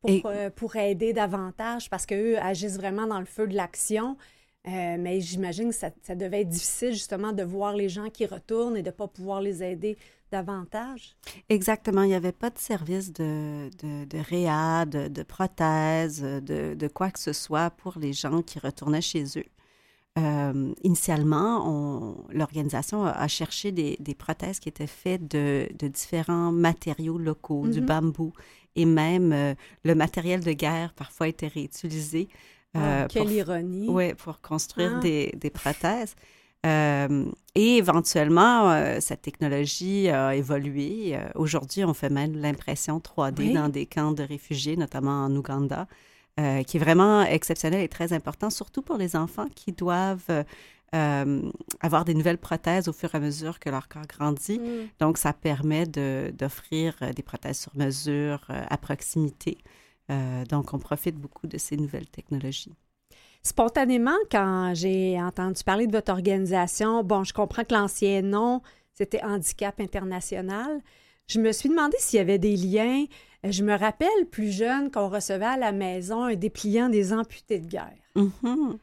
pour, 0.00 0.30
pour 0.54 0.76
aider 0.76 1.12
davantage? 1.12 1.90
Parce 1.90 2.06
qu'eux 2.06 2.38
agissent 2.38 2.76
vraiment 2.76 3.06
dans 3.06 3.20
le 3.20 3.26
feu 3.26 3.46
de 3.46 3.54
l'action. 3.54 4.16
mais 4.64 5.20
j'imagine 5.20 5.70
que 5.70 5.74
ça, 5.74 5.90
ça, 6.02 6.14
devait 6.14 6.42
être 6.42 6.48
difficile 6.48 6.92
justement 6.92 7.32
de 7.32 7.42
voir 7.42 7.74
les 7.74 7.88
gens 7.88 8.10
qui 8.10 8.26
retournent 8.26 8.76
et 8.76 8.82
de 8.82 8.88
ne 8.88 8.94
pas 8.94 9.08
pouvoir 9.08 9.40
les 9.40 9.62
aider 9.62 9.96
davantage? 10.30 11.16
Exactement. 11.48 12.02
Il 12.02 12.08
n'y 12.08 12.14
avait 12.14 12.32
pas 12.32 12.50
de 12.50 12.58
service 12.58 13.12
de, 13.12 13.70
de, 13.78 14.04
de 14.04 14.18
réa, 14.18 14.84
de, 14.84 15.08
de 15.08 15.22
prothèse, 15.22 16.22
de, 16.22 16.74
de, 16.74 16.88
quoi 16.88 17.10
que 17.10 17.18
ce 17.18 17.32
soit 17.32 17.70
pour 17.70 17.98
les 17.98 18.12
gens 18.12 18.42
qui 18.42 18.58
retournaient 18.58 19.00
chez 19.00 19.24
eux. 19.36 19.44
Euh, 20.18 20.72
initialement, 20.82 22.16
l'organisation 22.30 23.04
a, 23.04 23.28
cherché 23.28 23.70
des, 23.70 23.96
des, 24.00 24.14
prothèses 24.14 24.60
qui 24.60 24.70
étaient 24.70 24.86
faites 24.86 25.30
de, 25.30 25.68
de 25.78 25.88
différents 25.88 26.52
matériaux 26.52 27.18
locaux, 27.18 27.66
du 27.68 27.82
mm-hmm. 27.82 27.84
bambou, 27.84 28.32
et 28.76 28.86
même 28.86 29.32
euh, 29.32 29.54
le 29.84 29.94
matériel 29.94 30.42
de 30.42 30.52
guerre 30.52 30.94
parfois 30.94 31.28
était 31.28 31.48
réutilisé. 31.48 32.28
Euh, 32.76 33.04
ah, 33.04 33.08
quelle 33.08 33.30
ironie! 33.30 33.88
Oui, 33.88 34.14
pour 34.14 34.40
construire 34.40 34.94
ah. 34.96 35.00
des, 35.00 35.34
des, 35.36 35.50
prothèses. 35.50 36.14
Euh, 36.64 37.24
et 37.54 37.76
éventuellement, 37.76 38.70
euh, 38.70 38.98
cette 39.00 39.22
technologie 39.22 40.08
a 40.08 40.34
évolué. 40.34 41.16
Euh, 41.16 41.28
aujourd'hui, 41.34 41.84
on 41.84 41.94
fait 41.94 42.10
même 42.10 42.36
l'impression 42.36 42.98
3D 42.98 43.52
dans 43.52 43.68
des 43.68 43.86
camps 43.86 44.12
de 44.12 44.22
réfugiés, 44.22 44.76
notamment 44.76 45.24
en 45.24 45.34
Ouganda, 45.36 45.86
qui 46.36 46.76
est 46.76 46.80
vraiment 46.80 47.22
exceptionnel 47.22 47.80
et 47.80 47.88
très 47.88 48.12
important, 48.12 48.50
surtout 48.50 48.82
pour 48.82 48.96
les 48.96 49.16
enfants 49.16 49.46
qui 49.54 49.72
doivent 49.72 50.44
avoir 50.92 52.04
des 52.04 52.14
nouvelles 52.14 52.38
prothèses 52.38 52.88
au 52.88 52.92
fur 52.92 53.14
et 53.14 53.16
à 53.16 53.20
mesure 53.20 53.58
que 53.58 53.70
leur 53.70 53.88
corps 53.88 54.06
grandit. 54.06 54.58
Mm. 54.58 54.88
Donc, 55.00 55.18
ça 55.18 55.32
permet 55.32 55.86
d'offrir 55.86 56.94
des 57.14 57.22
prothèses 57.22 57.58
sur 57.58 57.76
mesure 57.76 58.44
à 58.48 58.76
proximité. 58.76 59.58
donc, 60.48 60.74
on 60.74 60.78
profite 60.78 61.16
beaucoup 61.16 61.46
de 61.46 61.58
ces 61.58 61.76
nouvelles 61.76 62.08
technologies. 62.08 62.74
Spontanément, 63.46 64.18
quand 64.28 64.72
j'ai 64.74 65.22
entendu 65.22 65.62
parler 65.62 65.86
de 65.86 65.92
votre 65.92 66.10
organisation, 66.10 67.04
bon, 67.04 67.22
je 67.22 67.32
comprends 67.32 67.62
que 67.62 67.74
l'ancien 67.74 68.20
nom, 68.20 68.60
c'était 68.92 69.22
Handicap 69.22 69.78
International. 69.78 70.80
Je 71.28 71.38
me 71.38 71.52
suis 71.52 71.68
demandé 71.68 71.96
s'il 72.00 72.16
y 72.16 72.20
avait 72.20 72.40
des 72.40 72.56
liens. 72.56 73.04
Je 73.44 73.62
me 73.62 73.76
rappelle 73.76 74.26
plus 74.30 74.50
jeune 74.50 74.90
qu'on 74.90 75.08
recevait 75.08 75.44
à 75.44 75.56
la 75.56 75.72
maison 75.72 76.24
un 76.24 76.34
dépliant 76.34 76.88
des 76.88 77.12
amputés 77.12 77.58
de 77.58 77.66
guerre. 77.66 77.92
Mm-hmm. 78.16 78.78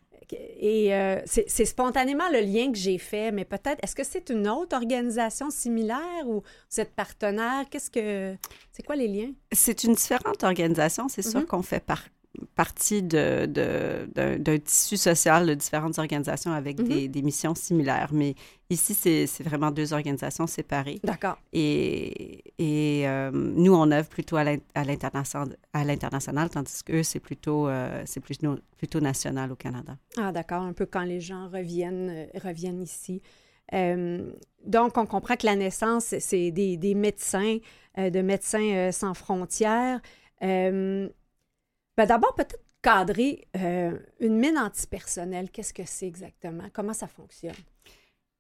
Et 0.59 0.95
euh, 0.95 1.21
c'est 1.25 1.65
spontanément 1.65 2.27
le 2.31 2.39
lien 2.39 2.71
que 2.71 2.77
j'ai 2.77 2.97
fait, 2.97 3.31
mais 3.31 3.45
peut-être, 3.45 3.79
est-ce 3.83 3.95
que 3.95 4.03
c'est 4.03 4.29
une 4.29 4.47
autre 4.47 4.75
organisation 4.75 5.49
similaire 5.49 6.25
ou 6.25 6.41
vous 6.71 6.79
êtes 6.79 6.93
partenaire? 6.95 7.65
Qu'est-ce 7.69 7.91
que. 7.91 8.35
C'est 8.71 8.83
quoi 8.83 8.95
les 8.95 9.07
liens? 9.07 9.31
C'est 9.51 9.83
une 9.83 9.93
différente 9.93 10.43
organisation. 10.43 11.07
C'est 11.07 11.21
sûr 11.21 11.41
mm-hmm. 11.41 11.45
qu'on 11.45 11.61
fait 11.61 11.83
par, 11.83 12.03
partie 12.55 13.03
d'un 13.03 13.47
de, 13.47 14.57
tissu 14.57 14.97
social 14.97 15.45
de 15.45 15.53
différentes 15.53 15.99
organisations 15.99 16.51
avec 16.51 16.79
mm-hmm. 16.79 17.09
des, 17.09 17.21
missions 17.21 17.55
similaires. 17.55 18.09
Mais 18.11 18.35
ici, 18.69 18.93
c'est 18.93 19.43
vraiment 19.43 19.71
deux 19.71 19.93
organisations 19.93 20.47
séparées. 20.47 20.99
D'accord. 21.03 21.37
Et, 21.51 22.43
et 22.57 23.07
euh, 23.07 23.31
nous, 23.31 23.73
on 23.73 23.91
œuvre 23.91 24.09
plutôt 24.09 24.37
à 24.37 24.43
l'international, 24.83 26.49
tandis 26.49 26.83
qu'eux, 26.83 27.03
c'est 27.03 27.19
plutôt, 27.19 27.67
euh, 27.67 28.01
c'est 28.05 28.19
plutôt, 28.19 28.55
plutôt 28.77 28.99
national 28.99 29.51
au 29.51 29.55
Canada. 29.55 29.97
Ah, 30.17 30.31
d'accord. 30.31 30.63
Un 30.63 30.73
peu 30.73 30.85
quand 30.85 31.03
les 31.03 31.21
gens 31.21 31.47
reviennent, 31.49 32.09
euh, 32.09 32.39
reviennent 32.43 32.81
ici. 32.81 33.21
donc, 33.71 34.97
on 34.97 35.05
comprend 35.05 35.35
que 35.35 35.45
la 35.45 35.55
naissance, 35.55 36.15
c'est 36.19 36.51
des, 36.51 36.77
des, 36.77 36.95
médecins, 36.95 37.57
de 37.97 38.21
Médecins 38.21 38.91
sans 38.91 39.13
frontières. 39.13 39.99
Ben 41.97 42.05
D'abord, 42.05 42.33
peut-être 42.35 42.57
cadrer 42.83 43.47
euh, 43.55 43.97
une 44.19 44.37
mine 44.37 44.57
antipersonnelle. 44.59 45.49
Qu'est-ce 45.49 45.73
que 45.73 45.83
c'est 45.85 46.05
exactement? 46.05 46.65
Comment 46.71 46.93
ça 46.93 47.07
fonctionne? 47.07 47.55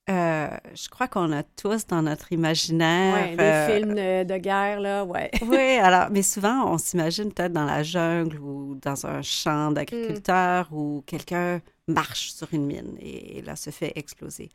Euh, 0.09 0.49
je 0.75 0.89
crois 0.89 1.07
qu'on 1.07 1.31
a 1.31 1.43
tous 1.43 1.87
dans 1.87 2.01
notre 2.01 2.33
imaginaire. 2.33 3.29
Oui, 3.29 3.37
des 3.37 3.43
euh, 3.43 3.67
films 3.67 3.95
de, 4.25 4.37
guerre, 4.37 4.81
là, 4.81 5.05
ouais. 5.05 5.31
oui, 5.43 5.77
alors, 5.77 6.09
mais 6.11 6.23
souvent, 6.23 6.73
on 6.73 6.77
s'imagine 6.77 7.31
peut-être 7.31 7.53
dans 7.53 7.63
la 7.63 7.83
jungle 7.83 8.37
ou 8.37 8.75
dans 8.81 9.05
un 9.05 9.21
champ 9.21 9.71
d'agriculteurs 9.71 10.67
mm. 10.69 10.75
où 10.75 11.03
quelqu'un 11.07 11.61
marche 11.87 12.33
sur 12.33 12.53
une 12.53 12.65
mine 12.65 12.97
et, 12.99 13.41
là 13.43 13.55
se 13.55 13.69
fait 13.69 13.93
exploser, 13.95 14.49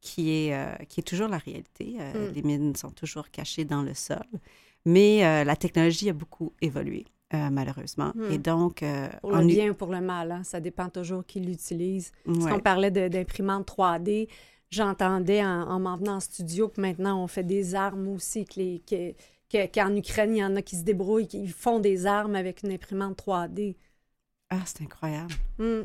qui 0.00 0.30
est, 0.30 0.86
qui 0.88 1.00
est 1.00 1.04
toujours 1.04 1.28
la 1.28 1.38
réalité. 1.38 1.98
Mm. 1.98 2.32
Les 2.34 2.42
mines 2.42 2.76
sont 2.76 2.90
toujours 2.90 3.30
cachées 3.30 3.66
dans 3.66 3.82
le 3.82 3.92
sol, 3.92 4.24
mais 4.86 5.44
la 5.44 5.56
technologie 5.56 6.08
a 6.08 6.14
beaucoup 6.14 6.54
évolué. 6.62 7.04
Euh, 7.32 7.50
malheureusement. 7.50 8.12
Hmm. 8.14 8.30
Et 8.30 8.38
donc... 8.38 8.82
Euh, 8.82 9.08
pour 9.20 9.32
le 9.32 9.46
bien 9.46 9.70
ou 9.70 9.74
pour 9.74 9.90
le 9.90 10.00
mal, 10.00 10.30
hein, 10.30 10.44
ça 10.44 10.60
dépend 10.60 10.88
toujours 10.88 11.24
qui 11.24 11.40
l'utilise. 11.40 12.12
Si 12.26 12.52
on 12.52 12.60
parlait 12.60 12.90
d'imprimante 12.90 13.66
3D, 13.66 14.28
j'entendais 14.70 15.44
en, 15.44 15.80
m'en 15.80 15.96
venant 15.96 16.16
en 16.16 16.20
studio 16.20 16.68
que 16.68 16.80
maintenant 16.80 17.22
on 17.22 17.26
fait 17.26 17.42
des 17.42 17.74
armes 17.74 18.08
aussi, 18.08 18.44
qu'en 18.44 19.96
Ukraine, 19.96 20.36
il 20.36 20.38
y 20.38 20.44
en 20.44 20.54
a 20.56 20.62
qui 20.62 20.76
se 20.76 20.84
débrouillent, 20.84 21.26
qui 21.26 21.48
font 21.48 21.80
des 21.80 22.06
armes 22.06 22.36
avec 22.36 22.62
une 22.62 22.72
imprimante 22.72 23.18
3D. 23.18 23.76
Ah, 24.50 24.60
c'est 24.66 24.82
incroyable. 24.82 25.32
Hmm. 25.58 25.84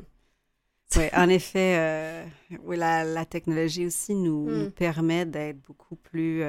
Oui, 0.98 1.04
en 1.16 1.30
effet, 1.30 1.76
euh, 1.78 2.26
oui, 2.64 2.76
la, 2.76 3.26
technologie 3.26 3.86
aussi 3.86 4.14
nous, 4.14 4.50
hmm. 4.50 4.72
permet 4.72 5.26
d'être 5.26 5.62
beaucoup 5.62 5.96
plus 5.96 6.44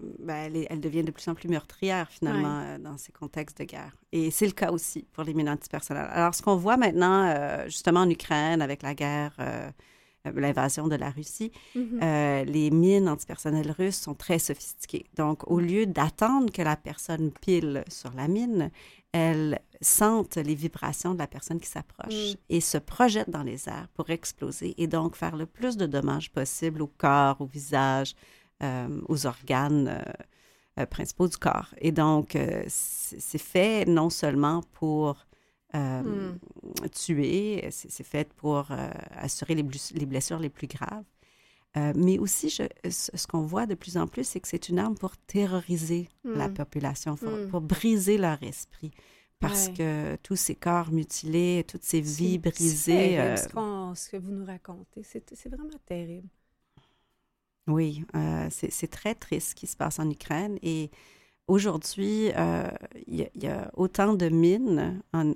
ben, 0.00 0.54
elle, 0.68 0.80
devient 0.80 1.02
de 1.02 1.10
plus 1.10 1.26
en 1.28 1.34
plus 1.34 1.48
meurtrière, 1.48 2.10
finalement, 2.10 2.60
euh, 2.60 2.78
dans 2.78 2.98
ces 2.98 3.12
contextes 3.12 3.58
de 3.58 3.64
guerre. 3.64 3.96
Et 4.12 4.30
c'est 4.30 4.46
le 4.46 4.52
cas 4.52 4.70
aussi 4.70 5.06
pour 5.12 5.24
les 5.24 5.32
mines 5.32 5.48
antipersonnelles. 5.48 6.08
Alors, 6.10 6.34
ce 6.34 6.42
qu'on 6.42 6.56
voit 6.56 6.76
maintenant, 6.76 7.24
euh, 7.24 7.64
justement, 7.64 8.00
en 8.00 8.10
Ukraine, 8.10 8.60
avec 8.60 8.82
la 8.82 8.94
guerre, 8.94 9.34
euh, 9.40 9.70
l'invasion 10.34 10.86
de 10.86 10.96
la 10.96 11.08
Russie, 11.08 11.50
mm-hmm. 11.74 12.44
les 12.44 12.70
mines 12.70 13.08
antipersonnelles 13.08 13.70
russes 13.70 13.96
sont 13.96 14.14
très 14.14 14.38
sophistiquées. 14.38 15.06
Donc, 15.16 15.50
au 15.50 15.60
lieu 15.60 15.86
d'attendre 15.86 16.52
que 16.52 16.62
la 16.62 16.76
personne 16.76 17.30
pile 17.30 17.82
sur 17.88 18.12
la 18.12 18.28
mine, 18.28 18.70
elles 19.12 19.60
sentent 19.80 20.36
les 20.36 20.54
vibrations 20.54 21.14
de 21.14 21.18
la 21.18 21.26
personne 21.26 21.60
qui 21.60 21.68
s'approche 21.68 22.32
mm. 22.32 22.36
et 22.50 22.60
se 22.60 22.76
projettent 22.76 23.30
dans 23.30 23.44
les 23.44 23.68
airs 23.68 23.88
pour 23.94 24.10
exploser 24.10 24.74
et 24.76 24.88
donc 24.88 25.16
faire 25.16 25.36
le 25.36 25.46
plus 25.46 25.76
de 25.76 25.86
dommages 25.86 26.30
possible 26.30 26.82
au 26.82 26.86
corps, 26.86 27.40
au 27.40 27.46
visage, 27.46 28.14
aux 28.60 29.26
organes 29.26 29.88
euh, 29.88 30.12
euh, 30.78 30.86
principaux 30.86 31.28
du 31.28 31.36
corps. 31.36 31.74
Et 31.78 31.92
donc, 31.92 32.36
c'est 32.68 33.38
fait 33.38 33.86
non 33.86 34.10
seulement 34.10 34.62
pour 34.72 35.26
hmm. 35.72 36.36
tuer, 36.92 37.66
c'est 37.70 38.04
fait 38.04 38.32
pour 38.34 38.68
assurer 39.16 39.54
les, 39.54 39.64
les, 39.94 40.06
blessures 40.06 40.38
les 40.38 40.50
plus 40.50 40.66
graves. 40.66 41.04
mais 41.94 42.18
aussi, 42.18 42.50
je, 42.50 42.64
ce 42.90 43.26
qu'on 43.26 43.42
voit 43.42 43.66
de 43.66 43.74
plus 43.74 43.96
en 43.96 44.06
plus, 44.06 44.26
c'est 44.26 44.40
que 44.40 44.48
c'est 44.48 44.68
une 44.68 44.78
arme 44.78 44.96
pour 44.96 45.16
terroriser 45.16 46.08
la 46.24 46.48
hmm. 46.48 46.54
population, 46.54 47.14
hmm. 47.14 47.48
pour, 47.48 47.60
briser 47.60 48.18
leur 48.18 48.42
esprit. 48.42 48.90
Parce 49.38 49.68
que 49.68 50.16
tous 50.22 50.36
ces 50.36 50.54
corps 50.54 50.90
mutilés, 50.90 51.62
toutes 51.68 51.84
ces 51.84 52.00
vies 52.00 52.38
brisées. 52.38 53.36
ce, 53.36 53.48
ce, 53.94 54.08
que 54.10 54.16
vous 54.16 54.32
nous 54.32 54.46
racontez, 54.46 55.02
c'est 55.02 55.48
vraiment 55.48 55.78
terrible. 55.86 56.28
Oui, 57.66 58.04
euh, 58.14 58.46
c'est 58.50 58.90
très 58.90 59.14
triste 59.14 59.50
ce 59.50 59.54
qui 59.54 59.66
se 59.66 59.76
passe 59.76 59.98
en 59.98 60.08
Ukraine. 60.08 60.58
Et 60.62 60.90
aujourd'hui, 61.48 62.30
euh, 62.36 62.68
il 63.06 63.28
y, 63.34 63.46
a 63.46 63.70
autant 63.74 64.14
de 64.14 64.28
mines 64.28 65.02
en, 65.12 65.32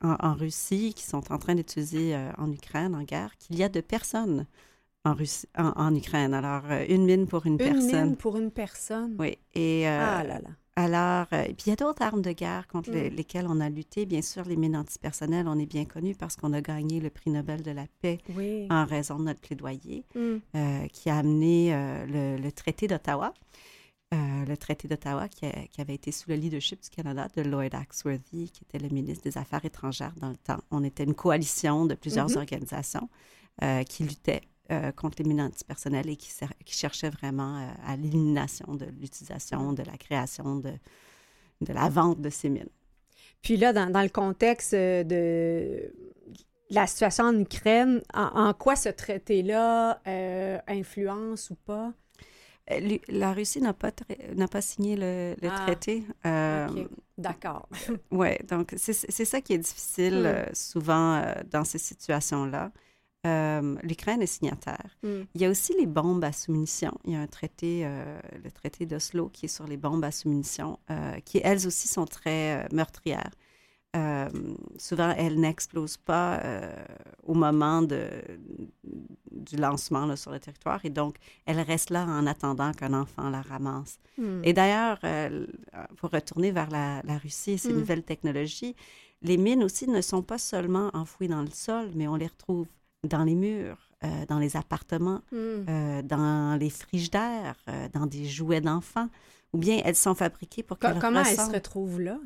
en, 0.00 0.34
Russie 0.34 0.94
qui 0.94 1.04
sont 1.04 1.30
en 1.32 1.38
train 1.38 1.54
d'utiliser 1.54 2.14
euh, 2.14 2.30
en 2.38 2.50
Ukraine, 2.50 2.94
en 2.94 3.02
guerre, 3.02 3.36
qu'il 3.38 3.56
y 3.56 3.62
a 3.62 3.68
de 3.68 3.80
personnes 3.80 4.46
en, 5.04 5.12
Russie, 5.12 5.48
en, 5.56 5.94
Ukraine. 5.94 6.32
Alors, 6.32 6.64
une 6.88 7.04
mine 7.04 7.26
pour 7.26 7.44
une, 7.44 7.58
personne. 7.58 7.90
Une 7.90 8.06
mine 8.06 8.16
pour 8.16 8.38
une 8.38 8.50
personne. 8.50 9.16
Oui. 9.18 9.36
Et, 9.54 9.86
ah 9.86 10.24
là 10.24 10.40
là. 10.40 10.50
Alors, 10.76 11.26
euh, 11.32 11.44
puis 11.46 11.66
il 11.66 11.70
y 11.70 11.72
a 11.72 11.76
d'autres 11.76 12.02
armes 12.02 12.22
de 12.22 12.32
guerre 12.32 12.66
contre 12.68 12.90
mm. 12.90 13.14
lesquelles 13.14 13.46
on 13.48 13.60
a 13.60 13.68
lutté. 13.68 14.06
Bien 14.06 14.22
sûr, 14.22 14.44
les 14.44 14.56
mines 14.56 14.76
antipersonnelles, 14.76 15.48
on 15.48 15.58
est 15.58 15.66
bien 15.66 15.84
connu 15.84 16.14
parce 16.14 16.36
qu'on 16.36 16.52
a 16.52 16.60
gagné 16.60 17.00
le 17.00 17.10
prix 17.10 17.30
Nobel 17.30 17.62
de 17.62 17.70
la 17.70 17.86
paix 18.00 18.18
en 18.70 18.84
raison 18.86 19.18
de 19.18 19.24
notre 19.24 19.40
plaidoyer, 19.40 20.04
mm. 20.14 20.36
euh, 20.56 20.86
qui 20.88 21.10
a 21.10 21.18
amené 21.18 21.74
euh, 21.74 22.38
le, 22.38 22.52
traité 22.52 22.86
d'Ottawa. 22.86 23.34
le 24.12 24.54
traité 24.56 24.88
d'Ottawa 24.88 25.28
qui, 25.28 25.46
avait 25.78 25.94
été 25.94 26.12
sous 26.12 26.30
le 26.30 26.36
leadership 26.36 26.82
du 26.82 26.90
Canada 26.90 27.28
de 27.36 27.42
Lloyd 27.42 27.74
Axworthy, 27.74 28.50
qui 28.50 28.62
était 28.64 28.78
le 28.78 28.88
ministre 28.94 29.24
des 29.24 29.38
Affaires 29.38 29.64
étrangères 29.64 30.14
dans 30.16 30.30
le 30.30 30.36
temps. 30.36 30.60
On 30.70 30.84
était 30.84 31.04
une 31.04 31.14
coalition 31.14 31.84
de 31.84 31.94
plusieurs 31.94 32.28
mm-hmm. 32.28 32.38
organisations 32.38 33.08
qui 33.86 34.04
luttaient 34.04 34.40
euh, 34.70 34.92
contre 34.92 35.20
les 35.20 35.28
mines 35.28 35.40
antipersonnelles 35.40 36.08
et 36.08 36.16
qui, 36.16 36.30
qui 36.64 36.74
cherchait 36.74 37.10
vraiment 37.10 37.58
euh, 37.58 37.68
à 37.84 37.96
l'élimination 37.96 38.74
de 38.74 38.86
l'utilisation, 39.00 39.72
de 39.72 39.82
la 39.82 39.96
création, 39.96 40.56
de, 40.56 40.72
de 41.60 41.72
la 41.72 41.88
vente 41.88 42.20
de 42.20 42.30
ces 42.30 42.48
mines. 42.48 42.68
Puis 43.42 43.56
là, 43.56 43.72
dans, 43.72 43.90
dans 43.90 44.02
le 44.02 44.08
contexte 44.08 44.74
euh, 44.74 45.02
de 45.02 45.92
la 46.70 46.86
situation 46.86 47.24
en 47.24 47.40
Ukraine, 47.40 48.00
en, 48.14 48.54
quoi 48.54 48.76
ce 48.76 48.90
traité-là 48.90 50.00
influence 50.68 51.50
ou 51.50 51.56
pas? 51.56 51.92
La 53.08 53.32
Russie 53.32 53.60
n'a 53.60 53.72
pas, 53.72 53.90
n'a 54.36 54.46
pas 54.46 54.60
signé 54.60 54.94
le, 54.94 55.34
le 55.42 55.48
ah, 55.50 55.62
traité. 55.66 56.04
D'accord. 57.18 57.68
oui, 58.12 58.28
donc 58.48 58.72
c'est, 58.76 58.92
ça 58.92 59.40
qui 59.40 59.54
est 59.54 59.58
difficile 59.58 60.46
hmm. 60.48 60.54
souvent 60.54 61.24
dans 61.50 61.64
ces 61.64 61.78
situations-là. 61.78 62.70
Euh, 63.26 63.76
L'Ukraine 63.82 64.22
est 64.22 64.26
signataire. 64.26 64.96
Mm. 65.02 65.22
Il 65.34 65.40
y 65.40 65.44
a 65.44 65.50
aussi 65.50 65.74
les 65.78 65.86
bombes 65.86 66.24
à 66.24 66.32
sous-munitions. 66.32 66.96
Il 67.04 67.12
y 67.12 67.16
a 67.16 67.20
un 67.20 67.26
traité, 67.26 67.82
euh, 67.84 68.18
le 68.42 68.50
traité 68.50 68.86
d'Oslo, 68.86 69.28
qui 69.28 69.46
est 69.46 69.48
sur 69.48 69.66
les 69.66 69.76
bombes 69.76 70.04
à 70.04 70.10
sous-munitions, 70.10 70.78
euh, 70.90 71.18
qui 71.24 71.40
elles 71.44 71.66
aussi 71.66 71.86
sont 71.86 72.06
très 72.06 72.66
meurtrières. 72.72 73.32
souvent, 74.78 75.12
elles 75.18 75.38
n'explosent 75.38 75.98
pas 75.98 76.40
au 77.24 77.34
moment 77.34 77.82
de, 77.82 78.08
du 79.30 79.56
lancement 79.56 80.16
sur 80.16 80.30
le 80.30 80.38
territoire 80.38 80.80
et 80.84 80.90
donc 80.90 81.16
elles 81.44 81.60
restent 81.60 81.90
là 81.90 82.06
en 82.06 82.24
attendant 82.26 82.72
qu'un 82.72 82.94
enfant 82.94 83.28
la 83.28 83.42
ramasse. 83.42 83.98
Mm. 84.16 84.42
Et 84.44 84.52
d'ailleurs, 84.52 85.00
pour 85.96 86.10
retourner 86.10 86.52
vers 86.52 86.70
la, 86.70 87.18
Russie 87.18 87.52
et 87.52 87.58
ses 87.58 87.72
mm. 87.72 87.78
nouvelles 87.78 88.04
technologies, 88.04 88.76
les 89.22 89.36
mines 89.36 89.64
aussi 89.64 89.86
ne 89.88 90.00
sont 90.00 90.22
pas 90.22 90.38
seulement 90.38 90.90
enfouies 90.94 91.28
dans 91.28 91.42
le 91.42 91.50
sol, 91.50 91.90
mais 91.94 92.08
on 92.08 92.16
les 92.16 92.28
retrouve 92.28 92.66
dans 93.04 93.24
les 93.24 93.34
murs, 93.34 93.78
euh, 94.04 94.26
dans 94.26 94.38
les 94.38 94.56
appartements, 94.56 95.22
hmm. 95.32 95.36
euh, 95.68 96.02
dans 96.02 96.58
les 96.58 96.70
frigidaires, 96.70 97.56
euh, 97.68 97.88
dans 97.92 98.06
des 98.06 98.26
jouets 98.26 98.60
d'enfants, 98.60 99.08
ou 99.52 99.58
bien 99.58 99.80
elles 99.84 99.96
sont 99.96 100.14
fabriquées 100.14 100.62
pour 100.62 100.78
qu'elles 100.78 100.98
Comment 100.98 101.24
elles 101.24 101.36
se 101.36 101.50
retrouvent 101.50 102.00
là? 102.00 102.18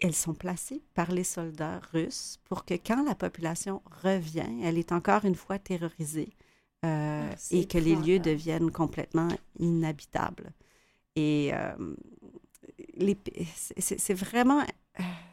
Elles 0.00 0.14
sont 0.14 0.34
placées 0.34 0.82
par 0.94 1.12
les 1.12 1.24
soldats 1.24 1.80
russes 1.92 2.38
pour 2.44 2.64
que 2.64 2.74
quand 2.74 3.04
la 3.04 3.14
population 3.14 3.80
revient, 4.02 4.60
elle 4.62 4.76
est 4.76 4.92
encore 4.92 5.24
une 5.24 5.36
fois 5.36 5.58
terrorisée 5.58 6.30
ah, 6.82 7.30
et 7.50 7.66
que 7.66 7.78
les 7.78 7.94
lieux 7.94 8.18
deviennent 8.18 8.70
complètement 8.70 9.28
inhabitables. 9.58 10.52
Et 11.16 11.52
c'est 13.78 14.14
vraiment 14.14 14.62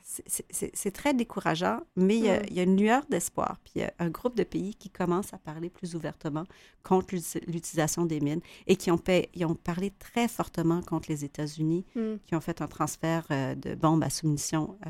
c'est 0.03 0.91
très 0.91 1.14
décourageant, 1.14 1.82
mais 1.95 2.18
il, 2.18 2.26
y 2.26 2.59
a, 2.59 2.64
une 2.64 2.78
lueur 2.78 3.05
d'espoir. 3.09 3.57
Puis 3.64 3.74
il 3.76 3.82
y 3.82 3.86
a 3.86 3.93
un 3.99 4.09
groupe 4.09 4.36
de 4.36 4.43
pays 4.43 4.76
qui 4.76 4.89
commencent 4.89 5.34
à 5.34 5.38
parler 5.38 5.70
plus 5.70 5.95
ouvertement 5.95 6.43
contre 6.84 7.16
l'utilisation 7.47 8.05
des 8.05 8.20
mines 8.20 8.41
et 8.68 8.76
qui 8.76 8.91
ont, 8.91 9.01
ont, 9.41 9.55
parlé 9.55 9.91
très 9.91 10.28
fortement 10.28 10.82
contre 10.82 11.09
les 11.09 11.24
États-Unis, 11.24 11.86
mm. 11.95 12.16
qui 12.26 12.36
ont 12.36 12.41
fait 12.41 12.62
un 12.62 12.68
transfert 12.68 13.26
euh, 13.32 13.55
de 13.55 13.76
bombes 13.76 14.03
à 14.03 14.09
soumission 14.09 14.78
euh, 14.86 14.89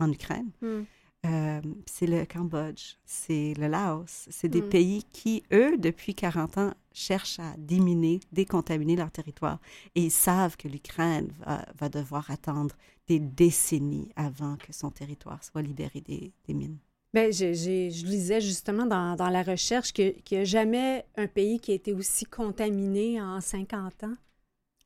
en 0.00 0.12
Ukraine. 0.12 0.50
Mm. 0.60 0.82
Euh, 1.24 1.60
c'est 1.86 2.06
le 2.06 2.24
Cambodge, 2.26 2.96
c'est 3.04 3.54
le 3.58 3.68
Laos. 3.68 4.26
C'est 4.30 4.48
des 4.48 4.62
mm. 4.62 4.68
pays 4.68 5.04
qui, 5.12 5.42
eux, 5.52 5.76
depuis 5.78 6.14
40 6.14 6.58
ans, 6.58 6.74
cherchent 6.92 7.40
à 7.40 7.54
déminer, 7.56 8.20
décontaminer 8.32 8.96
leur 8.96 9.10
territoire. 9.10 9.58
Et 9.94 10.04
ils 10.04 10.10
savent 10.10 10.56
que 10.56 10.68
l'Ukraine 10.68 11.32
va, 11.78 11.88
devoir 11.88 12.30
attendre 12.30 12.74
des 13.08 13.18
décennies 13.18 14.10
avant 14.16 14.56
que 14.56 14.72
son 14.72 14.90
territoire 14.90 15.42
soit 15.44 15.62
libéré 15.62 16.00
des, 16.00 16.32
mines. 16.48 16.78
Bien, 17.12 17.30
je 17.30 18.06
lisais 18.06 18.40
justement 18.40 18.86
dans, 18.86 19.30
la 19.30 19.42
recherche 19.42 19.92
qu'il 19.92 20.14
n'y 20.30 20.38
a 20.38 20.44
jamais 20.44 21.04
un 21.16 21.26
pays 21.26 21.58
qui 21.60 21.72
a 21.72 21.74
été 21.74 21.92
aussi 21.92 22.24
contaminé 22.24 23.20
en 23.20 23.40
50 23.40 24.04
ans. 24.04 24.14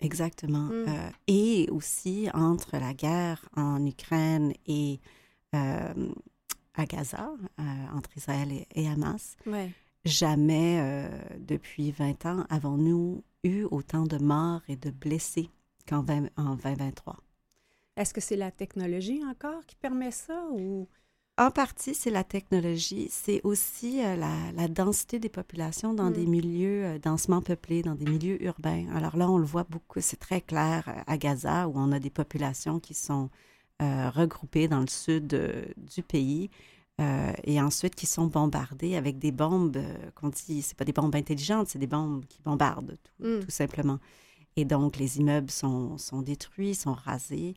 Exactement. 0.01 0.65
Mm. 0.65 0.85
Euh, 0.89 1.11
et 1.27 1.69
aussi, 1.71 2.29
entre 2.33 2.77
la 2.79 2.95
guerre 2.95 3.49
en 3.57 3.85
Ukraine 3.85 4.53
et 4.67 5.01
à 5.53 6.87
Gaza, 6.87 7.33
euh, 7.59 7.63
entre 7.95 8.17
Israël 8.17 8.51
et, 8.75 8.89
Hamas. 8.89 9.37
Jamais 10.05 10.79
euh, 10.81 11.09
depuis 11.41 11.91
20 11.91 12.27
ans 12.27 12.47
avons-nous 12.49 13.23
eu 13.43 13.65
autant 13.65 14.05
de 14.05 14.17
morts 14.19 14.63
et 14.69 14.77
de 14.77 14.91
blessés 14.91 15.51
qu'en 15.87 16.05
en 16.37 16.55
2023. 16.55 17.17
Est-ce 17.97 18.15
que 18.15 18.21
c'est 18.21 18.37
la 18.37 18.53
technologie 18.53 19.23
encore 19.29 19.67
qui 19.67 19.75
permet 19.77 20.13
ça 20.13 20.47
ou... 20.53 20.87
En 21.37 21.53
partie, 21.53 21.95
c'est 21.95 22.11
la 22.11 22.25
technologie. 22.25 23.07
C'est 23.13 23.41
aussi 23.45 24.01
la, 24.03 24.67
densité 24.69 25.21
des 25.21 25.29
populations 25.29 25.95
dans 25.95 26.11
des 26.11 26.27
mm. 26.27 26.31
milieux 26.31 26.99
densément 26.99 27.43
peuplés, 27.43 27.83
dans 27.83 27.95
des 27.95 28.07
milieux 28.07 28.43
urbains. 28.43 28.87
Alors 28.93 29.17
là, 29.17 29.31
on 29.31 29.39
le 29.39 29.45
voit 29.45 29.67
beaucoup, 29.69 30.01
c'est 30.01 30.17
très 30.17 30.41
clair 30.41 31.05
à 31.07 31.17
Gaza, 31.17 31.69
où 31.69 31.75
on 31.77 31.93
a 31.93 32.01
des 32.01 32.11
populations 32.11 32.81
qui 32.81 32.95
sont 32.95 33.27
euh, 33.27 33.49
regroupés 33.81 34.69
dans 34.69 34.81
le 34.81 34.89
sud 34.89 35.35
euh, 35.35 35.65
du 35.77 36.03
pays. 36.03 36.51
Euh, 37.01 37.33
et 37.45 37.61
ensuite 37.61 37.95
qui 37.95 38.07
sont 38.07 38.27
bombardés 38.27 38.97
avec 38.97 39.21
des 39.21 39.31
bombes 39.31 39.81
qu'on 40.17 40.31
dit, 40.31 40.63
c'est 40.63 40.77
pas 40.77 40.85
des 40.85 40.93
bombes 40.93 41.15
intelligentes, 41.15 41.69
c'est 41.69 41.79
des 41.79 41.87
bombes 41.87 42.25
qui 42.27 42.41
bombardent 42.43 42.99
tout, 43.05 43.25
mm. 43.25 43.41
tout, 43.45 43.51
simplement. 43.51 44.01
Et 44.57 44.65
donc 44.65 44.97
les 44.97 45.19
immeubles 45.19 45.51
sont, 45.51 45.97
sont 45.97 46.23
détruits, 46.23 46.75
sont 46.75 46.95
rasés, 46.95 47.55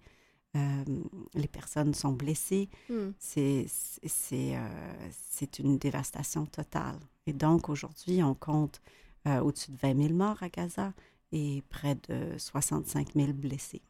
les 0.53 1.47
personnes 1.47 1.95
sont 1.95 2.11
blessées. 2.11 2.69
Mm. 2.87 3.09
C'est 3.17 3.65
c'est 4.07 5.57
une 5.57 5.79
dévastation 5.79 6.45
totale. 6.45 6.99
Et 7.25 7.33
donc 7.33 7.67
aujourd'hui, 7.69 8.21
on 8.21 8.35
compte 8.35 8.79
au-dessus 9.25 9.71
de 9.71 9.77
20 9.77 9.97
000 10.03 10.13
morts 10.13 10.43
à 10.43 10.49
Gaza 10.49 10.93
et 11.31 11.63
près 11.69 11.95
de 11.95 12.37
65 12.37 13.13
000 13.15 13.33
blessés. 13.33 13.81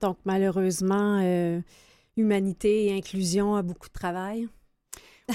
Donc, 0.00 0.18
malheureusement, 0.24 1.20
euh, 1.22 1.60
humanité 2.16 2.86
et 2.86 2.96
inclusion 2.96 3.54
a 3.54 3.62
beaucoup 3.62 3.88
de 3.88 3.92
travail. 3.92 4.48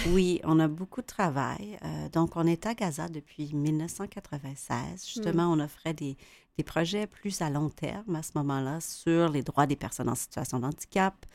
oui, 0.10 0.42
on 0.44 0.60
a 0.60 0.68
beaucoup 0.68 1.02
de 1.02 1.08
travail. 1.08 1.78
Euh, 1.84 2.10
donc, 2.10 2.36
on 2.36 2.46
est 2.46 2.66
à 2.66 2.74
Gaza 2.74 3.08
depuis 3.08 3.54
1996. 3.54 5.06
Justement, 5.06 5.48
mm. 5.48 5.60
on 5.60 5.64
offrait 5.64 5.94
des, 5.94 6.18
des 6.58 6.64
projets 6.64 7.08
plus 7.08 7.42
à 7.42 7.50
long 7.50 7.70
terme 7.70 8.16
à 8.16 8.24
ce 8.24 8.32
moment-là 8.36 8.80
sur 8.82 9.30
les 9.30 9.44
droits 9.44 9.66
des 9.66 9.76
personnes 9.76 10.10
en 10.10 10.16
situation 10.16 10.60
de 10.60 10.66
handicap, 10.66 11.26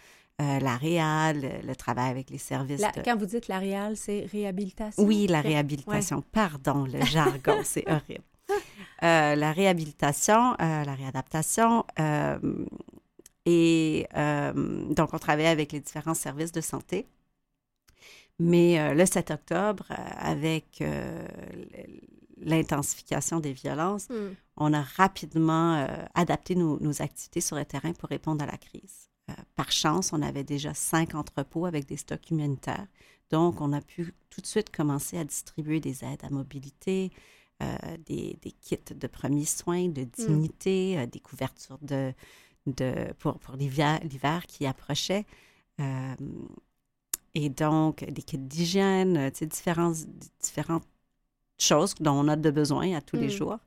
euh, 0.40 0.58
la 0.60 0.76
réal, 0.76 1.62
le, 1.64 1.76
travail 1.76 2.10
avec 2.10 2.30
les 2.30 2.38
services. 2.38 2.82
Quand 3.04 3.16
vous 3.16 3.26
dites 3.26 3.48
la 3.48 3.58
réal, 3.58 3.96
c'est 3.96 4.26
réhabilitation? 4.30 5.02
Oui, 5.02 5.26
la 5.26 5.40
réhabilitation. 5.40 6.22
Pardon, 6.32 6.84
le 6.84 7.04
jargon, 7.04 7.60
c'est 7.64 7.84
horrible. 7.88 8.24
Euh, 9.02 9.34
la 9.34 9.52
réhabilitation, 9.52 10.54
la 10.58 10.94
réadaptation. 10.94 11.84
Et 13.46 14.06
donc, 14.14 15.12
on 15.12 15.18
travaillait 15.18 15.48
avec 15.48 15.72
les 15.72 15.80
différents 15.80 16.14
services 16.14 16.52
de 16.52 16.60
santé. 16.60 17.06
Mais 18.38 18.94
le 18.94 19.04
7 19.04 19.30
octobre, 19.30 19.86
avec 20.18 20.82
l'intensification 22.38 23.40
des 23.40 23.52
violences, 23.52 24.08
hmm. 24.08 24.34
on 24.56 24.72
a 24.72 24.82
rapidement 24.82 25.86
adapté 26.14 26.54
nos, 26.54 26.80
nos, 26.80 27.02
activités 27.02 27.40
sur 27.40 27.56
le 27.56 27.64
terrain 27.64 27.92
pour 27.92 28.08
répondre 28.08 28.42
à 28.42 28.46
la 28.46 28.56
crise. 28.56 29.08
Euh, 29.30 29.34
par 29.56 29.70
chance, 29.70 30.12
on 30.12 30.22
avait 30.22 30.44
déjà 30.44 30.74
cinq 30.74 31.14
entrepôts 31.14 31.66
avec 31.66 31.86
des 31.86 31.96
stocks 31.96 32.30
humanitaires. 32.30 32.86
Donc, 33.30 33.60
on 33.60 33.72
a 33.72 33.80
pu 33.80 34.12
tout 34.30 34.40
de 34.40 34.46
suite 34.46 34.70
commencer 34.70 35.16
à 35.18 35.24
distribuer 35.24 35.80
des 35.80 36.04
aides 36.04 36.22
à 36.22 36.30
mobilité, 36.30 37.10
euh, 37.62 37.76
des, 38.06 38.36
kits 38.60 38.78
de 38.94 39.06
premiers 39.06 39.44
soins, 39.44 39.88
de 39.88 40.02
hmm. 40.02 40.10
dignité, 40.16 40.98
euh, 40.98 41.06
des 41.06 41.20
couvertures 41.20 41.78
de, 41.82 42.12
de, 42.66 43.12
pour, 43.18 43.38
pour 43.38 43.56
l'hiver 43.56 44.46
qui 44.46 44.66
approchait. 44.66 45.24
et 47.34 47.48
donc, 47.48 48.04
des 48.04 48.22
kits 48.22 48.38
d'hygiène, 48.38 49.30
différentes, 49.30 49.96
différentes 50.42 50.86
choses 51.58 51.94
dont 52.00 52.12
on 52.12 52.28
a 52.28 52.36
de 52.36 52.50
besoin 52.50 52.94
à 52.94 53.00
tous 53.00 53.16
les 53.16 53.26
hmm. 53.26 53.30
jours. 53.30 53.58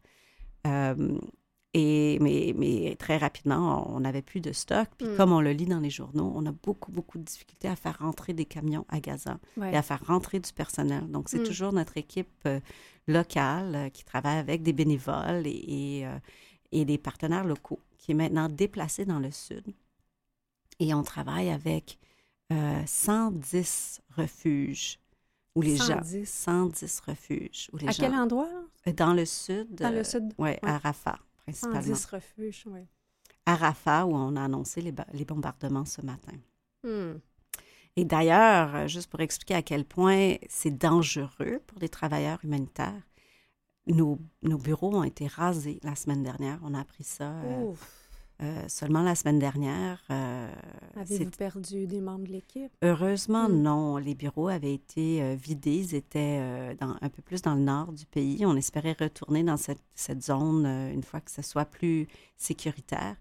Et, 1.77 2.19
mais, 2.21 2.53
mais, 2.55 2.95
très 2.97 3.17
rapidement, 3.17 3.93
on 3.93 3.99
n'avait 3.99 4.21
plus 4.21 4.39
de 4.39 4.53
stock. 4.53 4.87
Puis 4.97 5.09
mm. 5.09 5.17
comme 5.17 5.33
on 5.33 5.41
le 5.41 5.51
lit 5.51 5.65
dans 5.65 5.81
les 5.81 5.89
journaux, 5.89 6.31
on 6.33 6.45
a 6.45 6.53
beaucoup, 6.53 6.89
beaucoup 6.89 7.17
de 7.17 7.23
difficultés 7.23 7.67
à 7.67 7.75
faire 7.75 7.97
rentrer 7.99 8.31
des 8.31 8.45
camions 8.45 8.85
à 8.87 9.01
Gaza 9.01 9.39
et 9.57 9.75
à 9.75 9.81
faire 9.81 9.99
rentrer 10.07 10.39
du 10.39 10.53
personnel. 10.53 11.05
Donc, 11.11 11.27
c'est 11.27 11.39
mm. 11.39 11.43
toujours 11.43 11.73
notre 11.73 11.97
équipe 11.97 12.29
euh, 12.45 12.61
locale 13.09 13.75
euh, 13.75 13.89
qui 13.89 14.05
travaille 14.05 14.37
avec 14.37 14.63
des 14.63 14.71
bénévoles 14.71 15.45
et, 15.45 15.65
et, 15.67 16.07
euh, 16.07 16.17
et, 16.71 16.85
des 16.85 16.97
partenaires 16.97 17.43
locaux 17.43 17.81
qui 18.05 18.11
est 18.11 18.15
maintenant 18.15 18.49
déplacée 18.49 19.03
dans 19.03 19.17
le 19.17 19.31
sud. 19.31 19.65
Et 20.79 20.93
on 20.93 21.01
travaille 21.01 21.49
avec 21.49 21.97
110 22.51 24.01
refuges 24.15 24.99
où 25.55 25.63
les 25.63 25.77
110. 25.77 25.87
gens... 25.87 26.71
110 26.75 26.99
refuges. 26.99 27.69
Où 27.73 27.77
les 27.77 27.87
à 27.87 27.93
quel 27.93 28.13
endroit? 28.13 28.47
Dans 28.95 29.15
le 29.15 29.25
sud. 29.25 29.73
Dans 29.73 29.89
le 29.89 30.03
sud? 30.03 30.33
Oui, 30.37 30.49
ouais. 30.49 30.59
à 30.61 30.77
Rafah 30.77 31.17
principalement. 31.37 31.81
110 31.81 32.05
refuges, 32.05 32.63
oui. 32.67 32.81
À 33.47 33.55
Rafah, 33.55 34.05
où 34.05 34.13
on 34.13 34.35
a 34.35 34.43
annoncé 34.43 34.81
les, 34.81 34.93
les 35.13 35.25
bombardements 35.25 35.85
ce 35.85 36.01
matin. 36.01 36.33
Hmm. 36.83 37.17
Et 37.95 38.05
d'ailleurs, 38.05 38.75
euh, 38.75 38.87
juste 38.87 39.09
pour 39.09 39.21
expliquer 39.21 39.55
à 39.55 39.63
quel 39.63 39.83
point 39.83 40.35
c'est 40.47 40.77
dangereux 40.77 41.59
pour 41.65 41.79
les 41.79 41.89
travailleurs 41.89 42.37
humanitaires, 42.43 43.01
nos, 43.87 44.19
nos, 44.43 44.57
bureaux 44.57 44.95
ont 44.95 45.03
été 45.03 45.27
rasés 45.27 45.79
la 45.83 45.95
semaine 45.95 46.23
dernière. 46.23 46.59
On 46.63 46.73
a 46.73 46.79
appris 46.79 47.03
ça. 47.03 47.31
Euh, 47.31 47.73
euh, 48.43 48.63
seulement 48.67 49.01
la 49.01 49.15
semaine 49.15 49.39
dernière. 49.39 50.03
Euh, 50.11 50.51
Avez-vous 50.97 51.31
perdu 51.31 51.87
des 51.87 52.01
membres 52.01 52.27
de 52.27 52.33
l'équipe? 52.33 52.71
Heureusement, 52.81 53.47
hmm. 53.47 53.61
non. 53.61 53.97
Les 53.97 54.13
bureaux 54.13 54.49
avaient 54.49 54.73
été 54.73 55.21
euh, 55.21 55.35
vidés. 55.35 55.77
Ils 55.77 55.95
étaient 55.95 56.75
dans, 56.79 56.95
un 56.99 57.09
peu 57.09 57.21
plus 57.21 57.41
dans 57.41 57.55
le 57.55 57.61
nord 57.61 57.93
du 57.93 58.05
pays. 58.05 58.45
On 58.45 58.57
espérait 58.57 58.95
retourner 58.99 59.43
dans 59.43 59.55
cette, 59.55 59.81
cette 59.93 60.21
zone 60.21 60.65
une 60.65 61.03
fois 61.03 61.21
que 61.21 61.31
ce 61.31 61.41
soit 61.41 61.65
plus 61.65 62.07
sécuritaire. 62.35 63.15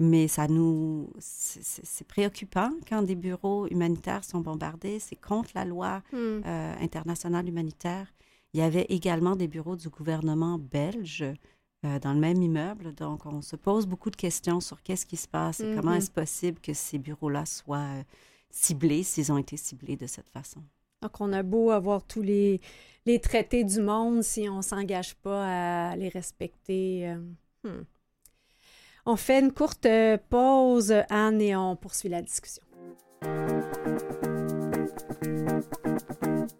Mais 0.00 0.28
ça 0.28 0.48
nous. 0.48 1.12
C'est 1.18 2.06
préoccupant 2.08 2.70
quand 2.88 3.02
des 3.02 3.14
bureaux 3.14 3.68
humanitaires 3.68 4.24
sont 4.24 4.40
bombardés. 4.40 4.98
C'est 4.98 5.16
contre 5.16 5.50
la 5.54 5.66
loi 5.66 6.02
hmm. 6.12 6.40
internationale 6.80 7.46
humanitaire. 7.46 8.06
Il 8.54 8.60
y 8.60 8.62
avait 8.62 8.86
également 8.88 9.34
des 9.34 9.48
bureaux 9.48 9.74
du 9.74 9.88
gouvernement 9.88 10.58
belge 10.58 11.24
euh, 11.84 11.98
dans 11.98 12.12
le 12.14 12.20
même 12.20 12.40
immeuble. 12.40 12.94
Donc, 12.94 13.26
on 13.26 13.42
se 13.42 13.56
pose 13.56 13.84
beaucoup 13.84 14.10
de 14.10 14.16
questions 14.16 14.60
sur 14.60 14.80
qu'est-ce 14.80 15.04
qui 15.04 15.16
se 15.16 15.26
passe 15.26 15.58
et 15.58 15.74
comment 15.74 15.90
mm-hmm. 15.90 15.96
est-ce 15.98 16.10
possible 16.10 16.60
que 16.60 16.72
ces 16.72 16.98
bureaux-là 16.98 17.46
soient 17.46 17.78
euh, 17.78 18.02
ciblés 18.50 19.02
s'ils 19.02 19.32
ont 19.32 19.38
été 19.38 19.56
ciblés 19.56 19.96
de 19.96 20.06
cette 20.06 20.30
façon. 20.30 20.62
Donc, 21.02 21.20
on 21.20 21.32
a 21.32 21.42
beau 21.42 21.72
avoir 21.72 22.04
tous 22.04 22.22
les, 22.22 22.60
les 23.06 23.20
traités 23.20 23.64
du 23.64 23.80
monde 23.80 24.22
si 24.22 24.48
on 24.48 24.58
ne 24.58 24.62
s'engage 24.62 25.16
pas 25.16 25.90
à 25.90 25.96
les 25.96 26.08
respecter. 26.08 27.08
Euh, 27.08 27.16
hmm. 27.64 27.84
On 29.04 29.16
fait 29.16 29.40
une 29.40 29.52
courte 29.52 29.88
pause, 30.30 30.94
Anne, 31.10 31.42
et 31.42 31.56
on 31.56 31.74
poursuit 31.74 32.08
la 32.08 32.22
discussion. 32.22 32.62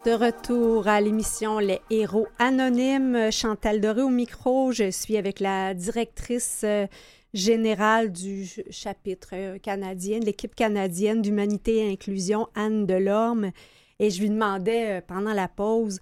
De 0.04 0.12
retour 0.12 0.86
à 0.86 1.00
l'émission 1.00 1.58
Les 1.58 1.80
héros 1.88 2.26
anonymes, 2.38 3.32
Chantal 3.32 3.80
Doré 3.80 4.02
au 4.02 4.10
micro. 4.10 4.70
Je 4.70 4.90
suis 4.90 5.16
avec 5.16 5.40
la 5.40 5.72
directrice 5.72 6.60
euh, 6.64 6.86
générale 7.32 8.12
du 8.12 8.46
chapitre 8.68 9.30
euh, 9.32 9.58
canadien, 9.58 10.20
l'équipe 10.20 10.54
canadienne 10.54 11.22
d'humanité 11.22 11.78
et 11.78 11.90
inclusion, 11.90 12.48
Anne 12.54 12.84
Delorme. 12.84 13.50
Et 13.98 14.10
je 14.10 14.20
lui 14.20 14.28
demandais 14.28 14.98
euh, 14.98 15.00
pendant 15.00 15.32
la 15.32 15.48
pause 15.48 16.00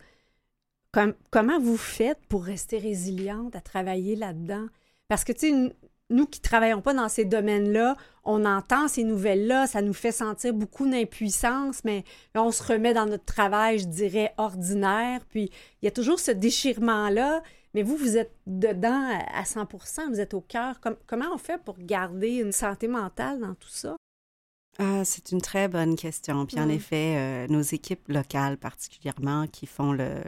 comment 1.31 1.61
vous 1.61 1.77
faites 1.77 2.19
pour 2.29 2.43
rester 2.43 2.79
résiliente 2.79 3.55
à 3.55 3.61
travailler 3.61 4.17
là-dedans? 4.17 4.67
Parce 5.07 5.23
que, 5.23 5.33
tu 5.33 5.51
sais, 5.51 5.77
nous 6.13 6.27
qui 6.27 6.41
travaillons 6.41 6.81
pas 6.81 6.95
dans 6.95 7.09
ces 7.09 7.25
domaines-là, 7.25 7.97
on 8.25 8.45
entend 8.45 8.89
ces 8.89 9.05
nouvelles-là, 9.05 9.67
ça 9.67 9.83
nous 9.83 9.93
fait 9.93 10.13
sentir 10.13 10.55
beaucoup 10.55 10.89
d'impuissance, 10.89 11.83
mais 11.85 12.05
là, 12.35 12.43
on 12.43 12.51
se 12.51 12.63
remet 12.63 12.95
dans 12.95 13.07
notre 13.07 13.25
travail, 13.25 13.79
je 13.79 13.87
dirais, 13.87 14.33
ordinaire. 14.37 15.23
Puis, 15.29 15.51
il 15.81 15.87
y 15.87 15.89
a 15.89 15.91
toujours 15.91 16.21
ce 16.21 16.31
déchirement-là. 16.31 17.43
Mais 17.75 17.83
vous, 17.83 17.97
vous 17.97 18.19
êtes 18.19 18.35
dedans 18.47 19.09
à 19.33 19.45
100% 19.45 20.11
vous 20.11 20.21
êtes 20.21 20.35
au 20.35 20.43
cœur. 20.43 20.79
comment 21.07 21.33
on 21.33 21.39
fait 21.39 21.57
pour 21.63 21.79
garder 21.79 22.37
une 22.37 22.53
santé 22.53 22.87
mentale 22.87 23.41
dans 23.41 23.55
tout 23.55 23.71
ça? 23.71 23.97
Ah, 24.79 25.05
c'est 25.05 25.33
une 25.33 25.41
très 25.41 25.69
bonne 25.69 25.97
question. 25.97 26.45
Puis 26.45 26.61
en 26.61 26.69
effet, 26.69 27.15
euh, 27.17 27.47
nos 27.49 27.63
équipes 27.63 28.09
locales 28.09 28.59
particulièrement 28.59 29.47
qui 29.47 29.67
font 29.67 29.93
le, 29.93 30.23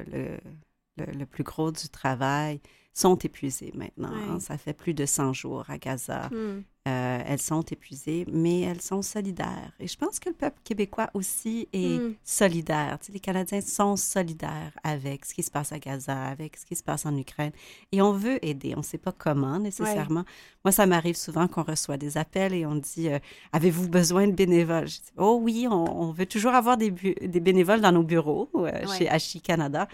le 0.96 1.26
plus 1.26 1.44
gros 1.44 1.70
du 1.70 1.88
travail, 1.88 2.60
sont 2.94 3.16
épuisées 3.16 3.72
maintenant. 3.74 4.38
Ça 4.38 4.56
fait 4.56 4.72
plus 4.72 4.94
de 4.94 5.04
100 5.04 5.32
jours 5.32 5.64
à 5.68 5.78
Gaza. 5.78 6.28
Hmm. 6.30 6.62
Euh, 6.86 7.22
elles 7.26 7.40
sont 7.40 7.62
épuisées, 7.62 8.26
mais 8.30 8.60
elles 8.60 8.82
sont 8.82 9.00
solidaires. 9.00 9.72
Et 9.80 9.88
je 9.88 9.96
pense 9.96 10.20
que 10.20 10.28
le 10.28 10.34
peuple 10.34 10.60
québécois 10.62 11.08
aussi 11.14 11.66
est 11.72 11.98
hmm. 11.98 12.14
solidaire. 12.22 12.98
les 13.12 13.20
Canadiens 13.20 13.62
sont 13.62 13.96
solidaires 13.96 14.70
avec 14.84 15.24
ce 15.24 15.34
qui 15.34 15.42
se 15.42 15.50
passe 15.50 15.72
à 15.72 15.78
Gaza, 15.78 16.26
avec 16.26 16.56
ce 16.56 16.66
qui 16.66 16.76
se 16.76 16.84
passe 16.84 17.04
en 17.04 17.16
Ukraine. 17.16 17.52
Et 17.90 18.00
on 18.00 18.12
veut 18.12 18.38
aider. 18.44 18.74
On 18.74 18.80
ne 18.80 18.84
sait 18.84 18.98
pas 18.98 19.12
comment 19.12 19.58
nécessairement. 19.58 20.24
Moi, 20.64 20.72
ça 20.72 20.86
m'arrive 20.86 21.16
souvent 21.16 21.48
qu'on 21.48 21.62
reçoit 21.62 21.96
des 21.96 22.16
appels 22.16 22.52
et 22.54 22.64
on 22.64 22.76
dit 22.76 23.08
euh, 23.08 23.18
Avez-vous 23.52 23.88
besoin 23.88 24.28
de 24.28 24.32
bénévoles? 24.32 24.86
Je 24.86 24.98
dis, 24.98 25.12
Oh 25.16 25.40
oui, 25.42 25.66
on, 25.68 26.12
veut 26.12 26.26
toujours 26.26 26.52
avoir 26.52 26.76
des, 26.76 26.90
des, 26.90 27.40
bénévoles 27.40 27.80
dans 27.80 27.92
nos 27.92 28.04
bureaux 28.04 28.50
euh, 28.54 28.86
chez 28.96 29.08
Hachi 29.08 29.40
Canada. 29.40 29.88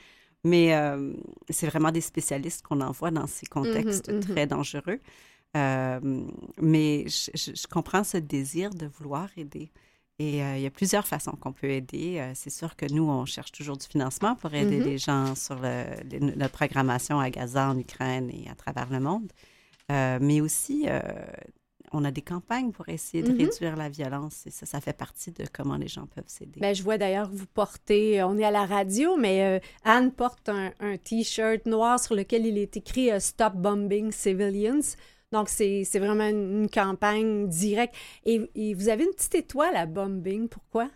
Mais 0.44 0.74
euh, 0.74 1.12
c'est 1.50 1.66
vraiment 1.66 1.90
des 1.90 2.00
spécialistes 2.00 2.62
qu'on 2.62 2.80
envoie 2.80 3.10
dans 3.10 3.26
ces 3.26 3.46
contextes 3.46 4.08
mm-hmm, 4.08 4.20
mm-hmm. 4.20 4.32
très 4.32 4.46
dangereux. 4.46 5.00
Euh, 5.56 6.00
mais 6.60 7.06
je, 7.08 7.66
comprends 7.66 8.04
ce 8.04 8.16
désir 8.16 8.70
de 8.70 8.86
vouloir 8.86 9.28
aider. 9.36 9.70
Et 10.18 10.42
euh, 10.42 10.56
il 10.56 10.62
y 10.62 10.66
a 10.66 10.70
plusieurs 10.70 11.06
façons 11.06 11.32
qu'on 11.32 11.52
peut 11.52 11.70
aider. 11.70 12.32
c'est 12.34 12.50
sûr 12.50 12.76
que 12.76 12.86
nous, 12.92 13.08
on 13.08 13.24
cherche 13.26 13.52
toujours 13.52 13.76
du 13.76 13.86
financement 13.86 14.34
pour 14.34 14.54
aider 14.54 14.80
mm-hmm. 14.80 14.84
les 14.84 14.98
gens 14.98 15.34
sur 15.34 15.58
le, 15.60 16.36
notre 16.36 16.52
programmation 16.52 17.18
à 17.18 17.30
Gaza, 17.30 17.70
en 17.70 17.78
Ukraine 17.78 18.30
et 18.30 18.48
à 18.48 18.54
travers 18.54 18.88
le 18.90 19.00
monde. 19.00 19.32
mais 19.88 20.40
aussi, 20.40 20.86
on 21.92 22.04
a 22.04 22.10
des 22.10 22.22
campagnes 22.22 22.72
pour 22.72 22.88
essayer 22.88 23.22
de 23.22 23.32
mhm. 23.32 23.38
réduire 23.38 23.76
la 23.76 23.88
violence 23.88 24.46
et 24.46 24.50
ça, 24.50 24.66
ça 24.66 24.80
fait 24.80 24.96
partie 24.96 25.32
de 25.32 25.44
comment 25.52 25.76
les 25.76 25.88
gens 25.88 26.06
peuvent 26.06 26.24
s'aider. 26.26 26.60
Bien, 26.60 26.72
je 26.72 26.82
vois 26.82 26.98
d'ailleurs 26.98 27.30
vous 27.32 27.46
portez, 27.46 28.22
on 28.22 28.38
est 28.38 28.44
à 28.44 28.50
la 28.50 28.66
radio, 28.66 29.16
mais 29.16 29.42
euh, 29.44 29.58
Anne 29.84 30.12
porte 30.12 30.48
un, 30.48 30.70
T-shirt 31.02 31.66
noir 31.66 31.98
sur 31.98 32.14
lequel 32.14 32.46
il 32.46 32.58
est 32.58 32.76
écrit 32.76 33.10
euh, 33.10 33.20
Stop 33.20 33.54
Bombing 33.54 34.12
Civilians. 34.12 34.96
Donc, 35.32 35.48
c'est 35.48 35.84
vraiment 35.94 36.26
une, 36.28 36.68
campagne 36.68 37.48
directe. 37.48 37.94
Et, 38.24 38.74
vous 38.74 38.88
avez 38.88 39.04
une 39.04 39.12
petite 39.12 39.34
étoile 39.36 39.76
à 39.76 39.86
Bombing. 39.86 40.48
Pourquoi? 40.48 40.88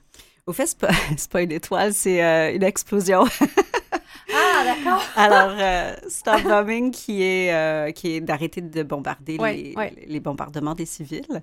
Au 0.46 0.52
fait, 0.52 0.66
ce 0.66 0.74
n'est 0.74 1.28
pas, 1.30 1.42
une 1.42 1.52
étoile, 1.52 1.94
c'est 1.94 2.22
euh, 2.22 2.54
une 2.54 2.64
explosion. 2.64 3.24
Ah, 4.32 4.64
d'accord. 4.64 5.02
Alors, 5.16 5.56
euh, 5.58 5.94
Stop 6.08 6.42
Bombing, 6.42 6.90
qui 6.90 7.22
est, 7.22 7.52
euh, 7.52 7.90
qui 7.92 8.12
est 8.12 8.20
d'arrêter 8.20 8.60
de 8.60 8.82
bombarder 8.82 9.38
les, 9.38 9.74
les, 10.06 10.20
bombardements 10.20 10.74
des 10.74 10.86
civils. 10.86 11.42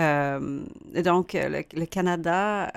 Euh, 0.00 0.64
donc, 1.04 1.32
le, 1.34 1.84
Canada 1.86 2.70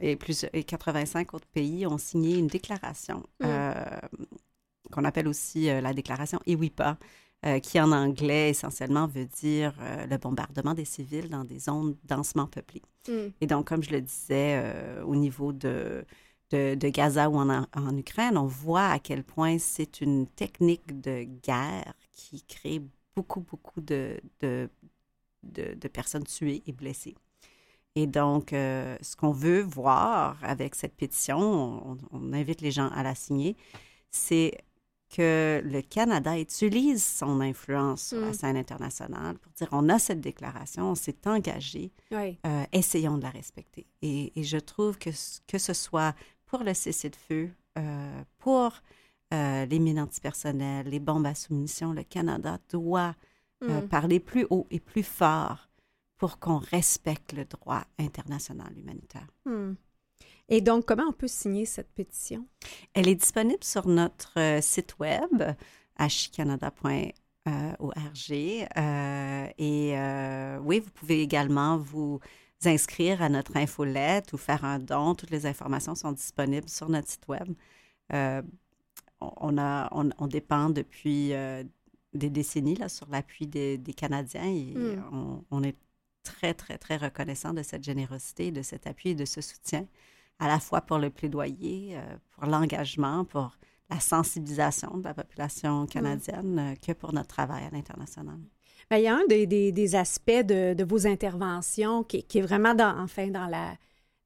et, 0.00 0.16
plus, 0.16 0.46
et 0.52 0.64
85 0.64 1.34
autres 1.34 1.48
pays 1.48 1.86
ont 1.86 1.98
signé 1.98 2.38
une 2.38 2.46
déclaration 2.46 3.22
mm. 3.40 3.46
qu'on 4.92 5.04
appelle 5.04 5.28
aussi 5.28 5.66
la 5.66 5.92
déclaration 5.92 6.40
EWIPA. 6.46 6.96
qui 7.62 7.80
en 7.80 7.92
anglais 7.92 8.50
essentiellement 8.50 9.06
veut 9.06 9.26
dire 9.26 9.74
le 10.08 10.16
bombardement 10.18 10.74
des 10.74 10.84
civils 10.84 11.28
dans 11.28 11.44
des 11.44 11.58
zones 11.58 11.96
densément 12.04 12.46
peuplées. 12.46 12.82
Mm. 13.08 13.12
Et 13.40 13.46
donc, 13.46 13.66
comme 13.68 13.82
je 13.82 13.90
le 13.90 14.00
disais, 14.00 14.62
au 15.04 15.16
niveau 15.16 15.52
de, 15.52 16.04
de, 16.50 16.88
Gaza 16.88 17.30
ou 17.30 17.36
en, 17.36 17.48
en, 17.48 17.96
Ukraine, 17.96 18.36
on 18.36 18.46
voit 18.46 18.88
à 18.88 18.98
quel 18.98 19.24
point 19.24 19.58
c'est 19.58 20.00
une 20.00 20.26
technique 20.26 21.00
de 21.00 21.22
guerre 21.22 21.94
qui 22.12 22.42
crée 22.42 22.82
beaucoup, 23.14 23.40
beaucoup 23.40 23.80
de, 23.80 24.20
de, 24.40 24.68
de 25.42 25.88
personnes 25.88 26.24
tuées 26.24 26.62
et 26.66 26.72
blessées. 26.72 27.14
Et 27.96 28.06
donc, 28.06 28.52
euh, 28.52 28.96
ce 29.02 29.16
qu'on 29.16 29.32
veut 29.32 29.62
voir 29.62 30.36
avec 30.42 30.74
cette 30.74 30.94
pétition, 30.94 31.98
on, 32.12 32.32
invite 32.32 32.60
les 32.60 32.70
gens 32.70 32.88
à 32.88 33.02
la 33.02 33.14
signer, 33.14 33.56
c'est 34.10 34.58
que 35.14 35.60
le 35.64 35.82
Canada 35.82 36.38
utilise 36.38 37.04
son 37.04 37.40
influence 37.40 38.08
sur 38.08 38.20
la 38.20 38.28
mm. 38.28 38.34
scène 38.34 38.56
internationale 38.56 39.36
pour 39.38 39.52
dire 39.54 39.68
on 39.72 39.88
a 39.88 39.98
cette 39.98 40.20
déclaration, 40.20 40.92
on 40.92 40.94
s'est 40.94 41.26
engagé, 41.26 41.90
euh, 42.12 42.64
essayons 42.72 43.18
de 43.18 43.24
la 43.24 43.30
respecter. 43.30 43.86
Et, 44.02 44.32
je 44.36 44.58
trouve 44.58 44.96
que 44.98 45.10
que 45.48 45.58
ce 45.58 45.72
soit 45.72 46.14
pour 46.50 46.64
le 46.64 46.74
cessez-le-feu, 46.74 47.50
euh, 47.78 48.22
pour 48.38 48.82
les 49.32 49.78
mines 49.78 50.00
antipersonnelles, 50.00 50.88
les 50.88 50.98
bombes 50.98 51.26
à 51.26 51.36
soumission, 51.36 51.92
le 51.92 52.02
Canada 52.02 52.58
doit 52.68 53.14
mm. 53.60 53.82
parler 53.82 54.18
plus 54.18 54.44
haut 54.50 54.66
et 54.72 54.80
plus 54.80 55.04
fort 55.04 55.70
pour 56.20 56.38
qu'on 56.38 56.58
respecte 56.58 57.32
le 57.32 57.46
droit 57.46 57.82
international 57.98 58.76
humanitaire. 58.76 59.26
Hmm. 59.46 59.72
Et 60.50 60.60
donc, 60.60 60.84
comment 60.84 61.06
on 61.08 61.12
peut 61.12 61.28
signer 61.28 61.64
cette 61.64 61.90
pétition? 61.92 62.46
Elle 62.92 63.08
est 63.08 63.14
disponible 63.14 63.64
sur 63.64 63.88
notre 63.88 64.38
euh, 64.38 64.60
site 64.60 64.98
web, 64.98 65.42
hcanada.org. 65.98 67.14
Euh, 68.76 69.46
et 69.56 69.98
euh, 69.98 70.58
oui, 70.58 70.80
vous 70.80 70.90
pouvez 70.90 71.22
également 71.22 71.78
vous 71.78 72.20
inscrire 72.66 73.22
à 73.22 73.28
notre 73.28 73.56
infolette 73.56 74.32
ou 74.32 74.36
faire 74.36 74.64
un 74.64 74.78
don. 74.78 75.14
Toutes 75.14 75.30
les 75.30 75.46
informations 75.46 75.94
sont 75.94 76.12
disponibles 76.12 76.68
sur 76.68 76.88
notre 76.88 77.08
site 77.08 77.26
web. 77.28 77.48
on, 79.20 79.58
a, 79.58 79.88
on, 79.92 80.26
dépend 80.26 80.70
depuis 80.70 81.32
des 82.12 82.30
décennies 82.30 82.76
là, 82.76 82.88
sur 82.88 83.08
l'appui 83.08 83.46
des, 83.46 83.80
Canadiens 83.96 84.44
et 84.44 84.74
hmm. 84.74 85.04
on, 85.12 85.44
on, 85.50 85.62
est 85.62 85.76
très, 86.22 86.54
très, 86.54 86.78
très 86.78 86.96
reconnaissant 86.96 87.52
de 87.52 87.62
cette 87.62 87.84
générosité, 87.84 88.50
de 88.50 88.62
cet 88.62 88.86
appui 88.86 89.10
et 89.10 89.14
de 89.14 89.24
ce 89.24 89.40
soutien, 89.40 89.86
à 90.38 90.48
la 90.48 90.60
fois 90.60 90.80
pour 90.80 90.98
le 90.98 91.10
plaidoyer, 91.10 91.96
euh, 91.96 92.16
pour 92.32 92.46
l'engagement, 92.46 93.24
pour 93.24 93.56
la 93.88 94.00
sensibilisation 94.00 94.98
de 94.98 95.04
la 95.04 95.14
population 95.14 95.86
canadienne, 95.86 96.58
euh, 96.58 96.74
que 96.74 96.92
pour 96.92 97.12
notre 97.12 97.28
travail 97.28 97.64
à 97.64 97.70
l'international. 97.70 98.38
Bien, 98.90 98.98
il 98.98 99.04
y 99.04 99.08
a 99.08 99.14
un 99.14 99.26
des, 99.28 99.46
des, 99.46 99.94
aspects 99.94 100.30
de, 100.30 100.84
vos 100.84 101.06
interventions 101.06 102.02
qui, 102.02 102.18
est 102.18 102.40
vraiment 102.40 102.74
dans, 102.74 102.98
enfin, 102.98 103.28
dans 103.28 103.46
la, 103.46 103.74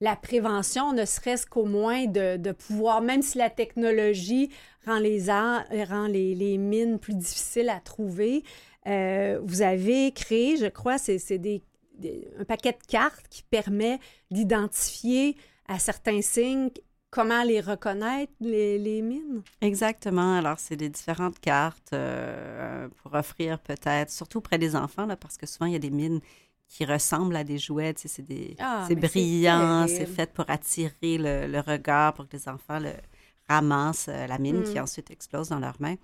la 0.00 0.16
prévention, 0.16 0.92
ne 0.92 1.04
serait-ce 1.04 1.46
qu'au 1.46 1.66
moins 1.66 2.06
de, 2.06 2.38
de, 2.38 2.52
pouvoir, 2.52 3.02
même 3.02 3.20
si 3.20 3.36
la 3.36 3.50
technologie 3.50 4.50
rend 4.86 4.98
les, 4.98 5.30
rend 5.30 6.06
les, 6.06 6.34
les 6.34 6.56
mines 6.56 6.98
plus 6.98 7.14
difficiles 7.14 7.68
à 7.68 7.80
trouver, 7.80 8.42
euh, 8.86 9.38
vous 9.44 9.60
avez 9.60 10.12
créé, 10.12 10.56
je 10.56 10.66
crois, 10.66 10.98
c'est 10.98 11.38
des 11.38 11.62
un 12.40 12.44
paquet 12.44 12.72
de 12.72 12.86
cartes 12.88 13.28
qui 13.30 13.44
permet 13.44 14.00
d'identifier 14.32 15.36
à 15.68 15.78
certains 15.78 16.22
signes 16.22 16.70
comment 17.14 17.44
les 17.44 17.60
reconnaître, 17.60 18.32
les, 18.40 19.00
mines? 19.00 19.42
Exactement. 19.60 20.36
Alors, 20.36 20.58
c'est 20.58 20.74
des 20.74 20.88
différentes 20.88 21.38
cartes 21.38 21.92
euh, 21.92 22.88
pour 22.96 23.14
offrir 23.14 23.60
peut-être, 23.60 24.10
surtout 24.10 24.40
près 24.40 24.58
des 24.58 24.74
enfants, 24.74 25.06
là, 25.06 25.14
parce 25.14 25.36
que 25.36 25.46
souvent, 25.46 25.66
il 25.66 25.74
y 25.74 25.76
a 25.76 25.80
des 25.80 25.90
mines 25.90 26.20
qui 26.66 26.84
ressemblent 26.84 27.36
à 27.36 27.44
des 27.44 27.56
jouets. 27.56 27.94
c'est 27.96 28.56
ah, 28.58 28.84
c'est 28.88 28.96
brillant, 28.96 29.86
c'est 29.86 30.06
fait 30.06 30.32
pour 30.32 30.50
attirer 30.50 31.18
le, 31.18 31.60
regard, 31.60 32.14
pour 32.14 32.26
que 32.28 32.36
les 32.36 32.48
enfants 32.48 32.80
le 32.80 32.90
ramassent 33.48 34.08
euh, 34.08 34.26
la 34.26 34.38
mine 34.38 34.64
qui 34.64 34.74
mm. 34.74 34.82
ensuite 34.82 35.12
explose 35.12 35.50
dans 35.50 35.60
leurs 35.60 35.80
mains. 35.80 35.96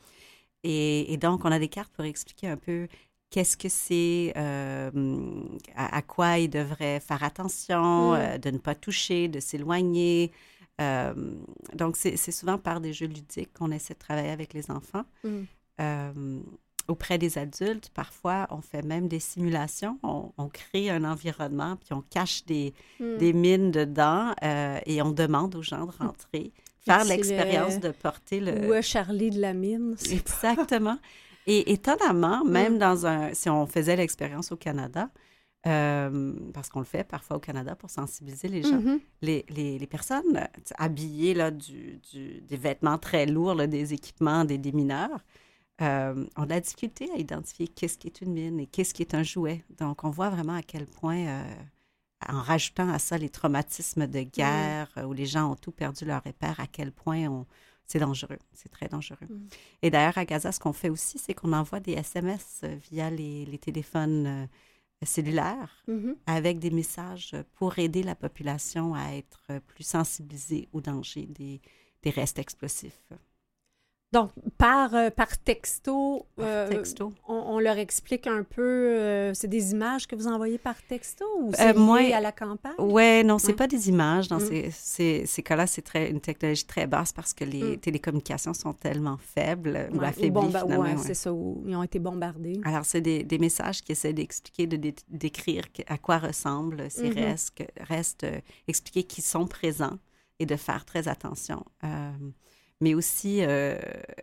Et, 0.63 1.13
et, 1.13 1.17
donc, 1.17 1.45
on 1.45 1.51
a 1.51 1.59
des 1.59 1.69
cartes 1.69 1.93
pour 1.93 2.05
expliquer 2.05 2.47
un 2.47 2.57
peu 2.57 2.87
qu'est-ce 3.31 3.57
que 3.57 3.69
c'est, 3.69 4.33
euh, 4.37 4.91
à, 5.75 6.03
quoi 6.03 6.39
ils 6.39 6.51
devraient 6.51 7.01
faire 7.01 7.25
attention, 7.25 8.13
mm. 8.13 8.39
de 8.39 8.51
ne 8.51 8.59
pas 8.59 8.77
toucher, 8.77 9.27
de 9.27 9.41
s'éloigner. 9.41 10.31
Euh, 10.81 11.14
donc, 11.74 11.97
c'est 11.97 12.16
souvent 12.16 12.59
par 12.59 12.81
des 12.81 12.93
jeux 12.93 13.07
ludiques 13.07 13.53
qu'on 13.53 13.70
essaie 13.70 13.95
de 13.95 13.99
travailler 13.99 14.31
avec 14.31 14.55
les 14.55 14.70
enfants. 14.70 15.05
Mm. 15.24 16.41
auprès 16.89 17.18
des 17.18 17.39
adultes, 17.39 17.91
parfois, 17.95 18.47
on 18.51 18.61
fait 18.61 18.83
même 18.83 19.09
des 19.09 19.20
simulations. 19.20 19.99
On, 20.03 20.49
crée 20.49 20.91
un 20.91 21.05
environnement, 21.05 21.76
puis 21.76 21.93
on 21.93 22.03
cache 22.03 22.45
des, 22.45 22.74
mm. 22.99 23.16
des 23.18 23.33
mines 23.33 23.70
dedans 23.70 24.35
et 24.87 25.01
on 25.03 25.11
demande 25.11 25.55
aux 25.55 25.62
gens 25.62 25.87
de 25.87 25.93
rentrer, 25.93 26.53
faire 26.81 27.05
l'expérience 27.05 27.78
de 27.78 27.91
porter 27.91 28.41
le... 28.41 28.78
Ou 28.78 28.83
Charlie 28.83 29.31
de 29.31 29.41
la 29.41 29.55
mine. 29.55 29.97
Exactement. 30.11 30.99
Et 31.47 31.72
étonnamment, 31.72 32.45
même 32.45 32.76
mm. 32.76 32.78
dans 32.78 33.07
un, 33.07 33.35
si 33.35 33.49
on 33.49 33.66
faisait 33.66 33.97
l'expérience 33.97 34.53
au 34.53 34.57
Canada, 34.57 35.09
euh, 35.67 36.33
parce 36.55 36.71
qu'on 36.71 36.79
le 36.79 36.87
fait 36.87 37.05
parfois 37.05 37.37
au 37.37 37.41
Canada 37.41 37.75
pour 37.75 37.91
sensibiliser 37.91 38.49
les 38.49 38.63
gens, 38.63 38.81
mm-hmm. 38.81 39.01
les, 39.23 39.45
les, 39.51 39.79
les, 39.79 39.87
personnes 39.87 40.49
habillées 40.79 41.35
là, 41.35 41.51
du, 41.51 42.01
du, 42.11 42.41
des 42.41 42.57
vêtements 42.57 42.97
très 42.97 43.27
lourds, 43.27 43.57
des 43.57 43.93
équipements 43.93 44.45
des, 44.45 44.57
des 44.57 44.73
mineurs, 44.73 45.23
euh, 45.83 46.27
ont 46.37 46.45
de 46.45 46.51
la 46.51 46.61
difficulté 46.61 47.11
à 47.15 47.17
identifier 47.17 47.67
qu'est-ce 47.69 47.97
qui 47.97 48.07
est 48.07 48.21
une 48.21 48.33
mine 48.33 48.61
et 48.61 48.67
qu'est-ce 48.67 48.93
qui 48.93 49.03
est 49.03 49.15
un 49.15 49.23
jouet. 49.23 49.65
Donc, 49.79 50.05
on 50.05 50.11
voit 50.11 50.29
vraiment 50.29 50.55
à 50.55 50.63
quel 50.63 50.87
point, 50.87 51.27
euh, 51.27 51.55
en 52.29 52.41
rajoutant 52.43 52.91
à 52.91 52.99
ça 52.99 53.17
les 53.17 53.31
traumatismes 53.31 54.07
de 54.07 54.21
guerre, 54.21 54.91
mm. 54.97 55.05
où 55.05 55.13
les 55.15 55.25
gens 55.25 55.53
ont 55.53 55.57
tout 55.57 55.73
perdu 55.73 56.05
leur 56.05 56.23
repère, 56.23 56.61
à 56.61 56.67
quel 56.67 56.93
point 56.93 57.29
on, 57.29 57.47
c'est 57.87 57.99
dangereux, 57.99 58.39
c'est 58.53 58.69
très 58.69 58.89
dangereux. 58.89 59.27
Mm. 59.29 59.49
Et 59.83 59.91
d'ailleurs, 59.91 60.19
à 60.19 60.27
Gaza, 60.27 60.53
ce 60.53 60.61
qu'on 60.61 60.75
fait 60.75 60.91
aussi, 60.91 61.19
c'est 61.19 61.33
qu'on 61.33 61.55
envoie 61.55 61.81
des 61.81 61.93
SMS 61.93 62.61
euh, 62.65 62.77
via 62.91 63.09
les, 63.09 63.59
téléphones 63.59 64.49
cellulaires 65.07 65.85
mm-hmm. 65.89 66.15
avec 66.27 66.59
des 66.59 66.71
messages 66.71 67.35
pour 67.55 67.79
aider 67.79 68.03
la 68.03 68.15
population 68.15 68.95
à 68.95 69.13
être 69.15 69.61
plus 69.67 69.85
sensibilisée 69.85 70.69
au 70.73 70.81
danger 70.81 71.27
des 71.27 72.11
restes 72.11 72.39
explosifs. 72.39 73.13
Donc, 74.13 74.33
par, 74.59 74.93
euh, 74.97 75.11
par 75.11 75.39
texto, 75.39 76.27
euh, 76.41 76.69
texto. 76.69 77.13
On, 77.29 77.61
leur 77.61 77.79
explique 77.79 78.27
un 78.27 78.43
peu, 78.43 78.63
euh, 78.63 79.35
c'est 79.35 79.47
des 79.47 79.71
images 79.71 80.09
que 80.09 80.17
vous 80.17 80.27
envoyez 80.27 80.59
par 80.59 80.83
texto 80.83 81.25
ou 81.39 81.53
c'est 81.55 81.73
lié 81.73 82.13
à 82.13 82.21
la 82.21 82.33
campagne? 82.33 82.75
Oui, 82.79 83.23
non, 83.23 83.39
c'est 83.39 83.53
pas 83.53 83.69
des 83.69 83.89
images. 83.89 84.27
Dans 84.27 84.39
mm. 84.39 84.73
ces, 84.73 85.27
ces, 85.27 85.43
cas-là, 85.45 85.69
c'est 85.69 85.83
très, 85.83 86.11
une 86.11 86.21
technologie 86.21 86.65
très 86.65 86.89
basse 86.89 87.13
parce 87.13 87.33
que 87.33 87.45
les 87.45 87.77
mm. 87.77 87.79
télécommunications 87.79 88.53
sont 88.53 88.73
tellement 88.73 89.17
faibles 89.17 89.89
ou 89.95 90.03
affaiblies, 90.03 90.49
finalement. 90.49 90.81
Ouais, 90.81 90.97
c'est 90.97 91.15
ça, 91.15 91.33
où 91.33 91.63
ils 91.65 91.77
ont 91.77 91.85
été 91.85 92.01
bombardés. 92.01 92.61
Alors, 92.65 92.85
c'est 92.85 93.01
des, 93.01 93.23
des, 93.23 93.39
messages 93.39 93.81
qui 93.81 93.93
essaient 93.93 94.13
d'expliquer, 94.13 94.67
de 94.67 94.93
décrire 95.09 95.67
à 95.87 95.99
quoi 95.99 96.19
ressemblent 96.19 96.91
ces 96.91 97.11
mm-hmm. 97.11 97.25
restes, 97.25 97.63
restes 97.81 98.27
expliquer 98.67 99.05
qu'ils 99.05 99.25
sont 99.25 99.47
présents 99.47 99.99
et 100.41 100.47
de 100.47 100.57
faire 100.57 100.85
très 100.85 101.07
attention 101.07 101.65
mais 102.81 102.95
aussi 102.95 103.43
euh, 103.43 103.78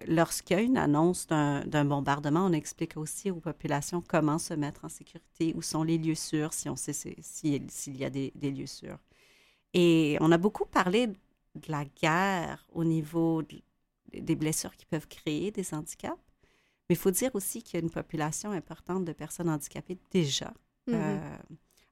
lorsqu'il 0.08 0.58
y 0.58 0.60
a 0.60 0.64
une 0.64 0.78
annonce 0.78 1.28
d'un 1.28 1.86
bombardement, 1.86 2.46
on 2.46 2.54
explique 2.54 2.98
aussi 2.98 3.30
aux 3.30 3.40
populations 3.40 4.02
comment 4.02 4.40
se 4.40 4.54
mettre 4.56 4.86
en 4.86 4.90
sécurité, 4.90 5.54
où 5.56 5.62
sont 5.62 5.84
les 5.84 5.98
lieux 5.98 6.16
sûrs, 6.16 6.54
si 6.54 6.68
on 6.68 6.76
sait 6.76 6.94
s'il 6.94 7.98
y 7.98 8.04
a 8.04 8.10
des, 8.10 8.32
lieux 8.42 8.66
sûrs. 8.66 8.98
Et 9.74 10.18
on 10.22 10.32
a 10.32 10.38
beaucoup 10.38 10.66
parlé 10.66 11.08
de 11.08 11.16
la 11.68 11.86
guerre 11.86 12.66
au 12.74 12.84
niveau 12.84 13.44
des 14.12 14.36
blessures 14.36 14.76
qui 14.76 14.86
peuvent 14.86 15.08
créer 15.08 15.52
des 15.52 15.74
handicaps, 15.74 16.18
mais 16.90 16.96
il 16.96 16.98
faut 16.98 17.12
dire 17.12 17.32
aussi 17.36 17.62
qu'il 17.62 17.76
y 17.76 17.82
a 17.82 17.84
une 17.84 17.92
population 17.92 18.52
importante 18.52 19.06
de 19.06 19.14
personnes 19.14 19.50
handicapées 19.50 19.98
déjà 20.12 20.54
mm-hmm. 20.88 20.94
euh, 20.94 21.38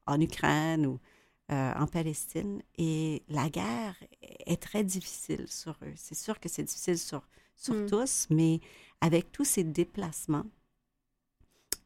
en 0.07 0.19
Ukraine 0.19 0.87
ou 0.87 0.99
euh, 1.51 1.73
en 1.75 1.85
Palestine. 1.85 2.63
Et 2.77 3.21
la 3.29 3.49
guerre 3.49 3.95
est 4.47 4.59
très 4.59 4.83
difficile 4.83 5.45
sur 5.47 5.77
eux. 5.83 5.93
C'est 5.95 6.15
sûr 6.15 6.39
que 6.39 6.49
c'est 6.49 6.63
difficile 6.63 6.97
sur, 6.97 7.21
sur 7.55 7.75
mm. 7.75 7.85
tous, 7.85 8.25
mais 8.31 8.59
avec 8.99 9.31
tous 9.31 9.45
ces 9.45 9.63
déplacements, 9.63 10.45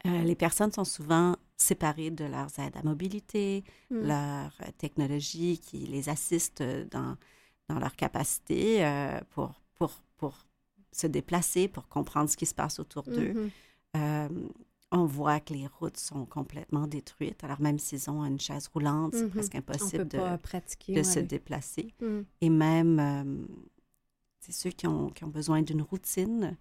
euh, 0.06 0.24
les 0.24 0.36
personnes 0.36 0.72
sont 0.72 0.86
souvent 0.86 1.36
séparées 1.58 2.10
de 2.10 2.24
leurs 2.24 2.58
aides 2.58 2.78
à 2.78 2.84
mobilité, 2.84 3.66
mm. 3.90 4.08
leur 4.08 4.58
technologie 4.78 5.60
qui 5.60 5.80
les 5.80 6.08
assiste 6.08 6.64
dans, 6.64 7.18
dans 7.68 7.80
leur 7.80 7.98
capacité 7.98 8.86
euh, 8.86 9.20
pour, 9.32 9.62
pour, 9.76 9.92
pour 10.16 10.38
se 10.94 11.08
déplacer, 11.08 11.68
pour 11.68 11.90
comprendre 11.90 12.30
ce 12.30 12.38
qui 12.38 12.46
se 12.46 12.56
passe 12.56 12.80
autour 12.80 13.04
d'eux. 13.04 13.52
On 14.92 15.06
voit 15.06 15.40
que 15.40 15.54
les 15.54 15.68
routes 15.68 15.98
sont 15.98 16.26
complètement 16.26 16.88
détruites. 16.88 17.44
Alors, 17.44 17.62
même 17.62 17.78
s'ils 17.78 18.10
ont 18.10 18.26
une 18.26 18.40
chaise 18.40 18.68
roulante, 18.74 19.14
c'est 19.14 19.24
mhm. 19.24 19.30
presque 19.30 19.56
impossible 19.56 20.08
de, 20.08 20.96
de 20.96 21.04
se 21.04 21.20
déplacer. 21.20 21.94
Mhm. 22.02 22.26
Et 22.42 22.50
même, 22.50 23.00
euh, 23.00 23.46
c'est 24.40 24.52
ceux 24.52 24.72
qui 24.72 24.88
ont, 24.88 25.10
qui 25.10 25.24
ont, 25.24 25.30
besoin 25.30 25.62
d'une 25.62 25.82
routine, 25.82 26.58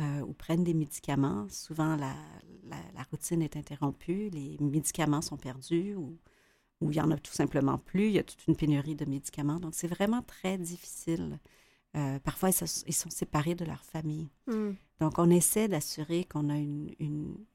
ou 0.00 0.32
prennent 0.32 0.62
des 0.62 0.74
médicaments. 0.74 1.48
Souvent, 1.50 1.96
la, 1.96 2.14
la, 2.68 3.02
routine 3.10 3.42
est 3.42 3.56
interrompue, 3.56 4.30
les 4.30 4.56
médicaments 4.60 5.22
sont 5.22 5.36
perdus 5.36 5.94
ou, 5.96 6.16
ou 6.80 6.90
il 6.90 6.94
n'y 6.94 7.00
en 7.00 7.10
a 7.10 7.18
tout 7.18 7.32
simplement 7.32 7.78
plus. 7.78 8.06
Il 8.06 8.12
y 8.12 8.18
a 8.18 8.22
toute 8.22 8.46
une 8.46 8.56
pénurie 8.56 8.94
de 8.94 9.04
médicaments. 9.04 9.58
Donc, 9.58 9.74
c'est 9.74 9.88
vraiment 9.88 10.22
très 10.22 10.58
difficile. 10.58 11.38
Parfois, 12.24 12.50
ils, 12.50 12.94
sont 12.94 13.10
séparés 13.10 13.54
de 13.54 13.64
leur 13.64 13.84
famille. 13.84 14.28
Hmm. 14.46 14.72
Donc, 15.00 15.18
on 15.18 15.30
essaie 15.30 15.68
d'assurer 15.68 16.24
qu'on 16.24 16.48
a 16.50 16.56
une, 16.56 16.92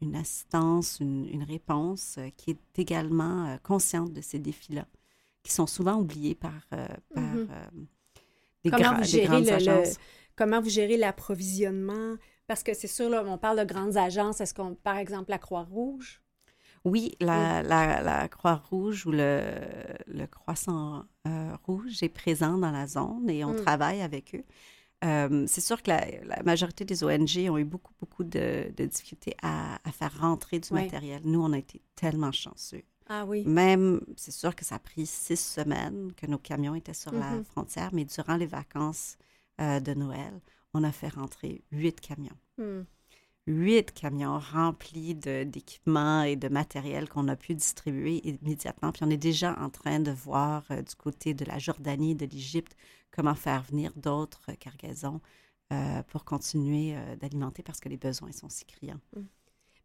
une, 0.01 0.15
assistance, 0.15 0.99
une, 0.99 1.27
une 1.27 1.43
réponse 1.43 2.17
qui 2.37 2.51
est 2.51 2.79
également 2.79 3.57
consciente 3.63 4.13
de 4.13 4.21
ces 4.21 4.39
défis-là 4.39 4.85
qui 5.43 5.51
sont 5.51 5.67
souvent 5.67 5.99
oubliés 5.99 6.35
par, 6.35 6.53
euh, 6.73 6.87
par 7.13 7.23
euh, 7.23 7.45
des, 8.63 8.71
comment 8.71 8.95
vous 8.97 9.03
gérez 9.03 9.27
grandes 9.27 9.49
agences. 9.49 9.97
comment 10.35 10.61
vous 10.61 10.69
gérez 10.69 10.97
l'approvisionnement? 10.97 12.15
Parce 12.47 12.63
que 12.63 12.73
c'est 12.73 12.87
sûr, 12.87 13.09
là, 13.09 13.23
on 13.27 13.37
parle 13.37 13.59
de 13.59 13.65
grandes 13.65 13.97
agences. 13.97 14.41
Est-ce 14.41 14.53
qu'on, 14.53 14.75
par 14.75 14.97
exemple, 14.97 15.29
la 15.29 15.37
Croix-Rouge? 15.37 16.21
Oui, 16.85 17.13
la, 17.21 17.63
la, 17.63 18.01
la 18.01 18.27
Croix-Rouge 18.27 19.05
ou 19.05 19.11
le, 19.11 19.41
le 20.07 20.25
Croissant 20.27 21.05
euh, 21.27 21.55
Rouge 21.63 22.03
est 22.03 22.09
présent 22.09 22.57
dans 22.57 22.71
la 22.71 22.87
zone 22.87 23.29
et 23.29 23.45
on 23.45 23.53
mm. 23.53 23.61
travaille 23.61 24.01
avec 24.01 24.35
eux. 24.35 24.43
c'est 25.47 25.61
sûr 25.61 25.81
que 25.81 25.91
la, 25.91 26.05
la, 26.25 26.43
majorité 26.43 26.83
des 26.85 27.03
ONG 27.03 27.49
ont 27.49 27.57
eu 27.57 27.63
beaucoup, 27.63 27.93
beaucoup 27.99 28.23
de, 28.23 28.71
de 28.75 28.85
difficultés 28.85 29.35
à, 29.41 29.75
à, 29.87 29.91
faire 29.91 30.17
rentrer 30.19 30.59
du 30.59 30.73
matériel. 30.73 31.21
Nous, 31.23 31.41
on 31.41 31.53
a 31.53 31.57
été 31.57 31.81
tellement 31.95 32.31
chanceux. 32.31 32.83
Ah 33.07 33.25
oui. 33.25 33.43
Même, 33.45 34.01
c'est 34.15 34.31
sûr 34.31 34.55
que 34.55 34.63
ça 34.65 34.75
a 34.75 34.79
pris 34.79 35.05
six 35.05 35.39
semaines 35.39 36.13
que 36.15 36.25
nos 36.25 36.37
camions 36.37 36.75
étaient 36.75 36.93
sur 36.93 37.11
la 37.11 37.33
mm-hmm. 37.33 37.43
frontière, 37.43 37.89
mais 37.93 38.05
durant 38.05 38.37
les 38.37 38.45
vacances 38.45 39.17
euh, 39.61 39.79
de 39.79 39.93
Noël, 39.93 40.41
on 40.73 40.83
a 40.83 40.91
fait 40.91 41.09
rentrer 41.09 41.63
huit 41.71 41.99
camions. 42.01 42.37
Hmm. 42.57 42.81
Huit 43.45 43.91
camions 43.91 44.39
remplis 44.39 45.15
d'équipements 45.15 46.23
et 46.23 46.37
de 46.37 46.47
matériel 46.47 47.09
qu'on 47.09 47.27
a 47.27 47.35
pu 47.35 47.55
distribuer 47.55 48.21
immédiatement. 48.25 48.91
Puis 48.93 49.03
on 49.03 49.09
est 49.09 49.17
déjà 49.17 49.57
en 49.59 49.69
train 49.69 49.99
de 49.99 50.11
voir 50.11 50.63
euh, 50.71 50.81
du 50.81 50.95
côté 50.95 51.33
de 51.33 51.43
la 51.43 51.59
Jordanie, 51.59 52.15
de 52.15 52.25
l'Égypte, 52.25 52.77
comment 53.11 53.35
faire 53.35 53.63
venir 53.63 53.91
d'autres 53.97 54.53
cargaisons 54.53 55.19
euh, 55.73 56.03
pour 56.03 56.23
continuer 56.23 56.95
d'alimenter 57.19 57.63
parce 57.63 57.79
que 57.79 57.89
les 57.89 57.97
besoins 57.97 58.31
sont 58.31 58.49
si 58.49 58.65
criants. 58.65 58.99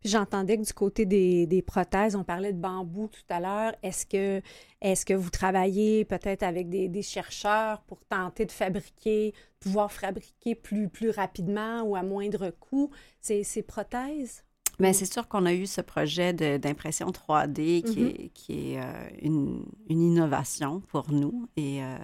J'entendais 0.05 0.57
que 0.57 0.63
du 0.65 0.73
côté 0.73 1.07
des, 1.07 1.63
prothèses, 1.67 2.15
on 2.15 2.23
parlait 2.23 2.53
de 2.53 2.61
bambou 2.61 3.09
tout 3.09 3.23
à 3.29 3.41
l'heure. 3.41 3.73
Est-ce 3.83 4.07
que, 4.07 4.41
est 4.81 5.05
que 5.05 5.15
vous 5.15 5.31
travaillez 5.31 6.05
peut-être 6.05 6.45
avec 6.45 6.69
des, 6.69 7.03
chercheurs 7.03 7.81
pour 7.83 7.99
tenter 8.05 8.47
de 8.47 8.53
fabriquer, 8.53 9.35
pouvoir 9.59 9.91
fabriquer 9.91 10.55
plus, 10.55 10.89
plus 10.89 11.11
rapidement 11.11 11.83
ou 11.83 11.97
à 11.97 12.03
moindre 12.03 12.51
coût 12.51 12.91
ces, 13.21 13.43
ces 13.43 13.63
prothèses? 13.63 14.45
Bien, 14.79 14.93
c'est 14.93 15.13
sûr 15.13 15.27
qu'on 15.27 15.45
a 15.47 15.53
eu 15.53 15.67
ce 15.67 15.81
projet 15.81 16.33
d'impression 16.33 17.11
3D 17.11 17.83
qui 17.83 18.01
mm-hmm. 18.01 18.25
est, 18.25 18.29
qui 18.29 18.73
est 18.73 18.81
euh, 18.81 19.09
une, 19.21 19.65
une, 19.89 20.03
innovation 20.03 20.81
pour 20.81 21.11
nous. 21.11 21.49
Et 21.57 21.83
euh, 21.83 21.97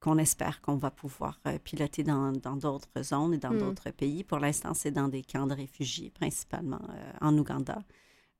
qu'on 0.00 0.16
espère 0.16 0.60
qu'on 0.62 0.76
va 0.76 0.90
pouvoir 0.90 1.38
euh, 1.46 1.58
piloter 1.58 2.02
dans 2.02 2.32
d'autres 2.32 3.02
zones 3.02 3.34
et 3.34 3.38
dans 3.38 3.50
hmm. 3.50 3.58
d'autres 3.58 3.90
pays. 3.90 4.24
Pour 4.24 4.38
l'instant, 4.38 4.72
c'est 4.74 4.90
dans 4.90 5.08
des 5.08 5.22
camps 5.22 5.46
de 5.46 5.54
réfugiés, 5.54 6.10
principalement 6.10 6.80
euh, 6.88 7.12
en 7.20 7.36
Ouganda. 7.36 7.82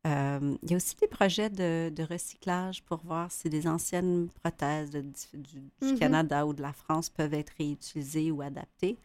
Euh, 0.07 0.57
il 0.63 0.71
y 0.71 0.73
a 0.73 0.77
aussi 0.77 0.97
des 0.97 1.07
projets 1.07 1.51
de, 1.51 2.03
recyclage 2.03 2.83
pour 2.85 3.05
voir 3.05 3.31
si 3.31 3.51
des 3.51 3.69
anciennes 3.69 4.31
prothèses 4.43 4.91
du, 4.91 5.61
mm-hmm. 5.83 5.99
Canada 5.99 6.47
ou 6.47 6.55
de 6.55 6.63
la 6.63 6.73
France 6.73 7.11
peuvent 7.11 7.35
être 7.35 7.53
réutilisées 7.59 8.31
ou 8.31 8.41
adaptées. 8.41 8.97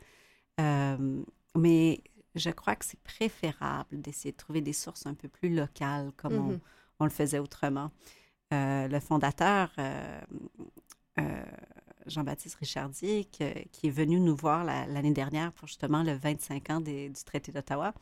mais 0.58 2.02
je 2.36 2.50
crois 2.50 2.76
que 2.76 2.86
c'est 2.86 3.00
préférable 3.02 4.02
d'essayer 4.02 4.32
de 4.32 4.38
trouver 4.38 4.62
des 4.62 4.74
sources 4.74 5.06
un 5.06 5.14
peu 5.14 5.28
plus 5.28 5.54
locales, 5.54 6.14
comme 6.16 6.34
on, 6.36 6.52
mm-hmm. 6.54 6.60
on, 7.02 7.04
le 7.04 7.12
faisait 7.12 7.40
autrement. 7.40 7.92
le 8.52 9.00
fondateur 9.02 9.72
Jean-Baptiste 12.08 12.56
Richardier, 12.56 13.26
qui, 13.26 13.44
est 13.44 13.90
venu 13.90 14.20
nous 14.20 14.36
voir 14.36 14.64
l'année 14.64 15.12
dernière 15.12 15.52
pour 15.52 15.68
justement 15.68 16.04
le 16.04 16.14
25 16.14 16.70
ans 16.70 16.82
du 16.82 17.12
traité 17.26 17.52
d'Ottawa, 17.52 17.94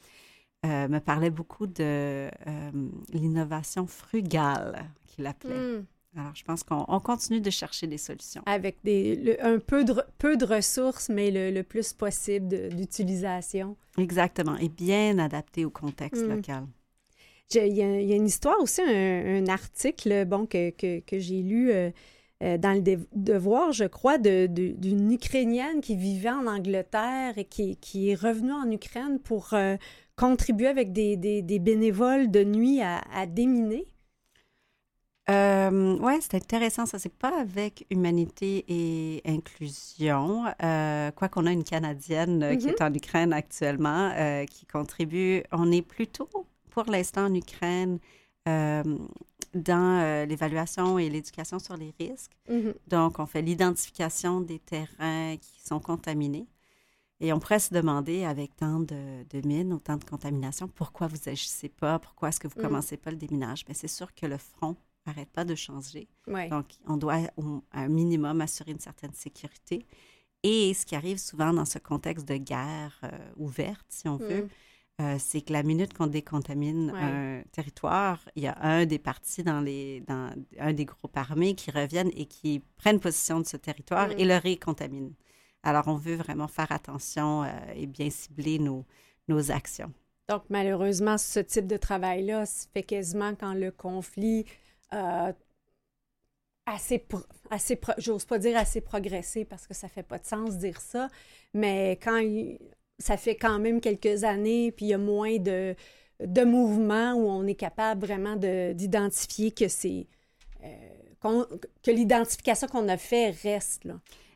euh, 0.66 0.88
me 0.88 1.00
parlait 1.00 1.30
beaucoup 1.30 1.68
de 1.68 2.30
euh, 2.48 2.72
l'innovation 3.12 3.86
frugale, 3.86 4.86
qu'il 5.08 5.26
appelait. 5.26 5.80
Hmm. 5.80 5.86
Alors, 6.16 6.36
je 6.36 6.44
pense 6.44 6.64
qu'on 6.64 7.00
continue 7.00 7.42
de 7.42 7.50
chercher 7.50 7.88
des 7.88 7.98
solutions. 7.98 8.44
Avec 8.46 8.78
des, 8.84 9.38
un 9.42 9.60
peu 9.60 9.84
de, 9.84 9.96
peu 10.20 10.38
de 10.38 10.46
ressources, 10.46 11.10
mais 11.10 11.32
le, 11.32 11.64
plus 11.64 11.92
possible 11.92 12.70
d'utilisation. 12.70 13.76
Exactement, 13.98 14.56
et 14.58 14.70
bien 14.70 15.18
adapté 15.18 15.66
au 15.66 15.70
contexte 15.70 16.24
hmm. 16.24 16.36
local. 16.36 16.68
Il 17.56 17.74
y, 17.74 17.84
a 17.84 18.16
une 18.16 18.26
histoire 18.26 18.60
aussi, 18.62 18.82
un, 18.82 19.48
article 19.48 20.26
bon, 20.26 20.46
que, 20.46 20.72
que, 20.72 21.20
j'ai 21.20 21.42
lu 21.42 21.72
euh, 21.72 21.92
euh, 22.44 22.58
dans 22.58 22.74
le 22.74 22.98
devoir, 23.16 23.72
je 23.72 23.86
crois, 23.86 24.18
d'une 24.18 25.12
Ukrainienne 25.12 25.80
qui 25.80 25.96
vivait 25.96 26.30
en 26.30 26.46
Angleterre 26.46 27.38
et 27.38 27.46
qui, 27.46 27.78
qui 27.78 28.10
est 28.10 28.16
revenue 28.16 28.52
en 28.52 28.70
Ukraine 28.70 29.20
pour 29.20 29.54
euh, 29.54 29.78
contribuer 30.18 30.68
avec 30.68 30.92
des, 30.92 31.16
des, 31.16 31.60
bénévoles 31.60 32.30
de 32.32 32.44
nuit 32.44 32.82
à, 32.82 33.02
à 33.14 33.26
déminer. 33.28 33.86
Euh, 35.30 35.98
oui, 36.02 36.16
c'est 36.20 36.36
intéressant. 36.36 36.86
Ça, 36.86 37.00
c'est 37.00 37.14
pas 37.14 37.40
avec 37.40 37.86
humanité 37.90 38.66
et 38.68 39.22
inclusion. 39.26 40.44
Euh, 40.62 41.12
quoi 41.12 41.30
qu'on 41.30 41.46
a 41.46 41.52
une 41.52 41.64
Canadienne 41.64 42.58
qui 42.58 42.68
est 42.68 42.82
mm-hmm. 42.82 42.92
en 42.92 42.94
Ukraine 42.94 43.32
actuellement, 43.32 44.12
qui 44.50 44.66
contribue. 44.66 45.44
On 45.54 45.72
est 45.72 45.82
plutôt, 45.82 46.28
pour 46.72 46.84
l'instant, 46.92 47.28
en 47.28 47.34
Ukraine, 47.34 48.00
dans 49.54 50.02
euh, 50.02 50.26
l'évaluation 50.26 50.98
et 50.98 51.10
l'éducation 51.10 51.60
sur 51.60 51.78
les 51.78 51.94
risques. 52.00 52.32
Mm-hmm. 52.50 52.74
Donc, 52.88 53.20
on 53.20 53.26
fait 53.26 53.42
l'identification 53.42 54.42
des 54.42 54.60
terrains 54.60 55.38
qui 55.38 55.62
sont 55.62 55.80
contaminés. 55.80 56.48
Et 57.20 57.32
on 57.32 57.40
pourrait 57.40 57.60
se 57.60 57.74
demander, 57.74 58.26
avec 58.26 58.56
tant 58.56 58.80
de, 58.80 59.24
de 59.30 59.48
mines, 59.48 59.72
autant 59.74 59.98
de 59.98 60.04
contamination, 60.04 60.68
pourquoi 60.68 61.08
vous 61.08 61.18
n'agissez 61.26 61.70
pas, 61.70 62.00
pourquoi 62.00 62.30
est-ce 62.30 62.40
que 62.40 62.48
vous 62.48 62.58
ne 62.58 62.64
mm. 62.64 62.68
commencez 62.68 62.98
pas 62.98 63.12
le 63.12 63.18
déminage? 63.18 63.64
Mais 63.68 63.74
c'est 63.74 63.88
sûr 63.88 64.14
que 64.14 64.26
le 64.26 64.38
front 64.38 64.76
n'arrête 65.06 65.30
pas 65.30 65.46
de 65.46 65.56
changer. 65.56 66.08
Donc, 66.28 66.66
on 66.86 66.98
doit, 66.98 67.20
au, 67.38 67.64
un 67.72 67.88
minimum, 67.88 68.42
assurer 68.42 68.72
une 68.72 68.80
certaine 68.80 69.14
sécurité. 69.14 69.86
Et 70.44 70.74
ce 70.74 70.86
qui 70.86 70.96
arrive 70.96 71.18
souvent 71.18 71.54
dans 71.54 71.66
ce 71.66 71.80
contexte 71.80 72.28
de 72.28 72.36
guerre 72.36 73.00
euh, 73.04 73.10
ouverte, 73.38 73.86
si 73.90 74.10
on 74.10 74.18
veut, 74.18 74.44
mm. 74.44 74.50
Euh, 75.02 75.16
c'est 75.18 75.42
que 75.42 75.52
la 75.52 75.64
minute 75.64 75.94
qu'on 75.94 76.06
décontamine 76.06 76.92
un 76.92 77.42
territoire, 77.52 78.20
il 78.36 78.44
y 78.44 78.48
a 78.48 78.56
un 78.62 78.86
des 78.86 79.00
partis 79.00 79.42
dans 79.42 79.60
les 79.60 80.02
dans 80.02 80.32
un 80.60 80.72
des 80.72 80.86
groupes 80.86 81.18
armés 81.18 81.56
qui 81.56 81.72
reviennent 81.72 82.12
et 82.16 82.26
qui 82.26 82.62
prennent 82.78 83.00
possession 83.00 83.40
de 83.40 83.46
ce 83.46 83.58
territoire 83.58 84.12
et 84.12 84.24
le 84.24 84.38
récontaminent. 84.38 85.14
Alors, 85.64 85.88
on 85.88 85.96
veut 85.96 86.16
vraiment 86.16 86.48
faire 86.48 86.72
attention 86.72 87.44
euh, 87.44 87.48
et 87.76 87.88
bien 87.88 88.10
cibler 88.12 88.60
nos, 88.60 88.86
nos 89.28 89.50
actions. 89.50 89.92
Donc, 90.30 90.44
malheureusement, 90.50 91.18
ce 91.18 91.40
type 91.40 91.68
de 91.68 91.78
travail-là 91.78 92.46
se 92.46 92.68
fait 92.72 92.84
quasiment 92.84 93.34
quand 93.34 93.54
le 93.54 93.72
conflit 93.72 94.46
euh, 94.94 95.34
assez, 96.66 97.06
assez 97.50 97.80
j'ose 97.98 98.26
pas 98.26 98.38
dire 98.38 98.58
assez 98.58 98.82
progressé 98.82 99.44
parce 99.44 99.66
que 99.66 99.74
ça 99.74 99.88
fait 99.88 100.04
pas 100.04 100.20
de 100.20 100.26
sens 100.26 100.58
dire 100.58 100.80
ça, 100.80 101.10
mais 101.54 102.00
quand 102.04 102.18
il, 102.18 102.60
ça 103.00 103.18
fait 103.18 103.36
quand 103.36 103.60
même 103.60 103.82
quelques 103.82 104.24
années, 104.24 104.72
puis 104.72 104.86
il 104.88 104.90
y 104.90 104.94
a 104.94 104.98
moins 104.98 105.38
de, 105.38 105.76
de 106.24 106.44
mouvements 106.44 107.14
où 107.14 107.28
on 107.28 107.46
est 107.46 107.56
capable 107.56 108.06
vraiment 108.06 108.36
d'identifier 108.36 109.52
que 109.52 109.68
c'est 109.68 110.08
euh, 110.64 111.46
que 111.82 111.92
l'identification 111.92 112.68
qu'on 112.68 112.88
a 112.90 112.98
fait 112.98 113.32
reste 113.44 113.86
là. 113.86 113.96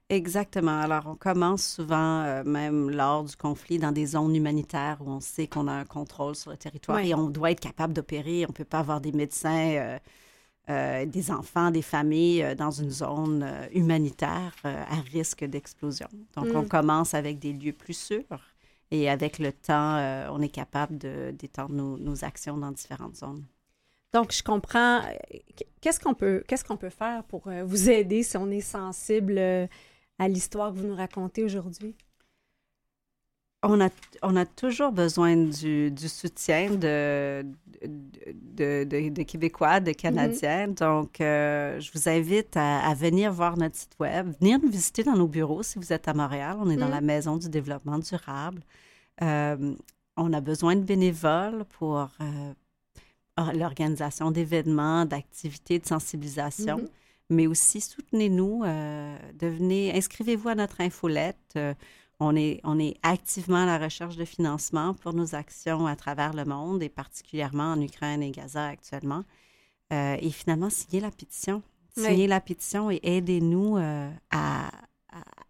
Exactement. 0.10 0.80
Alors, 0.80 1.03
on 1.08 1.16
commence 1.16 1.64
souvent, 1.76 2.24
euh, 2.24 2.43
même 2.45 2.89
lors 2.89 3.26
du 3.26 3.36
conflit, 3.36 3.78
dans 3.78 3.91
des 3.91 4.05
zones 4.05 4.34
humanitaires 4.34 4.99
où 5.01 5.10
on 5.10 5.20
sait 5.20 5.47
qu'on 5.47 5.68
a 5.68 5.74
un 5.74 5.84
contrôle 5.84 6.34
sur 6.36 6.51
le 6.51 6.58
territoire 6.58 6.99
et 6.99 7.14
on 7.14 7.30
doit 7.30 7.51
être 7.51 7.60
capable 7.60 7.91
d'opérer. 7.93 8.45
On 8.45 8.49
ne 8.49 8.53
peut 8.53 8.64
pas 8.64 8.80
avoir 8.80 9.01
des 9.01 9.12
médecins, 9.12 9.76
euh, 9.76 9.99
des 10.68 11.32
enfants, 11.32 11.72
des 11.72 11.82
familles 11.82 12.55
dans 12.57 12.72
une 12.72 12.89
zone 12.89 13.49
humanitaire 13.74 14.53
à 14.63 14.99
risque 15.11 15.45
d'explosion. 15.45 16.07
Donc, 16.36 16.47
on 16.53 16.63
mm. 16.63 16.68
commence 16.68 17.13
avec 17.13 17.39
des 17.39 17.53
lieux 17.53 17.74
plus 17.74 17.97
sûrs 17.97 18.41
et 18.91 19.09
avec 19.09 19.39
le 19.39 19.51
temps, 19.51 19.97
euh, 19.97 20.28
on 20.32 20.41
est 20.41 20.49
capable 20.49 20.97
d'étendre 20.97 21.74
nos, 21.74 21.97
nos, 21.97 22.24
actions 22.24 22.57
dans 22.57 22.72
différentes 22.72 23.18
zones. 23.18 23.43
Donc, 24.13 24.32
je 24.32 24.41
comprends. 24.41 25.01
Qu'est-ce 25.82 25.99
qu'on 25.99 26.13
peut, 26.13 26.43
qu'est-ce 26.47 26.63
qu'on 26.63 26.78
peut 26.78 26.89
faire 26.89 27.24
pour 27.26 27.47
euh, 27.47 27.63
vous 27.65 27.89
aider 27.89 28.24
si 28.24 28.38
on 28.38 28.49
est 28.49 28.61
sensible 28.61 29.38
euh, 29.38 29.68
à 30.18 30.28
l'histoire 30.28 30.72
que 30.72 30.78
vous 30.78 30.88
nous 30.88 30.95
racontez 30.95 31.43
aujourd'hui? 31.43 31.95
On 33.70 33.82
a, 33.82 33.89
on 34.22 34.36
a 34.36 34.45
toujours 34.45 34.91
besoin 34.91 35.36
du, 35.36 35.91
du 35.91 36.07
soutien 36.07 36.72
de, 36.72 37.45
de, 37.84 38.84
de, 38.86 39.24
Québécois, 39.24 39.80
de 39.80 39.91
Canadiens. 39.91 40.68
Mm-hmm. 40.68 40.80
Donc, 40.80 41.15
je 41.20 41.91
vous 41.93 42.09
invite 42.09 42.55
à, 42.55 42.93
venir 42.93 43.32
voir 43.32 43.57
notre 43.57 43.76
site 43.76 43.95
Web, 43.99 44.34
venir 44.39 44.59
nous 44.61 44.70
visiter 44.70 45.03
dans 45.03 45.15
nos 45.15 45.28
bureaux 45.28 45.63
si 45.63 45.80
vous 45.80 45.91
êtes 45.91 46.07
à 46.07 46.13
Montréal. 46.13 46.57
On 46.59 46.70
est 46.70 46.78
dans 46.78 46.88
mm. 46.88 46.91
la 46.91 47.01
Maison 47.01 47.38
du 47.38 47.49
développement 47.49 47.99
durable. 47.99 48.61
on 49.22 50.34
a 50.34 50.41
besoin 50.41 50.76
de 50.76 50.84
bénévoles 50.84 51.65
pour 51.78 52.07
l'organisation 53.53 54.32
d'événements, 54.32 55.05
d'activités 55.05 55.80
de 55.80 55.86
sensibilisation. 55.86 56.78
Mm-hmm. 56.78 56.89
Mais 57.30 57.47
aussi, 57.47 57.82
soutenez-nous, 57.82 58.63
devenez, 59.38 59.95
inscrivez-vous 59.95 60.47
à 60.49 60.55
notre 60.55 60.80
infolette. 60.80 61.59
On 62.20 62.36
est, 62.36 62.59
on 62.63 62.80
est 62.80 62.95
activement 63.03 63.63
à 63.63 63.65
la 63.65 63.78
recherche 63.78 64.15
de 64.15 64.26
financement 64.26 64.95
pour 64.95 65.13
nos 65.13 65.36
actions 65.36 65.86
à 65.86 65.95
travers 65.95 66.34
le 66.34 66.45
monde 66.45 66.82
et 66.82 66.89
particulièrement 66.89 67.74
en 67.74 67.82
Ukraine 67.82 68.24
et 68.24 68.32
Gaza 68.32 68.68
actuellement. 68.68 69.24
Euh, 69.93 70.18
et 70.20 70.32
finalement, 70.32 70.70
signez 70.70 70.99
la 70.99 71.11
pétition. 71.11 71.61
Signez 71.95 72.28
la 72.28 72.39
pétition 72.39 72.91
et 72.91 72.99
aidez-nous 73.01 73.78
euh, 73.78 74.09
à, 74.30 74.70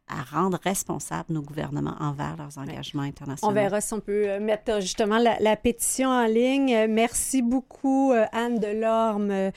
à, 0.08 0.24
rendre 0.32 0.58
responsables 0.64 1.34
nos 1.34 1.42
gouvernements 1.42 1.96
envers 2.00 2.38
leurs 2.38 2.58
engagements 2.58 3.04
internationaux. 3.04 3.52
On 3.52 3.54
verra 3.54 3.82
si 3.82 3.94
on 3.94 4.00
peut 4.00 4.30
euh, 4.30 4.40
mettre 4.40 4.80
justement 4.80 5.18
la, 5.18 5.38
la 5.40 5.58
pétition 5.58 6.10
en 6.10 6.26
ligne. 6.26 6.88
Merci 6.88 7.42
beaucoup, 7.42 8.14
Anne 8.32 8.60
Delorme. 8.60 9.52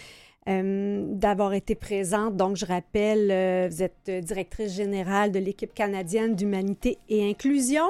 Euh, 0.51 1.05
d'avoir 1.07 1.55
été 1.55 1.75
présente. 1.77 2.37
Donc, 2.37 2.57
je 2.57 2.67
rappelle, 2.67 3.31
euh, 3.31 3.69
vous 3.71 3.83
êtes 3.83 4.11
directrice 4.25 4.75
générale 4.75 5.31
de 5.31 5.39
l'équipe 5.39 5.73
canadienne 5.73 6.35
d'humanité 6.35 6.99
et 7.09 7.31
inclusion. 7.31 7.85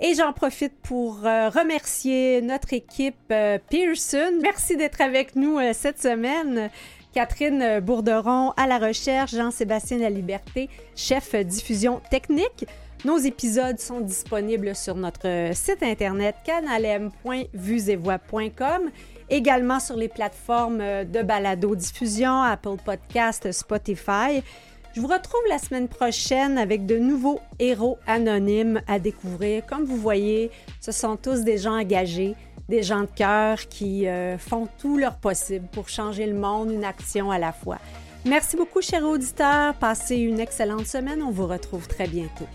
Et 0.00 0.14
j'en 0.14 0.32
profite 0.32 0.72
pour 0.82 1.26
euh, 1.26 1.50
remercier 1.50 2.40
notre 2.40 2.72
équipe 2.72 3.34
Pearson. 3.68 4.32
Merci 4.40 4.78
d'être 4.78 5.02
avec 5.02 5.36
nous 5.36 5.58
cette 5.74 6.00
semaine. 6.00 6.70
Catherine 7.12 7.80
Bourderon 7.80 8.52
à 8.56 8.66
la 8.66 8.78
recherche, 8.78 9.34
Jean-Sébastien 9.34 9.98
La 9.98 10.08
Liberté, 10.08 10.70
chef 10.96 11.34
diffusion 11.34 12.00
technique. 12.10 12.64
Nos 13.04 13.18
épisodes 13.18 13.78
sont 13.78 14.00
disponibles 14.00 14.74
sur 14.74 14.94
notre 14.94 15.50
site 15.54 15.82
internet 15.82 16.36
canalem.vuesetvoix.com 16.44 18.90
également 19.30 19.80
sur 19.80 19.96
les 19.96 20.08
plateformes 20.08 20.80
euh, 20.80 21.04
de 21.04 21.22
balado-diffusion, 21.22 22.42
Apple 22.42 22.76
Podcast, 22.84 23.50
Spotify. 23.52 24.42
Je 24.94 25.00
vous 25.00 25.06
retrouve 25.06 25.40
la 25.48 25.58
semaine 25.58 25.86
prochaine 25.86 26.58
avec 26.58 26.84
de 26.84 26.98
nouveaux 26.98 27.40
héros 27.60 27.98
anonymes 28.06 28.82
à 28.88 28.98
découvrir. 28.98 29.64
Comme 29.64 29.84
vous 29.84 29.96
voyez, 29.96 30.50
ce 30.80 30.90
sont 30.90 31.16
tous 31.16 31.42
des 31.42 31.58
gens 31.58 31.78
engagés, 31.78 32.34
des 32.68 32.82
gens 32.82 33.02
de 33.02 33.08
cœur 33.14 33.58
qui 33.68 34.08
euh, 34.08 34.36
font 34.36 34.68
tout 34.78 34.98
leur 34.98 35.16
possible 35.16 35.66
pour 35.70 35.88
changer 35.88 36.26
le 36.26 36.34
monde, 36.34 36.72
une 36.72 36.84
action 36.84 37.30
à 37.30 37.38
la 37.38 37.52
fois. 37.52 37.78
Merci 38.24 38.56
beaucoup, 38.56 38.82
chers 38.82 39.04
auditeurs. 39.04 39.74
Passez 39.74 40.16
une 40.16 40.40
excellente 40.40 40.86
semaine. 40.86 41.22
On 41.22 41.30
vous 41.30 41.46
retrouve 41.46 41.86
très 41.86 42.06
bientôt. 42.06 42.46